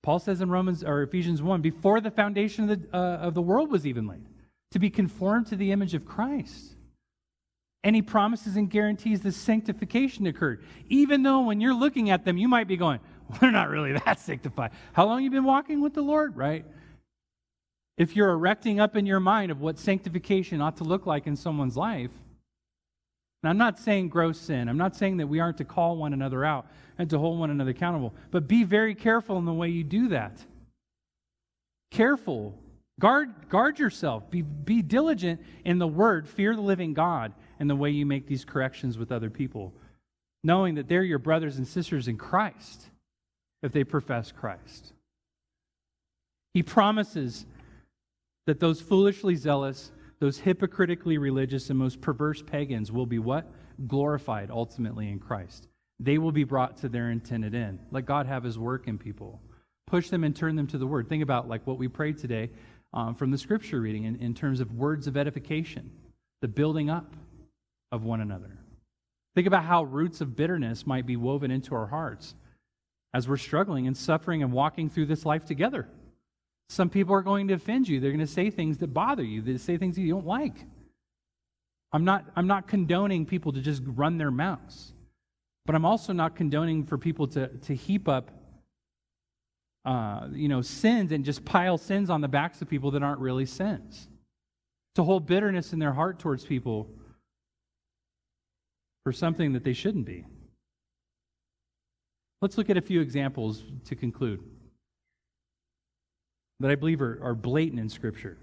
Paul 0.04 0.20
says 0.20 0.42
in 0.42 0.50
Romans 0.50 0.84
or 0.84 1.04
Ephesians 1.04 1.42
1, 1.42 1.62
before 1.62 2.02
the 2.02 2.12
foundation 2.12 2.70
of 2.70 2.82
the, 2.82 2.98
uh, 2.98 3.18
of 3.18 3.34
the 3.34 3.42
world 3.42 3.72
was 3.72 3.86
even 3.86 4.08
laid 4.08 4.26
to 4.72 4.80
be 4.80 4.90
conformed 4.90 5.48
to 5.48 5.56
the 5.56 5.72
image 5.72 5.94
of 5.94 6.06
Christ. 6.06 6.76
And 7.84 7.96
he 7.96 8.02
promises 8.02 8.56
and 8.58 8.70
guarantees 8.70 9.22
the 9.22 9.32
sanctification 9.32 10.28
occurred. 10.28 10.64
Even 10.90 11.24
though 11.24 11.42
when 11.42 11.62
you're 11.62 11.74
looking 11.74 12.10
at 12.10 12.26
them, 12.26 12.38
you 12.38 12.48
might 12.48 12.68
be 12.68 12.76
going, 12.76 13.00
we're 13.42 13.52
not 13.52 13.70
really 13.70 13.94
that 13.94 14.20
sanctified. 14.20 14.72
How 14.94 15.06
long 15.06 15.24
you 15.24 15.30
been 15.30 15.44
walking 15.44 15.82
with 15.82 15.94
the 15.94 16.02
Lord, 16.02 16.36
right? 16.36 16.66
If 17.98 18.16
you're 18.16 18.32
erecting 18.32 18.80
up 18.80 18.96
in 18.96 19.06
your 19.06 19.20
mind 19.20 19.52
of 19.52 19.62
what 19.62 19.80
sanctification 19.80 20.62
ought 20.62 20.78
to 20.78 20.84
look 20.84 21.06
like 21.06 21.28
in 21.28 21.36
someone's 21.36 21.78
life, 21.78 22.12
and 23.48 23.54
I'm 23.54 23.58
not 23.58 23.80
saying 23.80 24.10
gross 24.10 24.38
sin. 24.38 24.68
I'm 24.68 24.78
not 24.78 24.94
saying 24.94 25.18
that 25.18 25.28
we 25.28 25.40
aren't 25.40 25.58
to 25.60 25.66
call 25.66 25.96
one 25.96 26.12
another 26.12 26.44
out 26.44 26.68
and 26.98 27.10
to 27.10 27.18
hold 27.18 27.40
one 27.40 27.50
another 27.50 27.72
accountable. 27.72 28.14
But 28.30 28.48
be 28.48 28.66
very 28.66 28.94
careful 28.94 29.38
in 29.38 29.46
the 29.46 29.54
way 29.54 29.70
you 29.70 29.86
do 29.86 30.10
that. 30.10 30.44
Careful 31.92 32.54
Guard, 33.00 33.50
guard 33.50 33.78
yourself. 33.78 34.30
Be, 34.32 34.42
be 34.42 34.82
diligent 34.82 35.42
in 35.66 35.78
the 35.78 35.88
word. 35.88 36.28
Fear 36.28 36.56
the 36.56 36.62
living 36.62 36.94
God 36.94 37.34
in 37.60 37.68
the 37.68 37.76
way 37.76 37.92
you 37.92 38.06
make 38.06 38.28
these 38.28 38.44
corrections 38.44 38.98
with 38.98 39.12
other 39.12 39.30
people, 39.30 39.74
knowing 40.44 40.76
that 40.76 40.88
they're 40.88 41.04
your 41.04 41.20
brothers 41.20 41.58
and 41.58 41.68
sisters 41.68 42.08
in 42.08 42.18
Christ 42.18 42.88
if 43.62 43.72
they 43.72 43.84
profess 43.84 44.32
Christ. 44.32 44.94
He 46.54 46.64
promises 46.64 47.46
that 48.48 48.60
those 48.60 48.82
foolishly 48.82 49.36
zealous, 49.36 49.92
those 50.20 50.40
hypocritically 50.40 51.18
religious, 51.18 51.70
and 51.70 51.78
most 51.78 52.02
perverse 52.02 52.42
pagans 52.42 52.92
will 52.92 53.06
be 53.06 53.20
what? 53.20 53.52
Glorified 53.88 54.50
ultimately 54.50 55.10
in 55.10 55.20
Christ. 55.20 55.68
They 56.00 56.18
will 56.18 56.32
be 56.32 56.44
brought 56.44 56.78
to 56.78 56.90
their 56.90 57.12
intended 57.12 57.56
end. 57.56 57.80
Let 57.92 58.06
God 58.06 58.26
have 58.26 58.44
his 58.44 58.58
work 58.58 58.88
in 58.88 58.98
people. 58.98 59.42
Push 59.86 60.10
them 60.10 60.24
and 60.24 60.36
turn 60.36 60.56
them 60.56 60.68
to 60.68 60.78
the 60.78 60.88
word. 60.88 61.10
Think 61.10 61.24
about 61.24 61.48
like 61.48 61.66
what 61.66 61.78
we 61.78 61.88
prayed 61.88 62.18
today 62.18 62.50
um, 62.94 63.16
from 63.16 63.32
the 63.32 63.38
scripture 63.38 63.80
reading 63.80 64.04
in, 64.04 64.16
in 64.18 64.34
terms 64.34 64.60
of 64.60 64.72
words 64.74 65.08
of 65.08 65.18
edification, 65.18 65.92
the 66.42 66.48
building 66.48 66.90
up 66.90 67.16
of 67.92 68.04
one 68.04 68.22
another. 68.22 68.58
Think 69.36 69.48
about 69.48 69.66
how 69.66 69.84
roots 69.84 70.22
of 70.22 70.36
bitterness 70.36 70.88
might 70.88 71.06
be 71.06 71.16
woven 71.16 71.52
into 71.52 71.76
our 71.76 71.88
hearts 71.88 72.34
as 73.14 73.28
we're 73.28 73.38
struggling 73.38 73.88
and 73.88 73.96
suffering 73.96 74.44
and 74.44 74.52
walking 74.52 74.90
through 74.90 75.06
this 75.06 75.26
life 75.26 75.46
together. 75.46 75.88
Some 76.70 76.90
people 76.90 77.16
are 77.16 77.22
going 77.22 77.48
to 77.48 77.54
offend 77.54 77.88
you. 77.88 78.00
They're 78.00 78.12
going 78.12 78.20
to 78.20 78.28
say 78.32 78.50
things 78.50 78.78
that 78.80 78.94
bother 78.94 79.24
you, 79.24 79.42
they 79.42 79.58
say 79.58 79.78
things 79.78 79.98
you 79.98 80.10
don't 80.12 80.26
like. 80.26 80.56
I'm 81.94 82.04
not, 82.04 82.26
I'm 82.36 82.48
not 82.48 82.68
condoning 82.68 83.26
people 83.26 83.54
to 83.54 83.62
just 83.62 83.82
run 83.86 84.18
their 84.18 84.32
mouths, 84.32 84.94
but 85.66 85.76
I'm 85.76 85.86
also 85.86 86.12
not 86.12 86.36
condoning 86.36 86.86
for 86.86 86.98
people 86.98 87.28
to, 87.28 87.48
to 87.48 87.76
heap 87.76 88.10
up 88.10 88.32
uh, 89.88 90.28
you 90.34 90.50
know, 90.50 90.62
sins 90.62 91.14
and 91.14 91.24
just 91.24 91.46
pile 91.46 91.78
sins 91.78 92.10
on 92.10 92.20
the 92.20 92.28
backs 92.28 92.62
of 92.62 92.70
people 92.70 92.92
that 92.92 93.02
aren't 93.02 93.22
really 93.22 93.46
sins. 93.46 94.10
To 94.96 95.04
hold 95.04 95.26
bitterness 95.26 95.72
in 95.72 95.80
their 95.80 95.94
heart 95.94 96.20
towards 96.20 96.44
people 96.44 96.90
for 99.06 99.14
something 99.14 99.54
that 99.54 99.64
they 99.64 99.72
shouldn't 99.72 100.06
be. 100.06 100.26
Let's 102.42 102.58
look 102.58 102.70
at 102.70 102.76
a 102.76 102.82
few 102.82 103.00
examples 103.00 103.64
to 103.86 103.96
conclude 103.96 104.44
that 106.60 106.72
I 106.72 106.76
believe 106.76 107.02
are, 107.02 107.20
are 107.22 107.36
blatant 107.36 107.80
in 107.80 107.90
Scripture. 107.90 108.38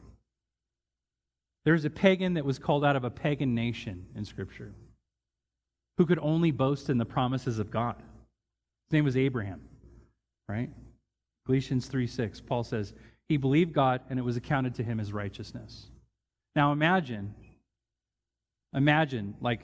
There's 1.65 1.85
a 1.85 1.91
pagan 1.91 2.35
that 2.35 2.45
was 2.45 2.59
called 2.59 2.85
out 2.85 2.97
of 2.97 3.05
a 3.05 3.11
pagan 3.11 3.55
nation 3.55 4.07
in 4.15 4.25
Scripture 4.25 4.73
who 5.97 6.07
could 6.07 6.19
only 6.19 6.51
boast 6.51 6.91
in 6.91 6.99
the 6.99 7.05
promises 7.05 7.59
of 7.59 7.71
God. 7.71 7.97
His 7.97 8.93
name 8.93 9.05
was 9.05 9.17
Abraham, 9.17 9.61
right? 10.49 10.71
Galatians 11.47 11.87
3 11.87 12.07
6, 12.07 12.41
Paul 12.41 12.65
says, 12.65 12.93
He 13.29 13.37
believed 13.37 13.73
God 13.73 14.03
and 14.11 14.19
it 14.19 14.23
was 14.23 14.37
accounted 14.37 14.75
to 14.77 14.83
him 14.83 15.01
as 15.01 15.12
righteousness. 15.12 15.87
Now 16.55 16.73
imagine, 16.73 17.35
imagine, 18.75 19.35
like, 19.41 19.61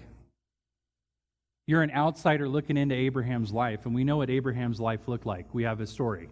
you're 1.67 1.83
an 1.83 1.93
outsider 1.93 2.49
looking 2.49 2.77
into 2.77 2.97
Abraham's 2.97 3.53
life, 3.53 3.87
and 3.87 3.95
we 3.95 4.03
know 4.03 4.17
what 4.17 4.29
Abraham's 4.29 4.81
life 4.81 5.07
looked 5.07 5.27
like. 5.27 5.55
We 5.55 5.63
have 5.63 5.81
a 5.81 5.87
story. 5.87 6.29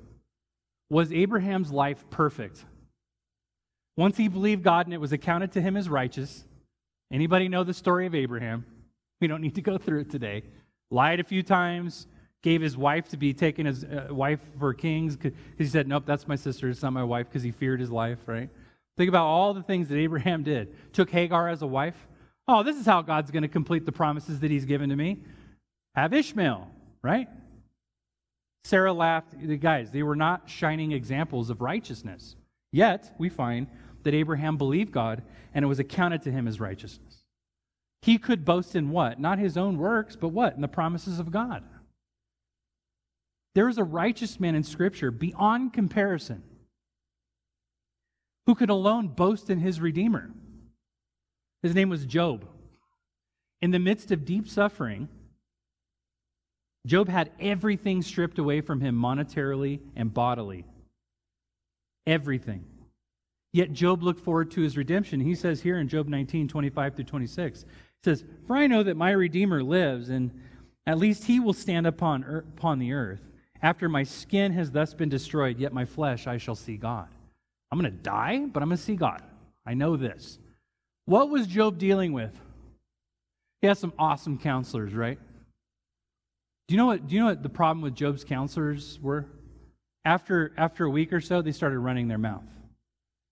Was 0.90 1.12
Abraham's 1.12 1.70
life 1.70 2.04
perfect? 2.10 2.64
Once 3.96 4.16
he 4.16 4.28
believed 4.28 4.62
God 4.62 4.86
and 4.86 4.94
it 4.94 5.00
was 5.00 5.12
accounted 5.12 5.52
to 5.52 5.60
him 5.60 5.76
as 5.76 5.88
righteous, 5.88 6.44
anybody 7.12 7.48
know 7.48 7.64
the 7.64 7.74
story 7.74 8.06
of 8.06 8.14
Abraham? 8.14 8.64
We 9.20 9.26
don't 9.26 9.40
need 9.40 9.56
to 9.56 9.62
go 9.62 9.76
through 9.76 10.00
it 10.00 10.10
today. 10.10 10.44
Lied 10.90 11.20
a 11.20 11.24
few 11.24 11.42
times, 11.42 12.06
gave 12.42 12.62
his 12.62 12.76
wife 12.76 13.08
to 13.08 13.16
be 13.16 13.34
taken 13.34 13.66
as 13.66 13.84
uh, 13.84 14.06
wife 14.10 14.40
for 14.58 14.72
kings 14.72 15.16
because 15.16 15.36
he 15.58 15.66
said, 15.66 15.88
Nope, 15.88 16.04
that's 16.06 16.28
my 16.28 16.36
sister. 16.36 16.68
It's 16.68 16.82
not 16.82 16.92
my 16.92 17.04
wife 17.04 17.26
because 17.28 17.42
he 17.42 17.50
feared 17.50 17.80
his 17.80 17.90
life, 17.90 18.18
right? 18.26 18.48
Think 18.96 19.08
about 19.08 19.26
all 19.26 19.52
the 19.54 19.62
things 19.62 19.88
that 19.88 19.96
Abraham 19.96 20.42
did. 20.42 20.74
Took 20.92 21.10
Hagar 21.10 21.48
as 21.48 21.62
a 21.62 21.66
wife. 21.66 21.96
Oh, 22.46 22.62
this 22.62 22.76
is 22.76 22.86
how 22.86 23.02
God's 23.02 23.30
going 23.30 23.42
to 23.42 23.48
complete 23.48 23.84
the 23.84 23.92
promises 23.92 24.40
that 24.40 24.50
he's 24.50 24.64
given 24.64 24.90
to 24.90 24.96
me. 24.96 25.18
Have 25.94 26.14
Ishmael, 26.14 26.68
right? 27.02 27.28
Sarah 28.64 28.92
laughed. 28.92 29.34
The 29.40 29.56
guys, 29.56 29.90
they 29.90 30.02
were 30.02 30.16
not 30.16 30.48
shining 30.48 30.92
examples 30.92 31.50
of 31.50 31.60
righteousness. 31.60 32.36
Yet, 32.72 33.14
we 33.18 33.28
find 33.28 33.68
that 34.02 34.14
Abraham 34.14 34.56
believed 34.56 34.92
God 34.92 35.22
and 35.54 35.64
it 35.64 35.68
was 35.68 35.78
accounted 35.78 36.22
to 36.22 36.32
him 36.32 36.46
as 36.46 36.60
righteousness. 36.60 37.24
He 38.02 38.18
could 38.18 38.44
boast 38.44 38.76
in 38.76 38.90
what? 38.90 39.18
Not 39.18 39.38
his 39.38 39.56
own 39.56 39.78
works, 39.78 40.16
but 40.16 40.28
what? 40.28 40.54
In 40.54 40.60
the 40.60 40.68
promises 40.68 41.18
of 41.18 41.30
God. 41.30 41.64
There 43.54 43.68
is 43.68 43.78
a 43.78 43.84
righteous 43.84 44.38
man 44.38 44.54
in 44.54 44.62
Scripture 44.62 45.10
beyond 45.10 45.72
comparison 45.72 46.42
who 48.46 48.54
could 48.54 48.70
alone 48.70 49.08
boast 49.08 49.50
in 49.50 49.58
his 49.58 49.80
Redeemer. 49.80 50.30
His 51.62 51.74
name 51.74 51.90
was 51.90 52.06
Job. 52.06 52.46
In 53.60 53.72
the 53.72 53.78
midst 53.78 54.12
of 54.12 54.24
deep 54.24 54.48
suffering, 54.48 55.08
Job 56.88 57.06
had 57.06 57.30
everything 57.38 58.00
stripped 58.00 58.38
away 58.38 58.62
from 58.62 58.80
him 58.80 58.96
monetarily 58.96 59.80
and 59.94 60.12
bodily. 60.12 60.64
Everything. 62.06 62.64
Yet 63.52 63.74
Job 63.74 64.02
looked 64.02 64.24
forward 64.24 64.50
to 64.52 64.62
his 64.62 64.78
redemption. 64.78 65.20
He 65.20 65.34
says 65.34 65.60
here 65.60 65.78
in 65.78 65.88
Job 65.88 66.08
19, 66.08 66.48
25 66.48 66.94
through 66.94 67.04
26, 67.04 67.60
he 67.60 67.66
says, 68.02 68.24
For 68.46 68.56
I 68.56 68.66
know 68.66 68.82
that 68.82 68.96
my 68.96 69.10
Redeemer 69.10 69.62
lives, 69.62 70.08
and 70.08 70.30
at 70.86 70.96
least 70.96 71.24
he 71.24 71.40
will 71.40 71.52
stand 71.52 71.86
upon, 71.86 72.24
upon 72.56 72.78
the 72.78 72.94
earth. 72.94 73.20
After 73.60 73.90
my 73.90 74.02
skin 74.02 74.52
has 74.52 74.70
thus 74.70 74.94
been 74.94 75.10
destroyed, 75.10 75.58
yet 75.58 75.74
my 75.74 75.84
flesh 75.84 76.26
I 76.26 76.38
shall 76.38 76.54
see 76.54 76.78
God. 76.78 77.08
I'm 77.70 77.78
going 77.78 77.92
to 77.92 77.98
die, 77.98 78.46
but 78.46 78.62
I'm 78.62 78.70
going 78.70 78.78
to 78.78 78.82
see 78.82 78.96
God. 78.96 79.22
I 79.66 79.74
know 79.74 79.98
this. 79.98 80.38
What 81.04 81.28
was 81.28 81.46
Job 81.46 81.76
dealing 81.76 82.14
with? 82.14 82.34
He 83.60 83.66
has 83.66 83.78
some 83.78 83.92
awesome 83.98 84.38
counselors, 84.38 84.94
right? 84.94 85.18
Do 86.68 86.74
you 86.74 86.76
know 86.76 86.86
what 86.86 87.06
do 87.06 87.14
you 87.14 87.20
know 87.20 87.26
what 87.26 87.42
the 87.42 87.48
problem 87.48 87.80
with 87.80 87.94
Job's 87.94 88.24
counselors 88.24 88.98
were? 89.00 89.26
After 90.04 90.52
after 90.58 90.84
a 90.84 90.90
week 90.90 91.14
or 91.14 91.20
so, 91.20 91.40
they 91.40 91.52
started 91.52 91.78
running 91.78 92.08
their 92.08 92.18
mouth. 92.18 92.44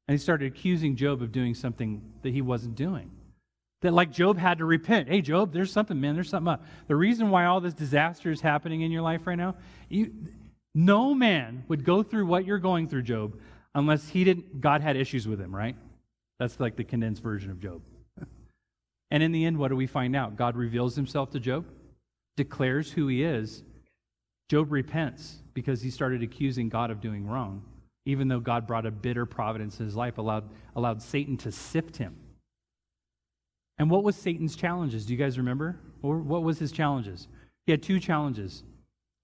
And 0.08 0.18
they 0.18 0.22
started 0.22 0.46
accusing 0.46 0.96
Job 0.96 1.20
of 1.20 1.32
doing 1.32 1.54
something 1.54 2.00
that 2.22 2.32
he 2.32 2.40
wasn't 2.40 2.76
doing. 2.76 3.10
That 3.82 3.92
like 3.92 4.10
Job 4.10 4.38
had 4.38 4.58
to 4.58 4.64
repent. 4.64 5.08
Hey 5.08 5.20
Job, 5.20 5.52
there's 5.52 5.70
something, 5.70 6.00
man, 6.00 6.14
there's 6.14 6.30
something 6.30 6.48
up. 6.48 6.64
The 6.88 6.96
reason 6.96 7.28
why 7.28 7.44
all 7.44 7.60
this 7.60 7.74
disaster 7.74 8.30
is 8.30 8.40
happening 8.40 8.80
in 8.80 8.90
your 8.90 9.02
life 9.02 9.26
right 9.26 9.36
now, 9.36 9.56
you, 9.90 10.12
no 10.74 11.12
man 11.12 11.64
would 11.68 11.84
go 11.84 12.02
through 12.02 12.26
what 12.26 12.46
you're 12.46 12.58
going 12.58 12.88
through, 12.88 13.02
Job, 13.02 13.38
unless 13.74 14.08
he 14.08 14.24
didn't 14.24 14.62
God 14.62 14.80
had 14.80 14.96
issues 14.96 15.28
with 15.28 15.40
him, 15.40 15.54
right? 15.54 15.76
That's 16.38 16.58
like 16.58 16.76
the 16.76 16.84
condensed 16.84 17.22
version 17.22 17.50
of 17.50 17.60
Job. 17.60 17.82
and 19.10 19.22
in 19.22 19.32
the 19.32 19.44
end, 19.44 19.58
what 19.58 19.68
do 19.68 19.76
we 19.76 19.86
find 19.86 20.16
out? 20.16 20.36
God 20.36 20.56
reveals 20.56 20.96
himself 20.96 21.30
to 21.32 21.40
Job, 21.40 21.66
declares 22.36 22.90
who 22.90 23.08
he 23.08 23.22
is. 23.22 23.62
Job 24.48 24.70
repents 24.70 25.42
because 25.54 25.82
he 25.82 25.90
started 25.90 26.22
accusing 26.22 26.68
God 26.68 26.90
of 26.90 27.00
doing 27.00 27.26
wrong, 27.26 27.62
even 28.04 28.28
though 28.28 28.40
God 28.40 28.66
brought 28.66 28.86
a 28.86 28.90
bitter 28.90 29.26
providence 29.26 29.80
in 29.80 29.86
his 29.86 29.96
life, 29.96 30.18
allowed, 30.18 30.48
allowed 30.76 31.02
Satan 31.02 31.36
to 31.38 31.50
sift 31.50 31.96
him. 31.96 32.16
And 33.78 33.90
what 33.90 34.04
was 34.04 34.16
Satan's 34.16 34.56
challenges? 34.56 35.04
Do 35.04 35.12
you 35.12 35.18
guys 35.18 35.38
remember? 35.38 35.78
Or 36.02 36.18
what 36.18 36.42
was 36.42 36.58
his 36.58 36.72
challenges? 36.72 37.28
He 37.66 37.72
had 37.72 37.82
two 37.82 37.98
challenges. 37.98 38.62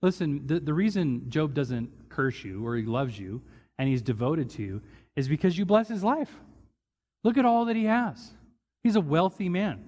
Listen, 0.03 0.47
the, 0.47 0.59
the 0.59 0.75
reason 0.75 1.31
Job 1.31 1.55
doesn't 1.55 1.91
curse 2.09 2.43
you 2.43 2.67
or 2.67 2.77
he 2.77 2.85
loves 2.85 3.19
you 3.19 3.41
and 3.79 3.89
he's 3.89 4.03
devoted 4.03 4.51
to 4.51 4.63
you 4.63 4.83
is 5.17 5.29
because 5.29 5.57
you 5.57 5.65
bless 5.65 5.89
his 5.89 6.03
life. 6.03 6.31
Look 7.25 7.39
at 7.39 7.45
all 7.45 7.67
that 7.67 7.77
he 7.77 7.85
has. 7.85 8.33
He's 8.83 8.97
a 8.97 9.01
wealthy 9.01 9.49
man. 9.49 9.85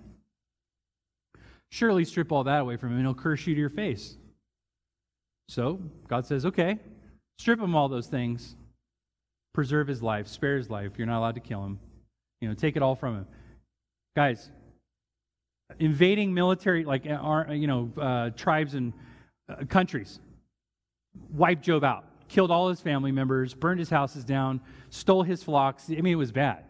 Surely 1.74 2.04
strip 2.04 2.30
all 2.30 2.44
that 2.44 2.60
away 2.60 2.76
from 2.76 2.90
him 2.90 2.98
and 2.98 3.04
he'll 3.04 3.14
curse 3.14 3.48
you 3.48 3.54
to 3.56 3.60
your 3.60 3.68
face. 3.68 4.16
So 5.48 5.80
God 6.06 6.24
says, 6.24 6.46
okay, 6.46 6.78
strip 7.40 7.58
him 7.58 7.74
all 7.74 7.88
those 7.88 8.06
things, 8.06 8.54
preserve 9.54 9.88
his 9.88 10.00
life, 10.00 10.28
spare 10.28 10.56
his 10.56 10.70
life. 10.70 10.92
You're 10.96 11.08
not 11.08 11.18
allowed 11.18 11.34
to 11.34 11.40
kill 11.40 11.64
him. 11.64 11.80
You 12.40 12.46
know, 12.46 12.54
take 12.54 12.76
it 12.76 12.82
all 12.82 12.94
from 12.94 13.16
him. 13.16 13.26
Guys, 14.14 14.50
invading 15.80 16.32
military, 16.32 16.84
like, 16.84 17.08
uh, 17.10 17.46
you 17.50 17.66
know, 17.66 17.90
uh, 18.00 18.30
tribes 18.36 18.74
and 18.74 18.92
uh, 19.48 19.64
countries, 19.68 20.20
wiped 21.32 21.64
Job 21.64 21.82
out, 21.82 22.04
killed 22.28 22.52
all 22.52 22.68
his 22.68 22.80
family 22.80 23.10
members, 23.10 23.52
burned 23.52 23.80
his 23.80 23.90
houses 23.90 24.24
down, 24.24 24.60
stole 24.90 25.24
his 25.24 25.42
flocks. 25.42 25.90
I 25.90 25.94
mean, 25.94 26.12
it 26.12 26.14
was 26.14 26.30
bad. 26.30 26.66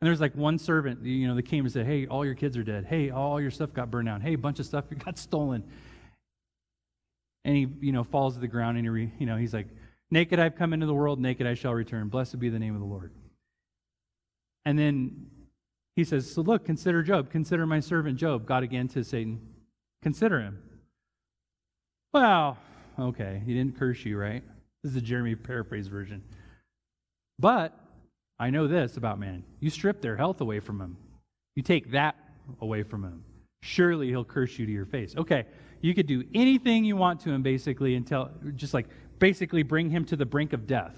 And 0.00 0.06
there's 0.06 0.20
like 0.20 0.34
one 0.34 0.58
servant, 0.58 1.04
you 1.04 1.26
know, 1.26 1.34
that 1.34 1.44
came 1.44 1.64
and 1.64 1.72
said, 1.72 1.86
Hey, 1.86 2.06
all 2.06 2.24
your 2.24 2.34
kids 2.34 2.56
are 2.56 2.62
dead. 2.62 2.84
Hey, 2.84 3.10
all 3.10 3.40
your 3.40 3.50
stuff 3.50 3.72
got 3.72 3.90
burned 3.90 4.06
down. 4.06 4.20
Hey, 4.20 4.34
a 4.34 4.38
bunch 4.38 4.60
of 4.60 4.66
stuff 4.66 4.84
got 5.04 5.18
stolen. 5.18 5.64
And 7.44 7.56
he, 7.56 7.68
you 7.80 7.92
know, 7.92 8.04
falls 8.04 8.34
to 8.34 8.40
the 8.40 8.48
ground 8.48 8.76
and 8.76 8.96
he, 8.96 9.10
you 9.18 9.26
know, 9.26 9.36
he's 9.36 9.54
like, 9.54 9.68
Naked 10.10 10.38
I've 10.38 10.54
come 10.54 10.72
into 10.72 10.86
the 10.86 10.94
world, 10.94 11.18
naked 11.18 11.46
I 11.46 11.54
shall 11.54 11.74
return. 11.74 12.08
Blessed 12.08 12.38
be 12.38 12.48
the 12.48 12.58
name 12.58 12.74
of 12.74 12.80
the 12.80 12.86
Lord. 12.86 13.12
And 14.64 14.78
then 14.78 15.26
he 15.96 16.04
says, 16.04 16.30
So 16.30 16.42
look, 16.42 16.64
consider 16.64 17.02
Job. 17.02 17.30
Consider 17.30 17.66
my 17.66 17.80
servant 17.80 18.18
Job. 18.18 18.46
God 18.46 18.62
again 18.62 18.88
to 18.88 19.02
Satan, 19.02 19.40
Consider 20.02 20.40
him. 20.40 20.62
Well, 22.12 22.58
okay, 22.98 23.42
he 23.44 23.54
didn't 23.54 23.76
curse 23.76 24.04
you, 24.04 24.16
right? 24.16 24.44
This 24.82 24.90
is 24.90 24.94
the 24.94 25.00
Jeremy 25.00 25.34
paraphrase 25.34 25.88
version. 25.88 26.22
But 27.38 27.76
I 28.38 28.50
know 28.50 28.66
this 28.66 28.96
about 28.96 29.18
man. 29.18 29.44
You 29.60 29.70
strip 29.70 30.00
their 30.00 30.16
health 30.16 30.40
away 30.40 30.60
from 30.60 30.80
him, 30.80 30.96
you 31.54 31.62
take 31.62 31.92
that 31.92 32.16
away 32.60 32.82
from 32.82 33.02
him. 33.02 33.24
Surely 33.62 34.08
he'll 34.08 34.24
curse 34.24 34.58
you 34.58 34.66
to 34.66 34.72
your 34.72 34.84
face. 34.84 35.16
Okay, 35.16 35.46
you 35.80 35.94
could 35.94 36.06
do 36.06 36.24
anything 36.34 36.84
you 36.84 36.96
want 36.96 37.20
to 37.20 37.30
him, 37.30 37.42
basically, 37.42 37.94
until 37.94 38.30
just 38.54 38.74
like 38.74 38.86
basically 39.18 39.62
bring 39.62 39.90
him 39.90 40.04
to 40.06 40.16
the 40.16 40.26
brink 40.26 40.52
of 40.52 40.66
death. 40.66 40.94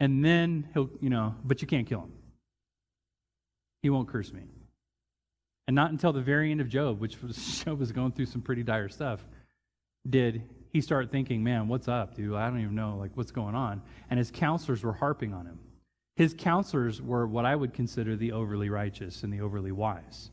And 0.00 0.24
then 0.24 0.68
he'll, 0.74 0.90
you 1.00 1.10
know, 1.10 1.34
but 1.44 1.62
you 1.62 1.68
can't 1.68 1.86
kill 1.86 2.00
him. 2.00 2.12
He 3.82 3.90
won't 3.90 4.08
curse 4.08 4.32
me. 4.32 4.42
And 5.66 5.74
not 5.74 5.90
until 5.90 6.12
the 6.12 6.20
very 6.20 6.50
end 6.50 6.60
of 6.60 6.68
Job, 6.68 7.00
which 7.00 7.22
was, 7.22 7.36
Job 7.64 7.78
was 7.78 7.92
going 7.92 8.12
through 8.12 8.26
some 8.26 8.42
pretty 8.42 8.62
dire 8.62 8.88
stuff, 8.88 9.24
did 10.08 10.42
he 10.72 10.80
start 10.80 11.10
thinking, 11.10 11.42
man, 11.42 11.68
what's 11.68 11.88
up, 11.88 12.14
dude? 12.14 12.34
I 12.34 12.48
don't 12.48 12.60
even 12.60 12.74
know, 12.74 12.96
like, 12.98 13.12
what's 13.14 13.30
going 13.30 13.54
on. 13.54 13.80
And 14.10 14.18
his 14.18 14.30
counselors 14.30 14.82
were 14.82 14.92
harping 14.92 15.32
on 15.32 15.46
him. 15.46 15.58
His 16.16 16.34
counselors 16.36 17.02
were 17.02 17.26
what 17.26 17.44
I 17.44 17.56
would 17.56 17.74
consider 17.74 18.16
the 18.16 18.32
overly 18.32 18.68
righteous 18.68 19.22
and 19.22 19.32
the 19.32 19.40
overly 19.40 19.72
wise. 19.72 20.30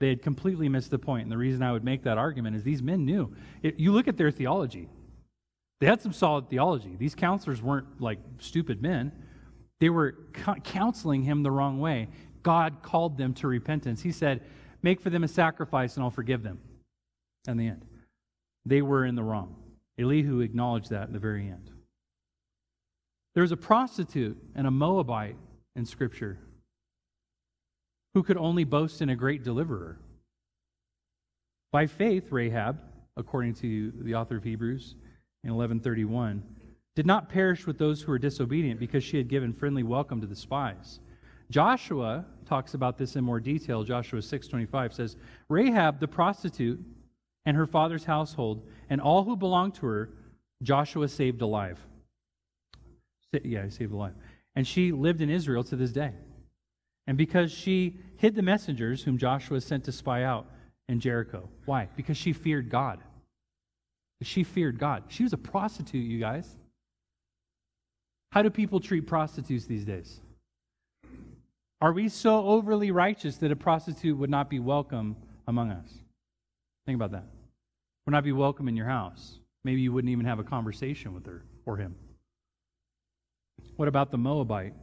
They 0.00 0.08
had 0.08 0.22
completely 0.22 0.68
missed 0.68 0.90
the 0.90 0.98
point. 0.98 1.24
And 1.24 1.32
the 1.32 1.38
reason 1.38 1.62
I 1.62 1.72
would 1.72 1.84
make 1.84 2.02
that 2.04 2.18
argument 2.18 2.56
is 2.56 2.62
these 2.62 2.82
men 2.82 3.04
knew. 3.04 3.34
It, 3.62 3.78
you 3.78 3.92
look 3.92 4.06
at 4.06 4.16
their 4.16 4.30
theology, 4.30 4.88
they 5.80 5.86
had 5.86 6.00
some 6.00 6.12
solid 6.12 6.48
theology. 6.48 6.96
These 6.96 7.14
counselors 7.14 7.62
weren't 7.62 8.00
like 8.00 8.18
stupid 8.38 8.80
men, 8.80 9.12
they 9.80 9.90
were 9.90 10.16
counseling 10.62 11.22
him 11.22 11.42
the 11.42 11.50
wrong 11.50 11.80
way. 11.80 12.08
God 12.42 12.82
called 12.82 13.18
them 13.18 13.34
to 13.34 13.48
repentance. 13.48 14.02
He 14.02 14.12
said, 14.12 14.42
Make 14.82 15.00
for 15.00 15.10
them 15.10 15.24
a 15.24 15.28
sacrifice 15.28 15.96
and 15.96 16.04
I'll 16.04 16.10
forgive 16.10 16.42
them. 16.42 16.60
In 17.48 17.56
the 17.56 17.66
end, 17.66 17.84
they 18.64 18.82
were 18.82 19.04
in 19.04 19.14
the 19.14 19.22
wrong. 19.22 19.56
Elihu 19.98 20.40
acknowledged 20.40 20.90
that 20.90 21.06
in 21.08 21.12
the 21.12 21.18
very 21.18 21.48
end. 21.48 21.70
There 23.34 23.42
was 23.42 23.52
a 23.52 23.56
prostitute 23.56 24.38
and 24.54 24.66
a 24.66 24.70
Moabite 24.70 25.36
in 25.74 25.84
Scripture 25.84 26.38
who 28.14 28.22
could 28.22 28.36
only 28.36 28.62
boast 28.62 29.02
in 29.02 29.08
a 29.08 29.16
great 29.16 29.42
deliverer. 29.42 29.98
By 31.72 31.88
faith, 31.88 32.30
Rahab, 32.30 32.78
according 33.16 33.54
to 33.54 33.92
the 34.02 34.14
author 34.14 34.36
of 34.36 34.44
Hebrews 34.44 34.94
in 35.42 35.50
1131, 35.50 36.44
did 36.94 37.06
not 37.06 37.28
perish 37.28 37.66
with 37.66 37.76
those 37.76 38.00
who 38.00 38.12
were 38.12 38.20
disobedient 38.20 38.78
because 38.78 39.02
she 39.02 39.16
had 39.16 39.26
given 39.26 39.52
friendly 39.52 39.82
welcome 39.82 40.20
to 40.20 40.28
the 40.28 40.36
spies. 40.36 41.00
Joshua 41.50 42.24
talks 42.46 42.74
about 42.74 42.96
this 42.96 43.16
in 43.16 43.24
more 43.24 43.40
detail. 43.40 43.82
Joshua 43.82 44.22
6:25 44.22 44.94
says, 44.94 45.16
"Rahab 45.48 45.98
the 45.98 46.06
prostitute 46.06 46.80
and 47.44 47.56
her 47.56 47.66
father's 47.66 48.04
household 48.04 48.68
and 48.88 49.00
all 49.00 49.24
who 49.24 49.36
belonged 49.36 49.74
to 49.74 49.86
her, 49.86 50.10
Joshua 50.62 51.08
saved 51.08 51.42
alive." 51.42 51.84
Yeah, 53.44 53.64
he 53.64 53.70
saved 53.70 53.92
alive. 53.92 54.14
And 54.56 54.66
she 54.66 54.92
lived 54.92 55.20
in 55.20 55.30
Israel 55.30 55.64
to 55.64 55.76
this 55.76 55.92
day. 55.92 56.12
And 57.06 57.18
because 57.18 57.52
she 57.52 57.98
hid 58.16 58.34
the 58.34 58.42
messengers 58.42 59.02
whom 59.02 59.18
Joshua 59.18 59.60
sent 59.60 59.84
to 59.84 59.92
spy 59.92 60.22
out 60.22 60.46
in 60.88 61.00
Jericho. 61.00 61.48
Why? 61.64 61.88
Because 61.96 62.16
she 62.16 62.32
feared 62.32 62.70
God. 62.70 63.00
She 64.22 64.42
feared 64.42 64.78
God. 64.78 65.04
She 65.08 65.22
was 65.22 65.32
a 65.32 65.38
prostitute, 65.38 66.04
you 66.04 66.18
guys. 66.18 66.48
How 68.32 68.42
do 68.42 68.50
people 68.50 68.80
treat 68.80 69.06
prostitutes 69.06 69.66
these 69.66 69.84
days? 69.84 70.20
Are 71.80 71.92
we 71.92 72.08
so 72.08 72.46
overly 72.46 72.90
righteous 72.90 73.36
that 73.38 73.52
a 73.52 73.56
prostitute 73.56 74.16
would 74.16 74.30
not 74.30 74.48
be 74.48 74.58
welcome 74.58 75.16
among 75.46 75.70
us? 75.70 75.88
Think 76.86 76.96
about 76.96 77.12
that. 77.12 77.26
Would 78.06 78.12
not 78.12 78.24
be 78.24 78.32
welcome 78.32 78.68
in 78.68 78.76
your 78.76 78.86
house. 78.86 79.38
Maybe 79.64 79.82
you 79.82 79.92
wouldn't 79.92 80.10
even 80.10 80.24
have 80.24 80.38
a 80.38 80.44
conversation 80.44 81.14
with 81.14 81.26
her 81.26 81.44
or 81.66 81.76
him. 81.76 81.94
What 83.76 83.88
about 83.88 84.10
the 84.10 84.18
Moabite? 84.18 84.74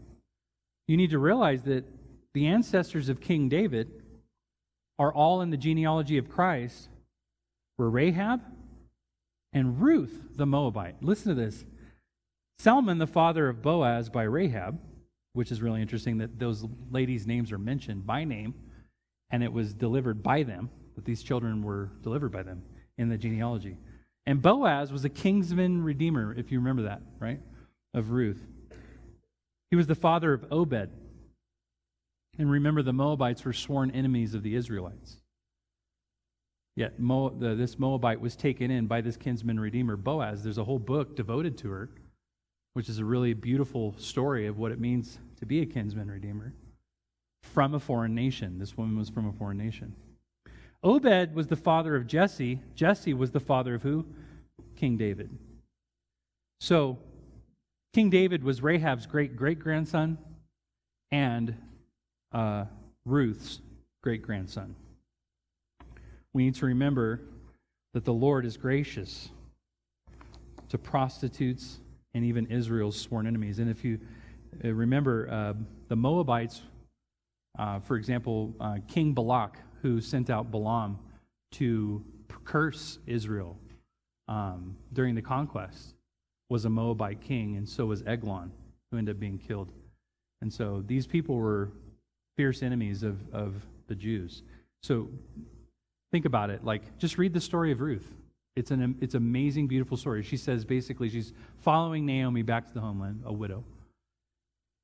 You 0.87 0.97
need 0.97 1.11
to 1.11 1.19
realize 1.19 1.61
that 1.63 1.85
the 2.33 2.47
ancestors 2.47 3.09
of 3.09 3.21
King 3.21 3.49
David 3.49 3.89
are 4.99 5.13
all 5.13 5.41
in 5.41 5.49
the 5.49 5.57
genealogy 5.57 6.17
of 6.17 6.29
Christ 6.29 6.89
were 7.77 7.89
Rahab 7.89 8.41
and 9.53 9.81
Ruth 9.81 10.35
the 10.35 10.45
Moabite. 10.45 11.01
Listen 11.01 11.35
to 11.35 11.41
this. 11.41 11.65
Salmon, 12.59 12.99
the 12.99 13.07
father 13.07 13.49
of 13.49 13.61
Boaz 13.61 14.09
by 14.09 14.23
Rahab, 14.23 14.79
which 15.33 15.51
is 15.51 15.61
really 15.61 15.81
interesting 15.81 16.19
that 16.19 16.37
those 16.37 16.65
ladies' 16.91 17.25
names 17.25 17.51
are 17.51 17.57
mentioned 17.57 18.05
by 18.05 18.23
name, 18.23 18.53
and 19.31 19.43
it 19.43 19.51
was 19.51 19.73
delivered 19.73 20.21
by 20.21 20.43
them, 20.43 20.69
that 20.95 21.05
these 21.05 21.23
children 21.23 21.63
were 21.63 21.89
delivered 22.03 22.31
by 22.31 22.43
them 22.43 22.61
in 22.97 23.09
the 23.09 23.17
genealogy. 23.17 23.77
And 24.25 24.41
Boaz 24.41 24.91
was 24.91 25.03
a 25.05 25.09
kinsman 25.09 25.83
redeemer, 25.83 26.35
if 26.37 26.51
you 26.51 26.59
remember 26.59 26.83
that, 26.83 27.01
right? 27.17 27.39
Of 27.93 28.11
Ruth. 28.11 28.45
He 29.71 29.77
was 29.77 29.87
the 29.87 29.95
father 29.95 30.33
of 30.33 30.45
Obed. 30.51 30.89
And 32.37 32.51
remember, 32.51 32.83
the 32.83 32.93
Moabites 32.93 33.43
were 33.43 33.53
sworn 33.53 33.91
enemies 33.91 34.33
of 34.33 34.43
the 34.43 34.55
Israelites. 34.55 35.17
Yet 36.75 36.99
Mo, 36.99 37.29
the, 37.29 37.55
this 37.55 37.79
Moabite 37.79 38.21
was 38.21 38.35
taken 38.35 38.71
in 38.71 38.87
by 38.87 39.01
this 39.01 39.17
kinsman 39.17 39.59
redeemer, 39.59 39.97
Boaz. 39.97 40.43
There's 40.43 40.57
a 40.57 40.63
whole 40.63 40.79
book 40.79 41.15
devoted 41.15 41.57
to 41.59 41.69
her, 41.69 41.89
which 42.73 42.89
is 42.89 42.99
a 42.99 43.05
really 43.05 43.33
beautiful 43.33 43.95
story 43.97 44.47
of 44.47 44.57
what 44.57 44.71
it 44.71 44.79
means 44.79 45.19
to 45.39 45.45
be 45.45 45.61
a 45.61 45.65
kinsman 45.65 46.09
redeemer 46.09 46.53
from 47.41 47.73
a 47.73 47.79
foreign 47.79 48.15
nation. 48.15 48.59
This 48.59 48.77
woman 48.77 48.97
was 48.97 49.09
from 49.09 49.27
a 49.27 49.33
foreign 49.33 49.57
nation. 49.57 49.95
Obed 50.83 51.35
was 51.35 51.47
the 51.47 51.55
father 51.55 51.95
of 51.95 52.07
Jesse. 52.07 52.59
Jesse 52.75 53.13
was 53.13 53.31
the 53.31 53.39
father 53.39 53.75
of 53.75 53.83
who? 53.83 54.05
King 54.75 54.97
David. 54.97 55.29
So, 56.59 56.97
King 57.93 58.09
David 58.09 58.43
was 58.43 58.61
Rahab's 58.61 59.05
great 59.05 59.35
great 59.35 59.59
grandson 59.59 60.17
and 61.11 61.55
uh, 62.31 62.65
Ruth's 63.05 63.59
great 64.01 64.21
grandson. 64.21 64.75
We 66.33 66.45
need 66.45 66.55
to 66.55 66.65
remember 66.67 67.21
that 67.93 68.05
the 68.05 68.13
Lord 68.13 68.45
is 68.45 68.55
gracious 68.55 69.29
to 70.69 70.77
prostitutes 70.77 71.79
and 72.13 72.23
even 72.23 72.45
Israel's 72.47 72.97
sworn 72.97 73.27
enemies. 73.27 73.59
And 73.59 73.69
if 73.69 73.83
you 73.83 73.99
uh, 74.63 74.69
remember, 74.69 75.29
uh, 75.29 75.53
the 75.89 75.95
Moabites, 75.97 76.61
uh, 77.59 77.79
for 77.79 77.97
example, 77.97 78.53
uh, 78.61 78.77
King 78.87 79.13
Balak, 79.13 79.57
who 79.81 79.99
sent 79.99 80.29
out 80.29 80.51
Balaam 80.51 80.97
to 81.53 82.03
curse 82.45 82.99
Israel 83.05 83.57
um, 84.29 84.77
during 84.93 85.15
the 85.15 85.21
conquest, 85.21 85.95
was 86.51 86.65
a 86.65 86.69
Moabite 86.69 87.21
king, 87.21 87.55
and 87.55 87.67
so 87.67 87.85
was 87.85 88.03
Eglon, 88.05 88.51
who 88.91 88.97
ended 88.97 89.15
up 89.15 89.19
being 89.21 89.37
killed. 89.37 89.71
And 90.41 90.51
so 90.51 90.83
these 90.85 91.07
people 91.07 91.35
were 91.35 91.71
fierce 92.35 92.61
enemies 92.61 93.03
of, 93.03 93.17
of 93.33 93.55
the 93.87 93.95
Jews. 93.95 94.43
So 94.83 95.07
think 96.11 96.25
about 96.25 96.49
it. 96.49 96.65
Like, 96.65 96.97
just 96.97 97.17
read 97.17 97.33
the 97.33 97.39
story 97.39 97.71
of 97.71 97.79
Ruth. 97.79 98.05
It's 98.57 98.69
an 98.69 98.97
it's 98.99 99.15
amazing, 99.15 99.67
beautiful 99.67 99.95
story. 99.95 100.23
She 100.23 100.35
says 100.35 100.65
basically 100.65 101.07
she's 101.09 101.31
following 101.61 102.05
Naomi 102.05 102.41
back 102.41 102.67
to 102.67 102.73
the 102.73 102.81
homeland, 102.81 103.21
a 103.25 103.31
widow. 103.31 103.63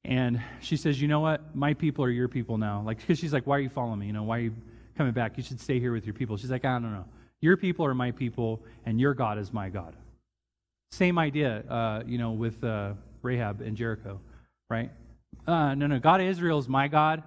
And 0.05 0.41
she 0.61 0.77
says, 0.77 1.01
you 1.01 1.09
know 1.09 1.19
what? 1.19 1.53
My 1.53 1.73
people 1.73 2.05
are 2.05 2.09
your 2.09 2.29
people 2.29 2.57
now. 2.57 2.81
Like, 2.85 2.99
because 2.99 3.19
she's 3.19 3.33
like, 3.33 3.45
why 3.45 3.57
are 3.57 3.59
you 3.59 3.67
following 3.67 3.99
me? 3.99 4.05
You 4.05 4.13
know, 4.13 4.23
why 4.23 4.37
are 4.37 4.41
you 4.43 4.53
coming 4.95 5.11
back? 5.11 5.35
You 5.35 5.43
should 5.43 5.59
stay 5.59 5.81
here 5.81 5.91
with 5.91 6.05
your 6.05 6.13
people. 6.13 6.37
She's 6.37 6.49
like, 6.49 6.63
I 6.63 6.79
don't 6.79 6.93
know. 6.93 7.03
Your 7.41 7.57
people 7.57 7.85
are 7.85 7.93
my 7.93 8.11
people, 8.11 8.63
and 8.85 9.01
your 9.01 9.13
God 9.13 9.37
is 9.37 9.51
my 9.51 9.67
God. 9.67 9.97
Same 10.91 11.17
idea, 11.19 11.63
uh, 11.69 12.03
you 12.05 12.17
know, 12.17 12.31
with 12.31 12.63
uh, 12.63 12.93
Rahab 13.21 13.61
and 13.61 13.75
Jericho, 13.75 14.19
right? 14.69 14.89
Uh, 15.45 15.75
no, 15.75 15.87
no, 15.87 15.99
God 15.99 16.21
of 16.21 16.27
Israel 16.27 16.59
is 16.59 16.67
my 16.67 16.87
God. 16.87 17.23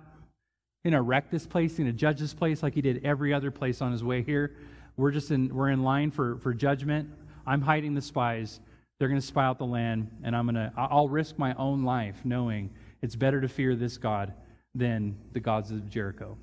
He's 0.82 0.92
gonna 0.92 1.02
wreck 1.02 1.30
this 1.30 1.46
place, 1.46 1.72
he's 1.72 1.78
gonna 1.78 1.92
judge 1.92 2.18
this 2.18 2.34
place 2.34 2.62
like 2.62 2.74
he 2.74 2.80
did 2.80 3.04
every 3.04 3.34
other 3.34 3.50
place 3.50 3.82
on 3.82 3.92
his 3.92 4.02
way 4.02 4.22
here. 4.22 4.56
We're 4.96 5.10
just 5.10 5.30
in 5.30 5.54
we're 5.54 5.70
in 5.70 5.82
line 5.82 6.10
for, 6.10 6.36
for 6.38 6.54
judgment. 6.54 7.10
I'm 7.46 7.60
hiding 7.60 7.94
the 7.94 8.02
spies. 8.02 8.60
They're 8.98 9.08
gonna 9.08 9.20
spy 9.20 9.44
out 9.44 9.58
the 9.58 9.66
land, 9.66 10.10
and 10.22 10.34
I'm 10.34 10.46
gonna 10.46 10.72
I'll 10.76 11.08
risk 11.08 11.38
my 11.38 11.54
own 11.54 11.84
life 11.84 12.16
knowing 12.24 12.70
it's 13.02 13.16
better 13.16 13.40
to 13.40 13.48
fear 13.48 13.74
this 13.74 13.98
God 13.98 14.32
than 14.74 15.16
the 15.32 15.40
gods 15.40 15.70
of 15.70 15.88
Jericho. 15.88 16.36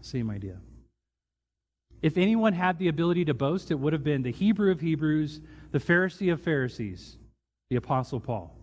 Same 0.00 0.30
idea. 0.30 0.56
If 2.02 2.18
anyone 2.18 2.52
had 2.52 2.78
the 2.78 2.88
ability 2.88 3.24
to 3.26 3.34
boast, 3.34 3.70
it 3.70 3.74
would 3.74 3.92
have 3.92 4.04
been 4.04 4.22
the 4.22 4.32
Hebrew 4.32 4.70
of 4.70 4.80
Hebrews, 4.80 5.40
the 5.72 5.78
Pharisee 5.78 6.32
of 6.32 6.40
Pharisees, 6.40 7.16
the 7.70 7.76
Apostle 7.76 8.20
Paul. 8.20 8.56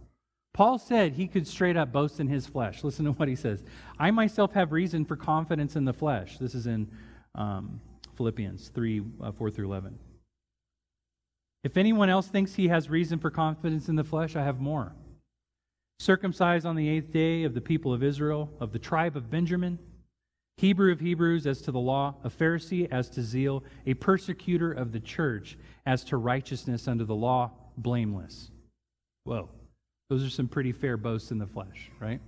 Paul 0.53 0.77
said 0.77 1.13
he 1.13 1.27
could 1.27 1.47
straight 1.47 1.75
up 1.75 1.91
boast 1.91 2.19
in 2.19 2.27
his 2.27 2.45
flesh. 2.45 2.83
Listen 2.83 3.05
to 3.05 3.11
what 3.11 3.27
he 3.27 3.35
says. 3.35 3.63
I 3.99 4.11
myself 4.11 4.53
have 4.53 4.71
reason 4.71 5.03
for 5.03 5.15
confidence 5.15 5.75
in 5.75 5.85
the 5.85 5.93
flesh. 5.93 6.37
This 6.37 6.53
is 6.53 6.67
in 6.67 6.91
um, 7.33 7.81
Philippians 8.15 8.69
3 8.69 9.01
uh, 9.21 9.31
4 9.31 9.49
through 9.49 9.65
11. 9.65 9.97
If 11.63 11.77
anyone 11.77 12.09
else 12.09 12.27
thinks 12.27 12.53
he 12.53 12.67
has 12.67 12.89
reason 12.89 13.19
for 13.19 13.31
confidence 13.31 13.89
in 13.89 13.95
the 13.95 14.03
flesh, 14.03 14.35
I 14.35 14.43
have 14.43 14.59
more. 14.59 14.93
Circumcised 15.99 16.65
on 16.65 16.75
the 16.75 16.89
eighth 16.89 17.11
day 17.11 17.45
of 17.45 17.53
the 17.53 17.61
people 17.61 17.93
of 17.93 18.03
Israel, 18.03 18.51
of 18.59 18.73
the 18.73 18.79
tribe 18.79 19.15
of 19.15 19.31
Benjamin, 19.31 19.79
Hebrew 20.57 20.91
of 20.91 20.99
Hebrews 20.99 21.47
as 21.47 21.61
to 21.63 21.71
the 21.71 21.79
law, 21.79 22.15
a 22.23 22.29
Pharisee 22.29 22.87
as 22.91 23.09
to 23.11 23.21
zeal, 23.21 23.63
a 23.85 23.95
persecutor 23.95 24.71
of 24.71 24.91
the 24.91 24.99
church 24.99 25.57
as 25.85 26.03
to 26.05 26.17
righteousness 26.17 26.87
under 26.87 27.03
the 27.03 27.15
law, 27.15 27.51
blameless. 27.77 28.51
Whoa. 29.23 29.49
Those 30.09 30.23
are 30.23 30.29
some 30.29 30.47
pretty 30.47 30.71
fair 30.71 30.95
boasts 30.95 31.31
in 31.31 31.39
the 31.39 31.47
flesh, 31.47 31.89
right? 31.99 32.21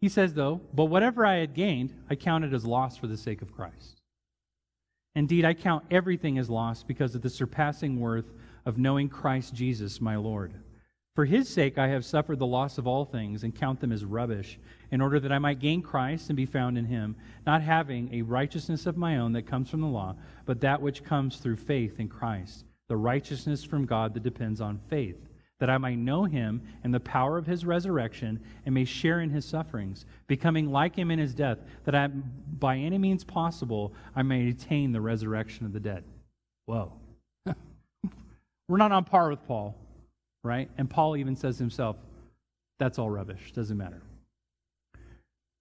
He 0.00 0.08
says, 0.08 0.34
though, 0.34 0.60
but 0.74 0.84
whatever 0.86 1.24
I 1.24 1.36
had 1.36 1.54
gained, 1.54 1.94
I 2.10 2.14
counted 2.14 2.52
as 2.52 2.66
loss 2.66 2.96
for 2.96 3.06
the 3.06 3.16
sake 3.16 3.40
of 3.40 3.54
Christ. 3.54 4.02
Indeed, 5.14 5.46
I 5.46 5.54
count 5.54 5.84
everything 5.90 6.36
as 6.36 6.50
loss 6.50 6.82
because 6.82 7.14
of 7.14 7.22
the 7.22 7.30
surpassing 7.30 7.98
worth 7.98 8.30
of 8.66 8.76
knowing 8.76 9.08
Christ 9.08 9.54
Jesus, 9.54 10.00
my 10.00 10.16
Lord. 10.16 10.52
For 11.16 11.24
his 11.24 11.48
sake, 11.48 11.78
I 11.78 11.88
have 11.88 12.04
suffered 12.04 12.38
the 12.38 12.46
loss 12.46 12.76
of 12.76 12.86
all 12.86 13.06
things 13.06 13.42
and 13.42 13.54
count 13.54 13.80
them 13.80 13.90
as 13.90 14.04
rubbish, 14.04 14.58
in 14.90 15.00
order 15.00 15.18
that 15.18 15.32
I 15.32 15.38
might 15.38 15.60
gain 15.60 15.80
Christ 15.80 16.28
and 16.28 16.36
be 16.36 16.44
found 16.44 16.76
in 16.76 16.84
him, 16.84 17.16
not 17.46 17.62
having 17.62 18.12
a 18.12 18.20
righteousness 18.20 18.84
of 18.84 18.98
my 18.98 19.16
own 19.16 19.32
that 19.32 19.46
comes 19.46 19.70
from 19.70 19.80
the 19.80 19.86
law, 19.86 20.14
but 20.44 20.60
that 20.60 20.82
which 20.82 21.02
comes 21.02 21.38
through 21.38 21.56
faith 21.56 21.98
in 21.98 22.08
Christ, 22.08 22.66
the 22.88 22.98
righteousness 22.98 23.64
from 23.64 23.86
God 23.86 24.12
that 24.12 24.22
depends 24.22 24.60
on 24.60 24.78
faith 24.90 25.16
that 25.58 25.70
I 25.70 25.78
might 25.78 25.96
know 25.96 26.24
him 26.24 26.60
and 26.84 26.92
the 26.92 27.00
power 27.00 27.38
of 27.38 27.46
his 27.46 27.64
resurrection 27.64 28.38
and 28.66 28.74
may 28.74 28.84
share 28.84 29.20
in 29.20 29.30
his 29.30 29.46
sufferings, 29.46 30.04
becoming 30.26 30.70
like 30.70 30.94
him 30.94 31.10
in 31.10 31.18
his 31.18 31.32
death, 31.32 31.56
that 31.84 31.94
I, 31.94 32.08
by 32.08 32.76
any 32.76 32.98
means 32.98 33.24
possible 33.24 33.94
I 34.14 34.22
may 34.22 34.50
attain 34.50 34.92
the 34.92 35.00
resurrection 35.00 35.64
of 35.64 35.72
the 35.72 35.80
dead. 35.80 36.04
Whoa. 36.66 36.92
We're 38.68 38.76
not 38.76 38.92
on 38.92 39.04
par 39.04 39.30
with 39.30 39.46
Paul, 39.46 39.74
right? 40.46 40.70
And 40.78 40.88
Paul 40.88 41.16
even 41.16 41.36
says 41.36 41.58
himself, 41.58 41.96
that's 42.78 42.98
all 42.98 43.10
rubbish, 43.10 43.52
doesn't 43.52 43.76
matter. 43.76 44.02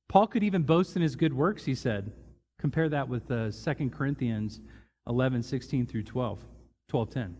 Paul 0.08 0.28
could 0.28 0.44
even 0.44 0.64
boast 0.64 0.96
in 0.96 1.02
his 1.02 1.16
good 1.16 1.34
works, 1.34 1.66
he 1.66 1.76
said. 1.76 2.12
Compare 2.60 2.90
that 2.90 3.10
with 3.10 3.30
uh, 3.32 3.52
2 3.52 3.90
Corinthians 3.90 4.62
11, 5.08 5.44
16 5.44 5.86
through 5.86 6.04
12, 6.04 6.40
12, 6.88 7.10
10. 7.10 7.36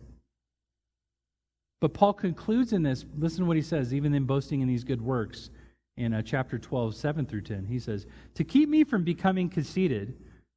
But 1.80 1.94
Paul 1.94 2.12
concludes 2.12 2.72
in 2.72 2.82
this, 2.82 3.04
listen 3.18 3.40
to 3.40 3.46
what 3.46 3.56
he 3.56 3.62
says, 3.62 3.94
even 3.94 4.14
in 4.14 4.24
boasting 4.24 4.60
in 4.60 4.68
these 4.68 4.84
good 4.84 5.00
works 5.00 5.50
in 5.96 6.14
uh, 6.14 6.22
chapter 6.22 6.58
12, 6.58 6.94
7 6.94 7.26
through 7.26 7.42
10. 7.42 7.66
He 7.66 7.78
says, 7.78 8.06
To 8.34 8.44
keep 8.44 8.68
me 8.68 8.84
from 8.84 9.04
becoming 9.04 9.48
conceited 9.48 10.14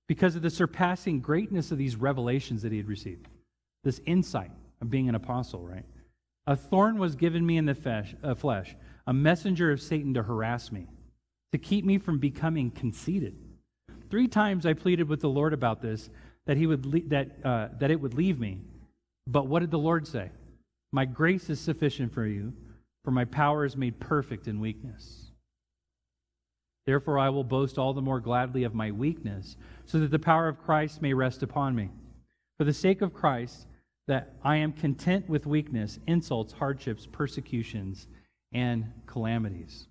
because 0.07 0.35
of 0.35 0.41
the 0.41 0.49
surpassing 0.49 1.19
greatness 1.19 1.71
of 1.71 1.77
these 1.77 1.95
revelations 1.95 2.61
that 2.61 2.71
he 2.71 2.77
had 2.77 2.87
received, 2.87 3.27
this 3.83 4.01
insight 4.05 4.51
of 4.81 4.89
being 4.89 5.09
an 5.09 5.15
apostle, 5.15 5.65
right? 5.65 5.85
A 6.49 6.55
thorn 6.55 6.97
was 6.97 7.15
given 7.15 7.45
me 7.45 7.57
in 7.57 7.67
the 7.67 7.75
flesh, 7.75 8.15
uh, 8.23 8.33
flesh, 8.33 8.75
a 9.05 9.13
messenger 9.13 9.71
of 9.71 9.79
Satan 9.79 10.15
to 10.15 10.23
harass 10.23 10.71
me, 10.71 10.87
to 11.51 11.59
keep 11.59 11.85
me 11.85 11.99
from 11.99 12.17
becoming 12.17 12.71
conceited. 12.71 13.35
Three 14.09 14.27
times 14.27 14.65
I 14.65 14.73
pleaded 14.73 15.07
with 15.07 15.21
the 15.21 15.29
Lord 15.29 15.53
about 15.53 15.79
this, 15.79 16.09
that, 16.47 16.57
he 16.57 16.65
would 16.65 16.87
le- 16.87 17.07
that, 17.09 17.45
uh, 17.45 17.67
that 17.77 17.91
it 17.91 18.01
would 18.01 18.15
leave 18.15 18.39
me. 18.39 18.61
But 19.27 19.45
what 19.45 19.59
did 19.59 19.69
the 19.69 19.77
Lord 19.77 20.07
say? 20.07 20.31
My 20.91 21.05
grace 21.05 21.51
is 21.51 21.59
sufficient 21.59 22.11
for 22.11 22.25
you, 22.25 22.53
for 23.05 23.11
my 23.11 23.25
power 23.25 23.63
is 23.63 23.77
made 23.77 23.99
perfect 23.99 24.47
in 24.47 24.59
weakness. 24.59 25.29
Therefore, 26.87 27.19
I 27.19 27.29
will 27.29 27.43
boast 27.43 27.77
all 27.77 27.93
the 27.93 28.01
more 28.01 28.19
gladly 28.19 28.63
of 28.63 28.73
my 28.73 28.89
weakness, 28.89 29.55
so 29.85 29.99
that 29.99 30.09
the 30.09 30.17
power 30.17 30.47
of 30.47 30.63
Christ 30.63 30.99
may 30.99 31.13
rest 31.13 31.43
upon 31.43 31.75
me. 31.75 31.91
For 32.57 32.63
the 32.63 32.73
sake 32.73 33.03
of 33.03 33.13
Christ, 33.13 33.67
that 34.10 34.34
I 34.43 34.55
am 34.55 34.74
content 34.74 35.30
with 35.30 35.45
weakness, 35.45 35.99
insults, 36.07 36.51
hardships, 36.51 37.05
persecutions, 37.05 38.07
and 38.51 38.91
calamities. 39.05 39.86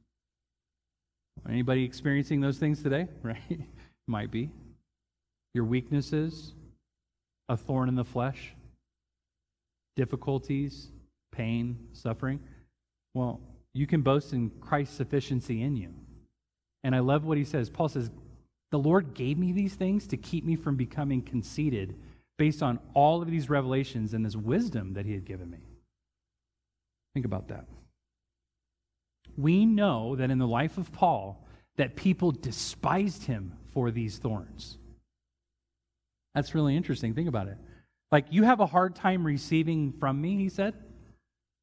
Anybody 1.49 1.85
experiencing 1.85 2.41
those 2.41 2.59
things 2.59 2.83
today? 2.83 3.07
Right? 3.23 3.61
Might 4.09 4.33
be. 4.33 4.51
Your 5.55 5.65
weaknesses, 5.65 6.53
a 7.49 7.57
thorn 7.57 7.89
in 7.89 7.95
the 7.95 8.05
flesh, 8.05 8.55
difficulties, 9.95 10.89
pain, 11.31 11.79
suffering, 11.93 12.41
well, 13.15 13.41
you 13.73 13.87
can 13.87 14.03
boast 14.03 14.33
in 14.33 14.51
Christ's 14.61 14.97
sufficiency 14.97 15.63
in 15.63 15.77
you. 15.77 15.95
And 16.83 16.93
I 16.93 16.99
love 16.99 17.25
what 17.25 17.39
he 17.39 17.45
says. 17.45 17.71
Paul 17.71 17.89
says, 17.89 18.11
The 18.73 18.81
Lord 18.81 19.15
gave 19.15 19.39
me 19.39 19.53
these 19.53 19.75
things 19.75 20.09
to 20.09 20.17
keep 20.17 20.45
me 20.45 20.57
from 20.57 20.75
becoming 20.75 21.23
conceited 21.23 21.95
based 22.39 22.63
on 22.63 22.79
all 22.95 23.21
of 23.21 23.31
these 23.31 23.51
revelations 23.51 24.15
and 24.15 24.25
this 24.25 24.37
wisdom 24.37 24.95
that 24.95 25.05
he 25.05 25.13
had 25.13 25.27
given 25.27 25.51
me. 25.51 25.59
Think 27.15 27.27
about 27.27 27.49
that. 27.49 27.67
we 29.39 29.65
know 29.65 30.17
that 30.17 30.31
in 30.31 30.39
the 30.39 30.47
life 30.47 30.77
of 30.79 30.93
Paul, 30.93 31.47
that 31.77 31.95
people 31.95 32.33
despised 32.33 33.25
him 33.25 33.53
for 33.73 33.91
these 33.93 34.19
thorns. 34.19 34.77
That's 36.35 36.55
really 36.55 36.77
interesting. 36.77 37.15
Think 37.15 37.29
about 37.29 37.47
it. 37.47 37.57
Like, 38.11 38.27
you 38.31 38.43
have 38.43 38.61
a 38.61 38.67
hard 38.67 38.97
time 38.97 39.25
receiving 39.25 39.93
from 39.93 40.21
me, 40.21 40.37
he 40.37 40.49
said, 40.49 40.75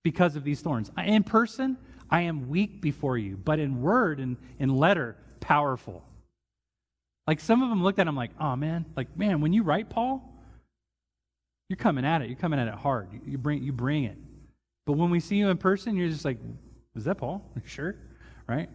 because 0.03 0.35
of 0.35 0.43
these 0.43 0.61
thorns. 0.61 0.89
In 0.97 1.23
person, 1.23 1.77
I 2.09 2.21
am 2.21 2.49
weak 2.49 2.81
before 2.81 3.17
you, 3.17 3.35
but 3.35 3.59
in 3.59 3.81
word 3.81 4.19
and 4.19 4.37
in 4.57 4.75
letter, 4.75 5.17
powerful. 5.41 6.03
Like, 7.27 7.41
some 7.41 7.61
of 7.61 7.69
them 7.69 7.83
looked 7.83 7.99
at 7.99 8.07
him 8.07 8.15
like, 8.15 8.31
oh 8.39 8.55
man, 8.55 8.85
like, 8.95 9.17
man, 9.17 9.41
when 9.41 9.51
you 9.51 9.63
write 9.63 9.89
Paul, 9.89 10.31
you're 11.69 11.77
coming 11.77 12.05
at 12.05 12.21
it. 12.21 12.29
You're 12.29 12.37
coming 12.37 12.59
at 12.59 12.67
it 12.67 12.75
hard. 12.75 13.09
You 13.25 13.37
bring, 13.37 13.63
you 13.63 13.71
bring 13.71 14.03
it. 14.03 14.17
But 14.85 14.93
when 14.93 15.09
we 15.09 15.19
see 15.19 15.37
you 15.37 15.49
in 15.49 15.57
person, 15.57 15.95
you're 15.95 16.09
just 16.09 16.25
like, 16.25 16.37
is 16.95 17.05
that 17.05 17.15
Paul? 17.15 17.43
sure? 17.65 17.95
Right? 18.47 18.69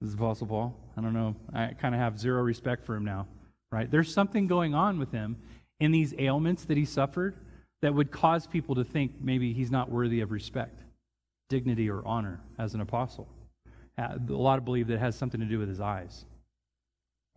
This 0.00 0.08
is 0.08 0.14
Apostle 0.14 0.46
Paul. 0.46 0.76
I 0.96 1.00
don't 1.00 1.12
know. 1.12 1.36
I 1.52 1.68
kind 1.68 1.94
of 1.94 2.00
have 2.00 2.18
zero 2.18 2.42
respect 2.42 2.84
for 2.84 2.96
him 2.96 3.04
now. 3.04 3.26
Right? 3.70 3.90
There's 3.90 4.12
something 4.12 4.46
going 4.46 4.74
on 4.74 4.98
with 4.98 5.12
him 5.12 5.36
in 5.80 5.92
these 5.92 6.14
ailments 6.18 6.64
that 6.66 6.76
he 6.76 6.84
suffered 6.84 7.36
that 7.82 7.94
would 7.94 8.10
cause 8.10 8.46
people 8.46 8.74
to 8.76 8.84
think 8.84 9.12
maybe 9.20 9.52
he's 9.52 9.70
not 9.70 9.90
worthy 9.90 10.20
of 10.20 10.30
respect, 10.30 10.80
dignity, 11.48 11.90
or 11.90 12.06
honor 12.06 12.40
as 12.58 12.74
an 12.74 12.80
apostle. 12.80 13.28
Uh, 13.98 14.16
a 14.28 14.32
lot 14.32 14.58
of 14.58 14.64
believe 14.64 14.86
that 14.86 14.94
it 14.94 15.00
has 15.00 15.16
something 15.16 15.40
to 15.40 15.46
do 15.46 15.58
with 15.58 15.68
his 15.68 15.80
eyes. 15.80 16.24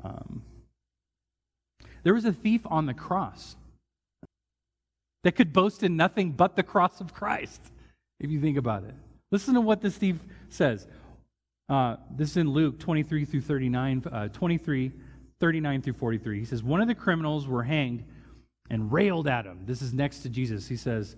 Um, 0.03 0.43
there 2.03 2.13
was 2.13 2.25
a 2.25 2.33
thief 2.33 2.61
on 2.65 2.85
the 2.85 2.93
cross 2.93 3.55
that 5.25 5.31
could 5.31 5.51
boast 5.51 5.81
in 5.81 5.97
nothing 5.97 6.29
but 6.29 6.55
the 6.55 6.61
cross 6.61 7.01
of 7.01 7.11
Christ, 7.11 7.59
if 8.19 8.29
you 8.29 8.39
think 8.39 8.57
about 8.57 8.83
it. 8.83 8.93
Listen 9.31 9.55
to 9.55 9.61
what 9.61 9.81
this 9.81 9.97
thief 9.97 10.17
says. 10.49 10.85
Uh, 11.67 11.95
this 12.15 12.29
is 12.29 12.37
in 12.37 12.51
Luke 12.51 12.77
23 12.77 13.25
through 13.25 13.41
39, 13.41 14.03
uh, 14.11 14.27
23, 14.27 14.91
39 15.39 15.81
through 15.81 15.93
43. 15.93 16.39
He 16.39 16.45
says, 16.45 16.61
One 16.61 16.79
of 16.79 16.87
the 16.87 16.93
criminals 16.93 17.47
were 17.47 17.63
hanged 17.63 18.03
and 18.69 18.93
railed 18.93 19.27
at 19.27 19.45
him. 19.45 19.61
This 19.65 19.81
is 19.81 19.95
next 19.95 20.19
to 20.19 20.29
Jesus. 20.29 20.67
He 20.67 20.77
says, 20.77 21.15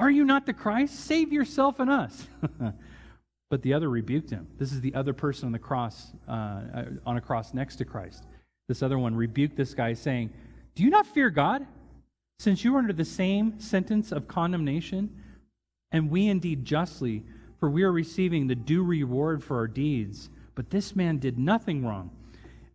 Are 0.00 0.10
you 0.10 0.24
not 0.24 0.46
the 0.46 0.52
Christ? 0.52 0.98
Save 1.06 1.32
yourself 1.32 1.78
and 1.78 1.88
us. 1.88 2.26
but 3.50 3.62
the 3.62 3.72
other 3.72 3.88
rebuked 3.88 4.30
him. 4.30 4.48
This 4.58 4.72
is 4.72 4.80
the 4.80 4.96
other 4.96 5.12
person 5.12 5.46
on 5.46 5.52
the 5.52 5.60
cross, 5.60 6.10
uh, 6.26 6.86
on 7.06 7.18
a 7.18 7.20
cross 7.20 7.54
next 7.54 7.76
to 7.76 7.84
Christ. 7.84 8.24
This 8.66 8.82
other 8.82 8.98
one 8.98 9.14
rebuked 9.14 9.56
this 9.56 9.74
guy, 9.74 9.92
saying, 9.92 10.32
Do 10.74 10.82
you 10.82 10.90
not 10.90 11.06
fear 11.06 11.30
God, 11.30 11.64
since 12.38 12.64
you 12.64 12.74
are 12.74 12.78
under 12.78 12.92
the 12.92 13.04
same 13.04 13.58
sentence 13.60 14.12
of 14.12 14.28
condemnation? 14.28 15.22
And 15.92 16.10
we 16.10 16.28
indeed 16.28 16.64
justly, 16.64 17.24
for 17.60 17.70
we 17.70 17.82
are 17.82 17.92
receiving 17.92 18.46
the 18.46 18.54
due 18.54 18.82
reward 18.82 19.44
for 19.44 19.56
our 19.56 19.68
deeds. 19.68 20.28
But 20.54 20.70
this 20.70 20.96
man 20.96 21.18
did 21.18 21.38
nothing 21.38 21.84
wrong. 21.84 22.10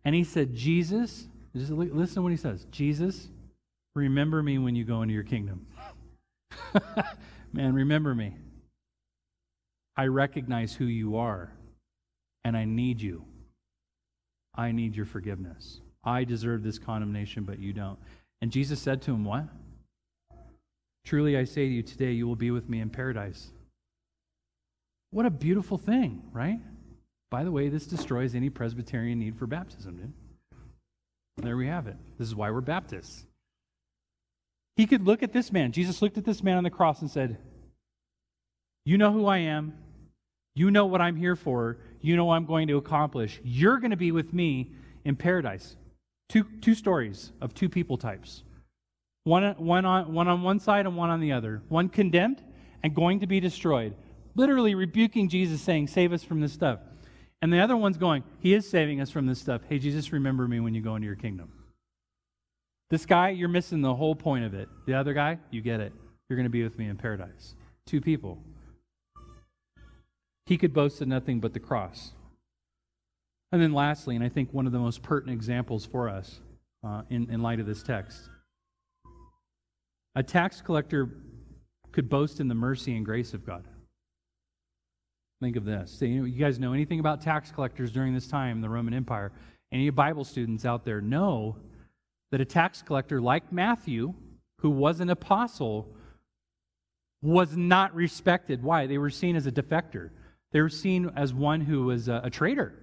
And 0.04 0.14
he 0.14 0.24
said, 0.24 0.54
Jesus, 0.54 1.28
just 1.54 1.70
listen 1.70 2.14
to 2.14 2.22
what 2.22 2.30
he 2.30 2.36
says 2.36 2.66
Jesus, 2.70 3.28
Remember 3.94 4.42
me 4.42 4.58
when 4.58 4.76
you 4.76 4.84
go 4.84 5.02
into 5.02 5.14
your 5.14 5.24
kingdom. 5.24 5.66
Man, 7.52 7.74
remember 7.74 8.14
me. 8.14 8.36
I 9.96 10.06
recognize 10.06 10.72
who 10.72 10.84
you 10.84 11.16
are, 11.16 11.52
and 12.44 12.56
I 12.56 12.64
need 12.64 13.00
you. 13.00 13.24
I 14.54 14.72
need 14.72 14.94
your 14.94 15.06
forgiveness. 15.06 15.80
I 16.04 16.24
deserve 16.24 16.62
this 16.62 16.78
condemnation, 16.78 17.44
but 17.44 17.58
you 17.58 17.72
don't. 17.72 17.98
And 18.40 18.50
Jesus 18.50 18.80
said 18.80 19.02
to 19.02 19.12
him, 19.12 19.24
What? 19.24 19.44
Truly 21.04 21.36
I 21.36 21.44
say 21.44 21.66
to 21.66 21.72
you, 21.72 21.82
today 21.82 22.12
you 22.12 22.26
will 22.26 22.36
be 22.36 22.50
with 22.50 22.68
me 22.68 22.80
in 22.80 22.90
paradise. 22.90 23.50
What 25.10 25.26
a 25.26 25.30
beautiful 25.30 25.78
thing, 25.78 26.22
right? 26.32 26.60
By 27.30 27.44
the 27.44 27.50
way, 27.50 27.68
this 27.68 27.86
destroys 27.86 28.34
any 28.34 28.50
Presbyterian 28.50 29.18
need 29.18 29.36
for 29.36 29.46
baptism, 29.46 29.96
dude. 29.96 30.12
There 31.36 31.56
we 31.56 31.66
have 31.66 31.86
it. 31.86 31.96
This 32.18 32.28
is 32.28 32.34
why 32.34 32.50
we're 32.50 32.60
Baptists. 32.60 33.24
He 34.76 34.86
could 34.86 35.06
look 35.06 35.22
at 35.22 35.32
this 35.32 35.52
man. 35.52 35.72
Jesus 35.72 36.00
looked 36.00 36.18
at 36.18 36.24
this 36.24 36.42
man 36.42 36.56
on 36.56 36.64
the 36.64 36.70
cross 36.70 37.00
and 37.00 37.10
said, 37.10 37.38
You 38.84 38.98
know 38.98 39.12
who 39.12 39.26
I 39.26 39.38
am. 39.38 39.74
You 40.54 40.70
know 40.70 40.86
what 40.86 41.00
I'm 41.00 41.16
here 41.16 41.36
for. 41.36 41.78
You 42.00 42.16
know 42.16 42.26
what 42.26 42.36
I'm 42.36 42.46
going 42.46 42.68
to 42.68 42.76
accomplish. 42.76 43.40
You're 43.44 43.78
going 43.78 43.90
to 43.90 43.96
be 43.96 44.12
with 44.12 44.32
me 44.32 44.72
in 45.04 45.16
paradise. 45.16 45.76
Two, 46.30 46.44
two 46.60 46.76
stories 46.76 47.32
of 47.40 47.54
two 47.54 47.68
people 47.68 47.98
types 47.98 48.44
one, 49.24 49.54
one, 49.58 49.84
on, 49.84 50.14
one 50.14 50.28
on 50.28 50.42
one 50.42 50.60
side 50.60 50.86
and 50.86 50.96
one 50.96 51.10
on 51.10 51.20
the 51.20 51.32
other. 51.32 51.60
One 51.68 51.88
condemned 51.88 52.42
and 52.82 52.94
going 52.94 53.20
to 53.20 53.26
be 53.26 53.40
destroyed. 53.40 53.94
Literally 54.34 54.74
rebuking 54.74 55.28
Jesus, 55.28 55.60
saying, 55.60 55.88
Save 55.88 56.12
us 56.12 56.22
from 56.22 56.40
this 56.40 56.52
stuff. 56.52 56.78
And 57.42 57.52
the 57.52 57.58
other 57.58 57.76
one's 57.76 57.98
going, 57.98 58.22
He 58.38 58.54
is 58.54 58.68
saving 58.68 59.00
us 59.00 59.10
from 59.10 59.26
this 59.26 59.40
stuff. 59.40 59.62
Hey, 59.68 59.78
Jesus, 59.78 60.12
remember 60.12 60.46
me 60.46 60.60
when 60.60 60.72
you 60.72 60.80
go 60.80 60.94
into 60.94 61.06
your 61.06 61.16
kingdom. 61.16 61.52
This 62.90 63.04
guy, 63.04 63.30
you're 63.30 63.48
missing 63.48 63.82
the 63.82 63.94
whole 63.94 64.14
point 64.14 64.44
of 64.44 64.54
it. 64.54 64.68
The 64.86 64.94
other 64.94 65.12
guy, 65.12 65.38
you 65.50 65.60
get 65.60 65.80
it. 65.80 65.92
You're 66.28 66.36
going 66.36 66.44
to 66.44 66.50
be 66.50 66.62
with 66.62 66.78
me 66.78 66.88
in 66.88 66.96
paradise. 66.96 67.56
Two 67.86 68.00
people. 68.00 68.38
He 70.46 70.56
could 70.56 70.72
boast 70.72 71.00
of 71.00 71.08
nothing 71.08 71.40
but 71.40 71.54
the 71.54 71.60
cross. 71.60 72.12
And 73.52 73.60
then, 73.60 73.72
lastly, 73.72 74.14
and 74.14 74.24
I 74.24 74.28
think 74.28 74.52
one 74.52 74.66
of 74.66 74.72
the 74.72 74.78
most 74.78 75.02
pertinent 75.02 75.36
examples 75.36 75.84
for 75.84 76.08
us 76.08 76.40
uh, 76.84 77.02
in, 77.10 77.28
in 77.30 77.42
light 77.42 77.60
of 77.60 77.66
this 77.66 77.82
text 77.82 78.28
a 80.16 80.22
tax 80.22 80.60
collector 80.60 81.08
could 81.92 82.08
boast 82.08 82.40
in 82.40 82.48
the 82.48 82.54
mercy 82.54 82.96
and 82.96 83.04
grace 83.04 83.32
of 83.32 83.46
God. 83.46 83.64
Think 85.40 85.56
of 85.56 85.64
this. 85.64 85.98
You 86.02 86.28
guys 86.28 86.58
know 86.58 86.72
anything 86.72 87.00
about 87.00 87.20
tax 87.20 87.50
collectors 87.50 87.92
during 87.92 88.12
this 88.12 88.26
time 88.26 88.56
in 88.56 88.60
the 88.60 88.68
Roman 88.68 88.92
Empire? 88.92 89.32
Any 89.72 89.88
Bible 89.90 90.24
students 90.24 90.64
out 90.64 90.84
there 90.84 91.00
know 91.00 91.56
that 92.32 92.40
a 92.40 92.44
tax 92.44 92.82
collector 92.82 93.20
like 93.20 93.52
Matthew, 93.52 94.14
who 94.58 94.70
was 94.70 95.00
an 95.00 95.10
apostle, 95.10 95.88
was 97.22 97.56
not 97.56 97.94
respected. 97.94 98.62
Why? 98.62 98.86
They 98.86 98.98
were 98.98 99.10
seen 99.10 99.36
as 99.36 99.46
a 99.46 99.52
defector. 99.52 100.10
They 100.52 100.60
were 100.60 100.68
seen 100.68 101.10
as 101.16 101.32
one 101.32 101.60
who 101.60 101.84
was 101.84 102.08
a, 102.08 102.20
a 102.24 102.30
traitor 102.30 102.74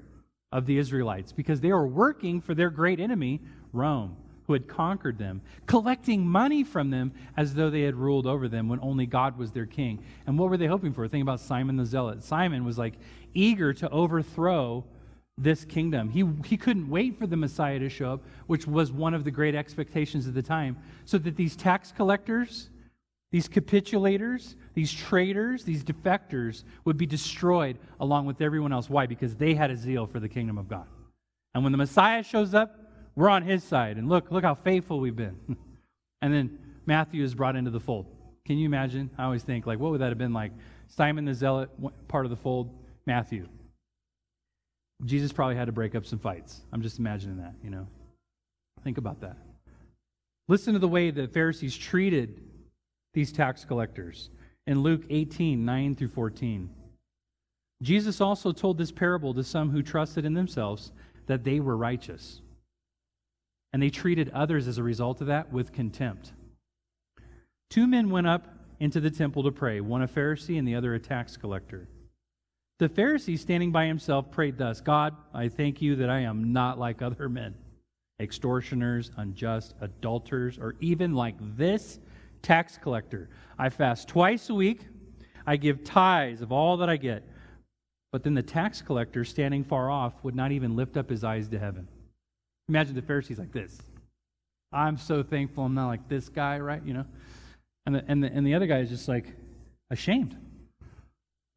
of 0.52 0.66
the 0.66 0.78
Israelites 0.78 1.32
because 1.32 1.62
they 1.62 1.72
were 1.72 1.88
working 1.88 2.42
for 2.42 2.56
their 2.56 2.70
great 2.70 3.00
enemy, 3.00 3.42
Rome, 3.74 4.16
who 4.46 4.54
had 4.54 4.68
conquered 4.68 5.18
them, 5.18 5.42
collecting 5.66 6.26
money 6.26 6.64
from 6.64 6.90
them 6.90 7.12
as 7.36 7.54
though 7.54 7.70
they 7.70 7.82
had 7.82 7.96
ruled 7.96 8.26
over 8.26 8.48
them 8.48 8.70
when 8.70 8.80
only 8.82 9.06
God 9.06 9.38
was 9.38 9.52
their 9.52 9.66
king. 9.66 10.04
And 10.26 10.40
what 10.40 10.50
were 10.50 10.58
they 10.58 10.68
hoping 10.68 10.94
for? 10.94 11.08
Think 11.08 11.22
about 11.22 11.42
Simon 11.42 11.76
the 11.76 11.86
Zealot. 11.86 12.24
Simon 12.24 12.64
was 12.64 12.78
like 12.78 12.94
eager 13.34 13.74
to 13.74 13.90
overthrow 13.90 14.86
this 15.38 15.66
kingdom. 15.66 16.10
He, 16.10 16.24
he 16.46 16.58
couldn't 16.58 16.90
wait 16.90 17.20
for 17.20 17.28
the 17.28 17.38
Messiah 17.38 17.78
to 17.80 17.90
show 17.90 18.14
up, 18.14 18.24
which 18.48 18.66
was 18.66 18.92
one 18.92 19.14
of 19.14 19.24
the 19.24 19.32
great 19.32 19.54
expectations 19.54 20.28
of 20.28 20.34
the 20.34 20.42
time, 20.42 20.78
so 21.06 21.18
that 21.20 21.36
these 21.36 21.56
tax 21.56 21.92
collectors, 21.92 22.70
these 23.32 23.50
capitulators, 23.50 24.56
these 24.74 24.94
traitors, 24.94 25.64
these 25.64 25.84
defectors 25.84 26.64
would 26.86 26.98
be 26.98 27.06
destroyed 27.06 27.78
along 28.00 28.26
with 28.26 28.42
everyone 28.42 28.72
else. 28.72 28.90
Why? 28.90 29.06
Because 29.06 29.36
they 29.36 29.54
had 29.54 29.70
a 29.70 29.76
zeal 29.76 30.08
for 30.08 30.20
the 30.20 30.30
kingdom 30.30 30.58
of 30.58 30.70
God. 30.70 30.86
And 31.54 31.64
when 31.64 31.72
the 31.72 31.78
Messiah 31.78 32.24
shows 32.24 32.54
up, 32.54 32.80
we're 33.16 33.30
on 33.30 33.44
his 33.44 33.64
side. 33.64 33.98
And 33.98 34.08
look, 34.08 34.32
look 34.32 34.44
how 34.44 34.56
faithful 34.56 35.00
we've 35.00 35.16
been. 35.16 35.38
and 36.22 36.34
then 36.34 36.60
Matthew 36.86 37.24
is 37.24 37.36
brought 37.36 37.56
into 37.56 37.72
the 37.72 37.80
fold. 37.80 38.06
Can 38.46 38.58
you 38.58 38.66
imagine? 38.66 39.10
I 39.18 39.26
always 39.26 39.44
think, 39.44 39.66
like, 39.66 39.80
what 39.80 39.92
would 39.92 40.00
that 40.02 40.10
have 40.10 40.18
been 40.18 40.34
like? 40.34 40.54
Simon 40.88 41.26
the 41.26 41.34
Zealot, 41.34 41.70
part 42.08 42.26
of 42.26 42.30
the 42.30 42.38
fold, 42.38 42.74
Matthew. 43.06 43.48
Jesus 45.04 45.34
probably 45.34 45.56
had 45.56 45.66
to 45.66 45.74
break 45.74 45.96
up 45.96 46.06
some 46.06 46.20
fights. 46.20 46.62
I'm 46.72 46.82
just 46.82 46.98
imagining 46.98 47.38
that, 47.38 47.56
you 47.62 47.70
know. 47.70 47.88
Think 48.84 48.98
about 48.98 49.20
that. 49.22 49.38
Listen 50.48 50.74
to 50.74 50.80
the 50.80 50.88
way 50.88 51.12
the 51.12 51.28
Pharisees 51.28 51.76
treated 51.76 52.42
these 53.14 53.32
tax 53.32 53.66
collectors 53.66 54.30
in 54.66 54.82
Luke 54.82 55.04
18 55.10 55.66
9 55.66 55.96
through 55.96 56.10
14. 56.10 56.70
Jesus 57.82 58.22
also 58.22 58.52
told 58.52 58.78
this 58.78 58.92
parable 58.92 59.34
to 59.34 59.44
some 59.44 59.70
who 59.70 59.84
trusted 59.84 60.26
in 60.26 60.34
themselves 60.34 60.92
that 61.28 61.44
they 61.44 61.60
were 61.60 61.78
righteous. 61.78 62.42
And 63.74 63.82
they 63.82 63.90
treated 63.90 64.30
others 64.30 64.68
as 64.68 64.78
a 64.78 64.84
result 64.84 65.22
of 65.22 65.28
that 65.28 65.52
with 65.52 65.74
contempt. 65.74 66.34
Two 67.70 67.86
men 67.86 68.10
went 68.10 68.28
up 68.28 68.48
into 68.80 69.00
the 69.00 69.12
temple 69.12 69.44
to 69.44 69.52
pray, 69.52 69.82
one 69.82 70.02
a 70.02 70.08
Pharisee 70.08 70.58
and 70.58 70.68
the 70.68 70.76
other 70.76 70.94
a 70.94 71.00
tax 71.00 71.38
collector. 71.38 71.88
The 72.80 72.90
Pharisee, 72.90 73.38
standing 73.38 73.72
by 73.72 73.86
himself, 73.88 74.32
prayed 74.32 74.58
thus 74.58 74.82
God, 74.82 75.16
I 75.34 75.50
thank 75.50 75.82
you 75.82 75.96
that 75.98 76.10
I 76.10 76.20
am 76.20 76.54
not 76.54 76.80
like 76.80 77.02
other 77.02 77.28
men, 77.28 77.56
extortioners, 78.20 79.12
unjust, 79.18 79.74
adulterers, 79.82 80.58
or 80.60 80.76
even 80.80 81.14
like 81.14 81.36
this 81.58 82.00
tax 82.48 82.78
collector. 82.78 83.30
I 83.60 83.68
fast 83.70 84.08
twice 84.08 84.50
a 84.50 84.54
week, 84.54 84.88
I 85.46 85.58
give 85.58 85.84
tithes 85.84 86.42
of 86.42 86.54
all 86.54 86.78
that 86.78 86.90
I 86.90 86.96
get. 86.96 87.28
But 88.14 88.24
then 88.24 88.36
the 88.36 88.42
tax 88.42 88.82
collector, 88.82 89.26
standing 89.26 89.66
far 89.66 89.92
off, 89.92 90.14
would 90.24 90.36
not 90.36 90.54
even 90.54 90.78
lift 90.78 90.96
up 90.96 91.10
his 91.10 91.26
eyes 91.26 91.50
to 91.50 91.60
heaven. 91.60 91.90
Imagine 92.70 92.96
the 92.96 93.02
Pharisees 93.02 93.38
like 93.38 93.52
this. 93.52 93.78
I'm 94.72 94.98
so 94.98 95.24
thankful 95.24 95.66
I'm 95.66 95.74
not 95.74 95.88
like 95.88 96.08
this 96.08 96.30
guy, 96.30 96.58
right? 96.60 96.82
You 96.86 96.94
know? 96.94 97.06
And 97.86 97.96
the, 97.96 98.06
and 98.08 98.24
the, 98.24 98.28
and 98.28 98.48
the 98.48 98.54
other 98.54 98.66
guy 98.66 98.80
is 98.80 98.90
just 98.90 99.10
like 99.10 99.34
ashamed. 99.92 100.38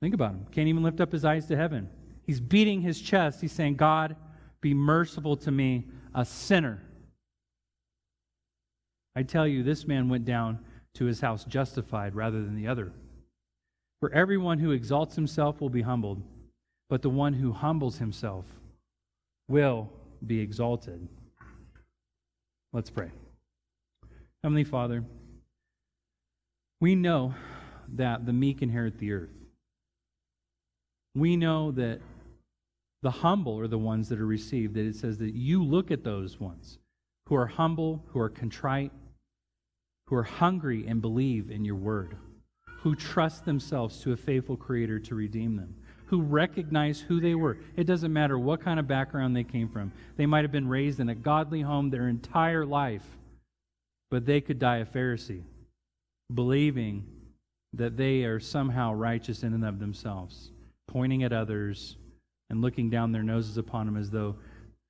Think 0.03 0.15
about 0.15 0.33
him. 0.33 0.47
Can't 0.51 0.67
even 0.67 0.83
lift 0.83 1.01
up 1.01 1.13
his 1.13 1.25
eyes 1.25 1.47
to 1.47 1.57
heaven. 1.57 1.89
He's 2.25 2.41
beating 2.41 2.81
his 2.81 3.01
chest. 3.01 3.41
He's 3.41 3.53
saying, 3.53 3.77
God, 3.77 4.17
be 4.61 4.75
merciful 4.75 5.37
to 5.39 5.53
me, 5.53 5.87
a 6.17 6.25
sinner. 6.25 6.83
I 9.15 9.23
tell 9.23 9.47
you, 9.47 9.63
this 9.63 9.87
man 9.87 10.09
went 10.09 10.25
down 10.25 10.59
to 10.95 11.05
his 11.05 11.21
house 11.21 11.45
justified 11.45 12.15
rather 12.15 12.43
than 12.43 12.57
the 12.57 12.67
other. 12.67 12.93
For 14.01 14.13
everyone 14.13 14.59
who 14.59 14.71
exalts 14.71 15.15
himself 15.15 15.61
will 15.61 15.71
be 15.71 15.83
humbled, 15.83 16.23
but 16.89 17.03
the 17.03 17.11
one 17.11 17.35
who 17.35 17.53
humbles 17.53 17.99
himself 17.99 18.45
will 19.49 19.91
be 20.27 20.41
exalted. 20.41 21.07
Let's 22.73 22.91
pray. 22.91 23.11
Heavenly 24.43 24.65
Father, 24.65 25.05
we 26.81 26.95
know 26.95 27.35
that 27.95 28.25
the 28.25 28.33
meek 28.33 28.63
inherit 28.63 28.99
the 28.99 29.13
earth. 29.13 29.31
We 31.15 31.37
know 31.37 31.73
that 31.73 32.01
the 33.03 33.11
humble 33.11 33.59
are 33.59 33.69
the 33.69 33.79
ones 33.79 34.09
that 34.09 34.21
are 34.21 34.27
received, 34.27 34.75
that 34.75 34.87
it 34.87 34.97
says 34.97 35.19
that 35.19 35.35
you 35.35 35.63
look 35.63 35.91
at 35.91 36.05
those 36.05 36.39
ones 36.39 36.79
who 37.27 37.35
are 37.35 37.47
humble, 37.47 38.05
who 38.09 38.21
are 38.21 38.29
contrite, 38.29 38.93
who 40.11 40.17
are 40.17 40.25
hungry 40.25 40.85
and 40.89 41.01
believe 41.01 41.53
in 41.53 41.65
your 41.65 41.77
word, 41.77 42.17
who 42.81 42.97
trust 42.97 43.45
themselves 43.45 44.01
to 44.01 44.13
a 44.13 44.17
faithful 44.17 44.57
Creator 44.57 44.99
to 44.99 45.15
redeem 45.15 45.55
them, 45.55 45.73
who 46.07 46.21
recognize 46.21 47.01
who 47.01 47.21
they 47.21 47.37
were. 47.37 47.57
It 47.77 47.85
doesn't 47.85 48.13
matter 48.13 48.37
what 48.37 48.61
kind 48.61 48.81
of 48.81 48.89
background 48.89 49.37
they 49.37 49.45
came 49.45 49.69
from. 49.69 49.93
They 50.17 50.27
might 50.27 50.43
have 50.43 50.51
been 50.51 50.69
raised 50.69 50.99
in 50.99 51.09
a 51.09 51.15
godly 51.15 51.61
home 51.61 51.91
their 51.91 52.09
entire 52.09 52.67
life, 52.67 53.05
but 54.11 54.27
they 54.27 54.41
could 54.41 54.59
die 54.59 54.79
a 54.79 54.85
Pharisee, 54.85 55.45
believing 56.35 57.07
that 57.75 57.97
they 57.97 58.25
are 58.25 58.41
somehow 58.41 58.93
righteous 58.93 59.45
in 59.45 59.55
and 59.55 59.65
of 59.65 59.79
themselves, 59.79 60.51
pointing 60.89 61.23
at 61.23 61.33
others 61.33 61.97
and 62.51 62.61
looking 62.61 62.91
down 62.91 63.13
their 63.13 63.23
noses 63.23 63.59
upon 63.59 63.87
them 63.87 63.97
as 63.97 64.11
though 64.11 64.35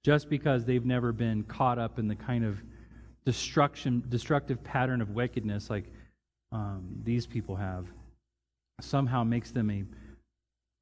just 0.02 0.30
because 0.30 0.64
they've 0.64 0.86
never 0.86 1.12
been 1.12 1.42
caught 1.42 1.78
up 1.78 1.98
in 1.98 2.08
the 2.08 2.14
kind 2.14 2.42
of 2.42 2.62
destruction, 3.24 4.02
destructive 4.08 4.62
pattern 4.64 5.00
of 5.00 5.10
wickedness 5.10 5.70
like 5.70 5.92
um, 6.52 6.84
these 7.02 7.26
people 7.26 7.56
have, 7.56 7.86
somehow 8.80 9.24
makes 9.24 9.50
them 9.50 9.70
a 9.70 9.84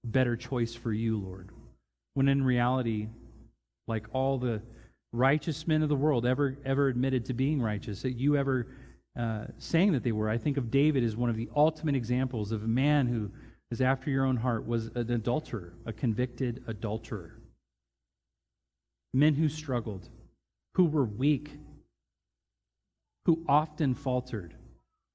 better 0.05 0.37
choice 0.37 0.75
for 0.75 0.93
you, 0.93 1.19
Lord. 1.19 1.51
When 2.15 2.29
in 2.29 2.43
reality, 2.43 3.09
like 3.87 4.07
all 4.13 4.39
the 4.39 4.63
righteous 5.13 5.67
men 5.67 5.83
of 5.83 5.89
the 5.89 5.97
world 5.97 6.27
ever 6.27 6.57
ever 6.65 6.89
admitted 6.89 7.25
to 7.27 7.35
being 7.35 7.61
righteous, 7.61 8.03
that 8.03 8.13
you 8.13 8.37
ever 8.37 8.67
uh, 9.19 9.47
saying 9.59 9.93
that 9.93 10.05
they 10.05 10.13
were. 10.13 10.29
I 10.29 10.39
think 10.39 10.57
of 10.57 10.71
David 10.71 11.03
as 11.03 11.17
one 11.17 11.31
of 11.31 11.37
the 11.37 11.49
ultimate 11.57 11.97
examples 11.97 12.53
of 12.53 12.63
a 12.63 12.69
man 12.69 13.07
who 13.07 13.31
is 13.71 13.81
after 13.81 14.11
your 14.11 14.25
own 14.25 14.37
heart, 14.37 14.67
was 14.67 14.87
an 14.95 15.11
adulterer, 15.11 15.75
a 15.85 15.93
convicted 15.93 16.63
adulterer. 16.67 17.39
Men 19.13 19.35
who 19.35 19.49
struggled, 19.49 20.09
who 20.75 20.85
were 20.85 21.05
weak, 21.05 21.51
who 23.29 23.45
often 23.47 23.93
faltered. 23.93 24.55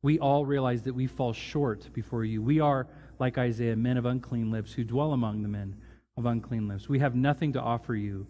We 0.03 0.20
all 0.20 0.45
realize 0.45 0.84
that 0.84 0.93
we 0.93 1.07
fall 1.07 1.34
short 1.34 1.91
before 1.93 2.24
you. 2.24 2.43
We 2.43 2.59
are, 2.59 2.86
like 3.18 3.39
Isaiah, 3.39 3.76
men 3.76 3.97
of 3.97 4.05
unclean 4.05 4.51
lips 4.51 4.72
who 4.72 4.84
dwell 4.84 5.14
among 5.14 5.41
the 5.41 5.49
men 5.49 5.82
of 6.16 6.28
unclean 6.28 6.68
lips. 6.68 6.88
We 6.88 6.99
have 6.99 7.16
nothing 7.16 7.53
to 7.53 7.59
offer 7.59 7.95
you 7.95 8.28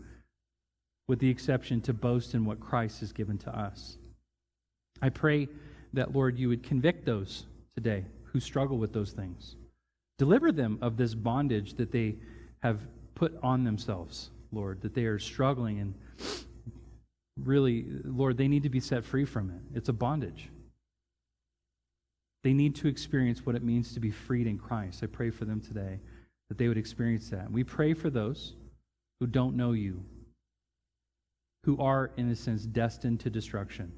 with 1.10 1.20
the 1.20 1.30
exception 1.30 1.82
to 1.82 1.92
boast 1.92 2.34
in 2.34 2.46
what 2.46 2.62
Christ 2.62 3.02
has 3.02 3.12
given 3.12 3.38
to 3.40 3.50
us. 3.54 3.98
I 5.02 5.10
pray 5.10 5.50
that, 5.92 6.16
Lord, 6.16 6.40
you 6.40 6.48
would 6.48 6.64
convict 6.64 7.06
those 7.06 7.46
today 7.76 8.06
who 8.24 8.40
struggle 8.40 8.78
with 8.78 8.94
those 8.94 9.12
things. 9.12 9.58
Deliver 10.18 10.54
them 10.54 10.78
of 10.82 10.96
this 10.96 11.14
bondage 11.14 11.74
that 11.74 11.92
they 11.92 12.16
have 12.62 12.80
put 13.16 13.38
on 13.44 13.66
themselves, 13.66 14.30
Lord, 14.54 14.80
that 14.80 14.96
they 14.96 15.04
are 15.04 15.20
struggling 15.20 15.82
and 15.82 15.94
really, 17.42 17.86
Lord, 18.04 18.38
they 18.38 18.48
need 18.48 18.64
to 18.64 18.70
be 18.70 18.80
set 18.80 19.04
free 19.04 19.26
from 19.26 19.50
it. 19.50 19.78
It's 19.78 19.90
a 19.90 19.94
bondage. 19.94 20.50
They 22.44 22.54
need 22.54 22.76
to 22.76 22.88
experience 22.88 23.46
what 23.46 23.56
it 23.56 23.64
means 23.64 23.94
to 23.94 24.00
be 24.00 24.12
freed 24.12 24.48
in 24.48 24.58
Christ. 24.58 25.02
I 25.02 25.08
pray 25.08 25.30
for 25.30 25.46
them 25.46 25.62
today 25.62 26.00
that 26.50 26.58
they 26.58 26.68
would 26.68 26.78
experience 26.78 27.30
that. 27.30 27.50
We 27.50 27.64
pray 27.64 27.94
for 27.94 28.10
those 28.10 28.54
who 29.20 29.28
don't 29.28 29.56
know 29.56 29.72
you, 29.72 30.04
who 31.64 31.80
are, 31.80 32.12
in 32.18 32.30
a 32.30 32.36
sense, 32.36 32.64
destined 32.64 33.22
to 33.22 33.30
destruction. 33.30 33.94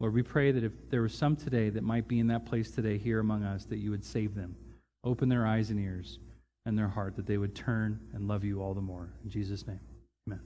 Lord, 0.00 0.14
we 0.14 0.22
pray 0.22 0.52
that 0.52 0.62
if 0.62 0.72
there 0.90 1.02
was 1.02 1.14
some 1.14 1.34
today 1.34 1.70
that 1.70 1.82
might 1.82 2.06
be 2.06 2.20
in 2.20 2.28
that 2.28 2.46
place 2.46 2.70
today 2.70 2.98
here 2.98 3.18
among 3.18 3.42
us, 3.42 3.64
that 3.64 3.78
you 3.78 3.90
would 3.90 4.04
save 4.04 4.34
them. 4.34 4.54
Open 5.02 5.28
their 5.28 5.46
eyes 5.46 5.70
and 5.70 5.80
ears 5.80 6.18
and 6.66 6.76
their 6.78 6.88
heart, 6.88 7.16
that 7.16 7.26
they 7.26 7.38
would 7.38 7.54
turn 7.54 7.98
and 8.12 8.28
love 8.28 8.44
you 8.44 8.60
all 8.60 8.74
the 8.74 8.80
more. 8.80 9.08
In 9.24 9.30
Jesus' 9.30 9.66
name, 9.66 9.80
amen. 10.28 10.40